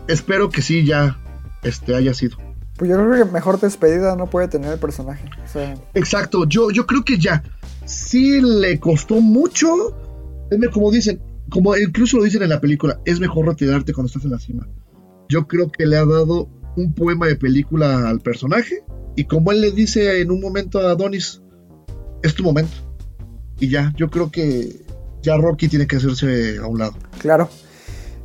[0.07, 1.17] espero que sí ya
[1.63, 2.37] este, haya sido.
[2.77, 5.29] Pues yo creo que mejor despedida no puede tener el personaje.
[5.43, 7.43] O sea, Exacto, yo, yo creo que ya.
[7.85, 9.67] Sí le costó mucho.
[10.73, 14.31] Como dicen, como incluso lo dicen en la película, es mejor retirarte cuando estás en
[14.31, 14.67] la cima.
[15.29, 18.83] Yo creo que le ha dado un poema de película al personaje.
[19.15, 21.40] Y como él le dice en un momento a Adonis,
[22.23, 22.73] es tu momento.
[23.59, 24.81] Y ya, yo creo que
[25.21, 26.93] ya Rocky tiene que hacerse a un lado.
[27.19, 27.49] claro.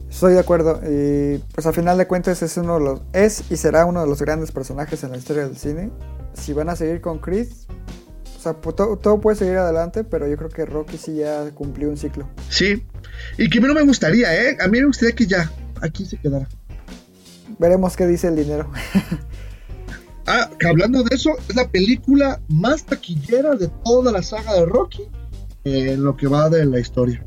[0.08, 0.80] Estoy de acuerdo.
[0.88, 3.00] Y pues a final de cuentas es uno de los.
[3.12, 5.90] Es y será uno de los grandes personajes en la historia del cine.
[6.32, 7.48] Si van a seguir con Creed.
[8.38, 11.50] O sea, pu- todo, todo puede seguir adelante, pero yo creo que Rocky sí ya
[11.50, 12.26] cumplió un ciclo.
[12.48, 12.86] Sí.
[13.36, 14.56] Y que a mí no me gustaría, ¿eh?
[14.58, 15.50] A mí me gustaría que ya
[15.82, 16.48] aquí se quedara.
[17.58, 18.70] Veremos qué dice el dinero.
[20.26, 24.66] Ah, que hablando de eso, es la película más taquillera de toda la saga de
[24.66, 25.02] Rocky
[25.64, 27.24] en lo que va de la historia.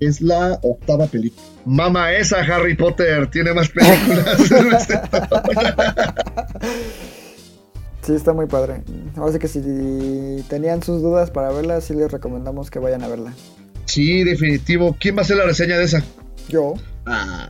[0.00, 1.42] Es la octava película.
[1.64, 4.88] Mama esa Harry Potter tiene más películas.
[8.02, 8.82] Sí, está muy padre.
[9.16, 13.08] Ahora sí que si tenían sus dudas para verla, sí les recomendamos que vayan a
[13.08, 13.34] verla.
[13.84, 14.96] sí, definitivo.
[14.98, 16.02] ¿Quién va a hacer la reseña de esa?
[16.48, 16.74] Yo,
[17.04, 17.48] Ah.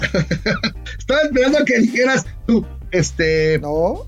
[0.99, 4.03] Estaba esperando a que dijeras tú, este, ¿no?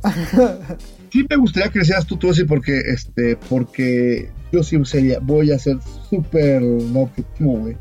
[1.13, 5.53] sí me gustaría que seas tú, tú sí, porque, este, porque yo sí sería, voy
[5.53, 5.79] a ser
[6.09, 7.77] súper no objetivo, güey.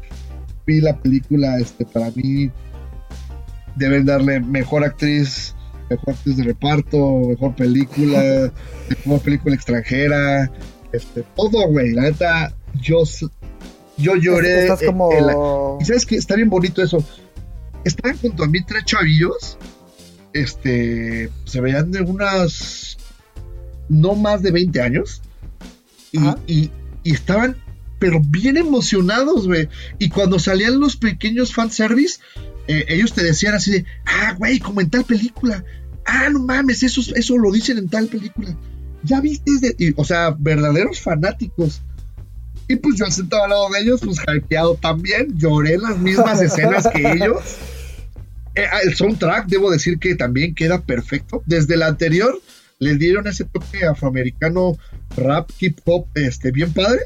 [0.66, 2.52] Vi la película, este, para mí
[3.76, 5.56] deben darle mejor actriz,
[5.90, 8.52] mejor actriz de reparto, mejor película,
[9.06, 10.52] mejor película extranjera,
[10.92, 11.92] este, todo, güey.
[11.94, 13.04] La neta, yo,
[13.98, 14.62] yo lloré.
[14.64, 15.12] Estás como...
[15.12, 17.04] la- y sabes que está bien bonito eso.
[17.84, 19.58] Estaban junto a mí tres chavillos.
[20.42, 21.30] Este.
[21.46, 22.98] Se veían de unas.
[23.90, 25.22] No más de 20 años.
[26.12, 26.72] Y, y-
[27.04, 27.56] y estaban
[27.98, 29.68] pero bien emocionados, güey.
[29.98, 32.20] Y cuando salían los pequeños fanservice,
[32.68, 35.66] eh, ellos te decían así de, ah, güey, como en tal película.
[36.06, 38.56] Ah, no mames, eso, eso lo dicen en tal película.
[39.04, 41.82] Ya viste, es de- y, o sea, verdaderos fanáticos.
[42.70, 46.88] Y pues yo sentado al lado de ellos, pues hypeado también, lloré las mismas escenas
[46.88, 47.42] que ellos.
[48.56, 51.44] Eh, ah, el soundtrack, debo decir que también queda perfecto.
[51.46, 52.40] Desde el anterior
[52.80, 54.78] le dieron ese toque afroamericano,
[55.16, 57.02] rap, hip hop, este, bien padre.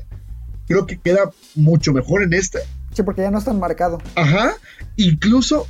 [0.68, 2.60] Creo que queda mucho mejor en este.
[2.94, 4.02] Sí, porque ya no es tan marcado.
[4.16, 4.54] Ajá.
[4.96, 5.68] Incluso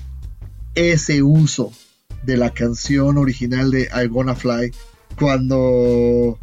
[0.75, 1.71] ese uso
[2.23, 4.73] de la canción original de I Gonna Fly
[5.17, 6.37] cuando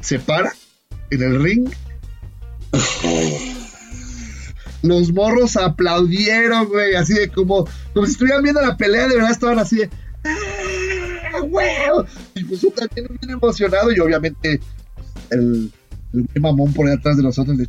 [0.00, 0.52] se para
[1.10, 1.70] en el ring.
[4.84, 9.30] Los morros aplaudieron, güey, así de como, como si estuvieran viendo la pelea, de verdad
[9.30, 9.90] estaban así de.
[10.24, 12.04] ¡Ah, huevo!
[12.34, 14.60] Y pues yo también bien emocionado, y obviamente
[15.30, 15.72] el,
[16.12, 17.66] el güey mamón por ahí atrás de nosotros de.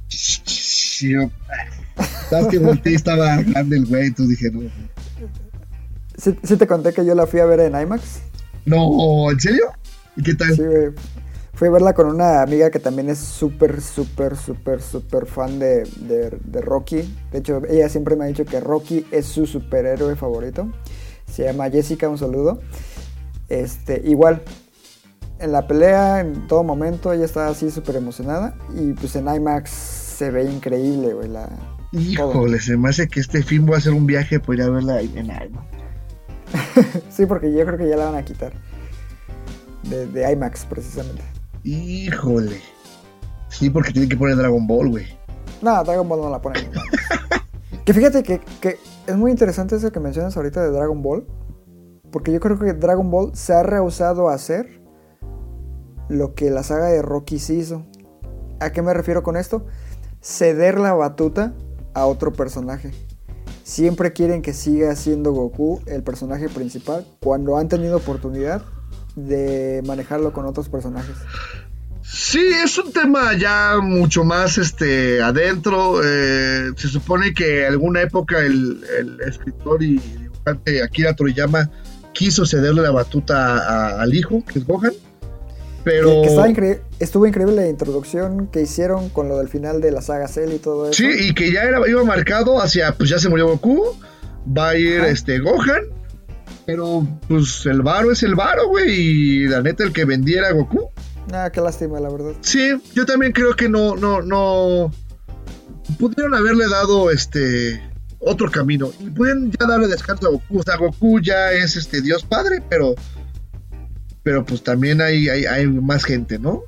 [2.30, 4.70] Sabes que volteé estaba grande el güey, entonces dije, no.
[6.18, 8.20] Sí, sí te conté que yo la fui a ver en IMAX.
[8.66, 9.72] No, ¿en serio?
[10.18, 10.54] ¿Y qué tal?
[10.54, 10.90] Sí, güey.
[11.56, 15.84] Fui a verla con una amiga que también es súper, súper, súper, súper fan de,
[16.02, 17.16] de- de Rocky.
[17.32, 20.68] De hecho, ella siempre me ha dicho que Rocky es su superhéroe favorito.
[21.32, 22.60] Se llama Jessica, un saludo.
[23.48, 24.42] Este, igual,
[25.40, 28.56] en la pelea, en todo momento, ella estaba así súper emocionada.
[28.76, 31.30] Y pues en IMAX se ve increíble, güey.
[31.30, 31.48] La.
[31.94, 34.70] Híjole, se me hace que este film va a ser un viaje para ir a
[34.70, 35.50] verla en IMAX.
[37.10, 38.52] Sí, porque yo creo que ya la van a quitar.
[39.84, 41.22] De, de IMAX, precisamente.
[41.66, 42.62] Híjole.
[43.50, 45.08] Sí, porque tienen que poner Dragon Ball, güey.
[45.64, 46.70] No, Dragon Ball no la ponen.
[47.86, 48.78] que fíjate que, que
[49.08, 51.26] es muy interesante eso que mencionas ahorita de Dragon Ball.
[52.12, 54.80] Porque yo creo que Dragon Ball se ha rehusado a hacer
[56.08, 57.84] lo que la saga de Rocky sí hizo.
[58.60, 59.66] ¿A qué me refiero con esto?
[60.22, 61.56] Ceder la batuta
[61.96, 62.92] a otro personaje.
[63.64, 68.62] Siempre quieren que siga siendo Goku el personaje principal cuando han tenido oportunidad
[69.16, 71.16] de manejarlo con otros personajes.
[72.02, 76.02] Sí, es un tema ya mucho más este adentro.
[76.04, 81.70] eh, se supone que en alguna época el, el escritor y dibujante Akira Toriyama
[82.14, 84.94] quiso cederle la batuta a- al hijo, que es Gohan.
[85.84, 89.82] Pero Que, que estaba incre- estuvo increíble la introducción que hicieron con lo del final
[89.82, 90.94] de la saga Cell y todo eso.
[90.94, 93.96] sí, y que ya era, iba marcado hacia, pues ya se murió Goku,
[94.58, 95.10] va a ir Ajá.
[95.10, 95.82] este Gohan,
[96.66, 100.90] pero pues el varo es el varo, güey, y la neta el que vendiera Goku.
[101.34, 102.34] Ah, qué lástima, la verdad.
[102.42, 104.92] Sí, yo también creo que no, no, no.
[106.00, 107.82] Pudieron haberle dado este
[108.20, 108.92] otro camino.
[109.00, 110.60] Y pueden ya darle descanso a Goku.
[110.60, 112.96] O sea, Goku ya es este Dios Padre, pero.
[114.24, 116.64] Pero pues también hay, hay, hay más gente, ¿no?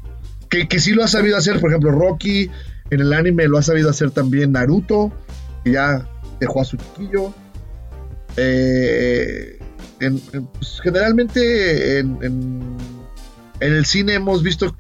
[0.50, 2.50] Que, que sí lo ha sabido hacer, por ejemplo, Rocky
[2.90, 5.12] en el anime lo ha sabido hacer también Naruto,
[5.64, 6.08] que ya
[6.40, 7.34] dejó a su chiquillo.
[8.38, 9.57] Eh,
[10.00, 12.78] en- en- pues, generalmente en,
[13.60, 14.76] el cine hemos visto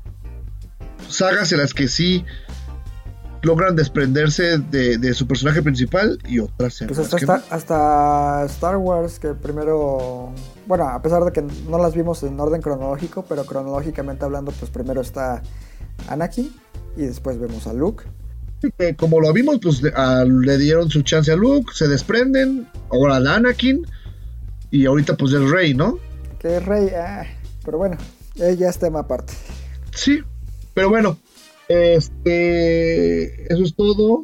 [1.10, 2.26] sagas en las que sí
[3.44, 8.78] logran desprenderse de, de su personaje principal y otras Pues hasta, que Star, hasta Star
[8.78, 10.32] Wars, que primero.
[10.66, 14.70] Bueno, a pesar de que no las vimos en orden cronológico, pero cronológicamente hablando, pues
[14.72, 15.42] primero está
[16.10, 16.52] Anakin
[16.98, 18.04] y después vemos a Luke.
[18.98, 23.18] Como lo vimos, pues le, a- le dieron su chance a Luke, se desprenden, ahora
[23.18, 23.86] al Anakin
[24.72, 26.00] y ahorita pues el Rey, ¿no?
[26.40, 27.26] Que es Rey, ah,
[27.66, 27.98] pero bueno,
[28.36, 29.34] eh, ya es tema aparte.
[29.94, 30.20] Sí,
[30.74, 31.18] pero bueno,
[31.68, 34.24] este, eso es todo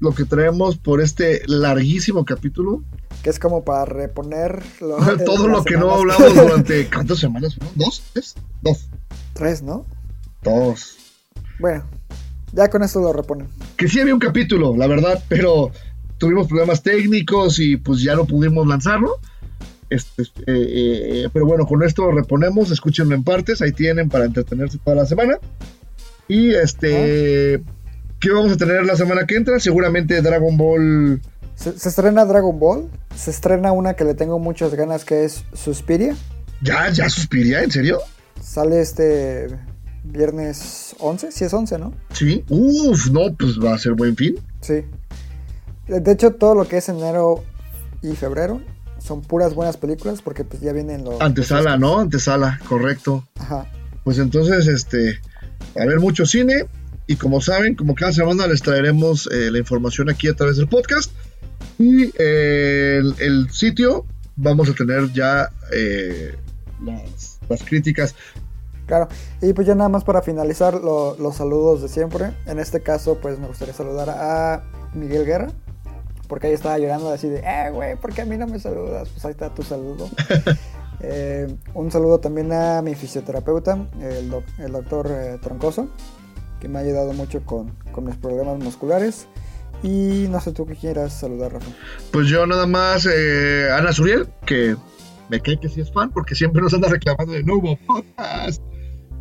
[0.00, 2.82] lo que traemos por este larguísimo capítulo.
[3.22, 7.56] Que es como para reponer lo- Todo lo que no hablamos durante cuántas semanas?
[7.74, 8.02] ¿Dos?
[8.12, 8.34] ¿Tres?
[8.62, 8.88] Dos.
[9.34, 9.84] Tres, ¿no?
[10.42, 10.96] Dos.
[11.58, 11.84] Bueno,
[12.52, 13.48] ya con esto lo reponen.
[13.76, 15.70] que sí había un capítulo, la verdad, pero
[16.18, 19.18] tuvimos problemas técnicos y pues ya no pudimos lanzarlo.
[19.90, 24.78] Este, eh, eh, pero bueno, con esto reponemos, escúchenlo en partes, ahí tienen para entretenerse
[24.78, 25.38] toda la semana.
[26.28, 27.62] Y este,
[28.20, 29.58] ¿qué vamos a tener la semana que entra?
[29.60, 31.22] Seguramente Dragon Ball.
[31.54, 35.44] Se, se estrena Dragon Ball, se estrena una que le tengo muchas ganas que es
[35.54, 36.14] Suspiria.
[36.60, 37.62] ¿Ya, ya suspiría?
[37.62, 38.00] ¿En serio?
[38.42, 39.48] Sale este
[40.04, 41.92] viernes 11, si es 11, ¿no?
[42.12, 42.44] Sí.
[42.48, 44.36] Uf, no, pues va a ser buen fin.
[44.60, 44.84] Sí.
[45.86, 47.44] De hecho, todo lo que es enero
[48.02, 48.60] y febrero
[48.98, 51.20] son puras buenas películas porque pues ya vienen los...
[51.20, 51.98] Antesala, ¿no?
[52.00, 53.26] Antesala, correcto.
[53.38, 53.66] Ajá.
[54.04, 55.20] Pues entonces, este,
[55.80, 56.66] a ver mucho cine.
[57.06, 60.68] Y como saben, como cada semana les traeremos eh, la información aquí a través del
[60.68, 61.10] podcast.
[61.78, 64.04] Y eh, el, el sitio,
[64.36, 66.36] vamos a tener ya eh,
[66.84, 68.14] las, las críticas.
[68.86, 69.08] Claro,
[69.42, 72.32] y pues ya nada más para finalizar lo- los saludos de siempre.
[72.46, 74.64] En este caso, pues me gustaría saludar a
[74.94, 75.48] Miguel Guerra,
[76.28, 79.08] porque ahí estaba llorando así de, eh, güey, ¿por qué a mí no me saludas?
[79.08, 80.08] Pues ahí está tu saludo.
[81.00, 85.88] Eh, un saludo también a mi fisioterapeuta, el, doc- el doctor eh, Troncoso,
[86.58, 89.28] que me ha ayudado mucho con, con mis problemas musculares.
[89.84, 91.70] Y no sé tú qué quieras saludar, Rafa.
[92.12, 94.74] Pues yo nada más, eh, Ana Suriel, que
[95.28, 98.60] me cae que sí es fan, porque siempre nos anda reclamando de nuevo podcast.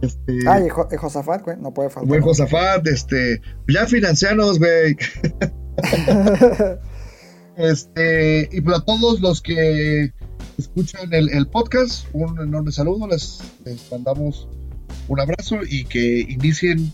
[0.01, 2.07] Este, Ah, y, Jo- y Josafat, güey, no puede faltar.
[2.09, 4.97] buen Josafat, este, ya financianos, güey.
[7.57, 10.11] Este, y para todos los que
[10.57, 14.47] escuchan el, el podcast, un enorme saludo, les, les mandamos
[15.07, 16.91] un abrazo y que inicien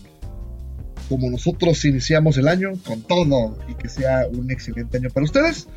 [1.08, 5.68] como nosotros iniciamos el año, con todo, y que sea un excelente año para ustedes,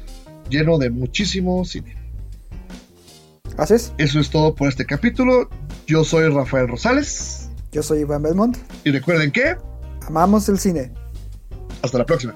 [0.50, 1.96] lleno de muchísimo cine.
[3.58, 5.50] Así es, Eso es todo por este capítulo.
[5.86, 8.58] Yo soy Rafael Rosales yo soy Iván Belmont.
[8.86, 9.56] y recuerden que
[10.08, 10.92] Amamos el cine.
[11.82, 12.34] hasta la próxima.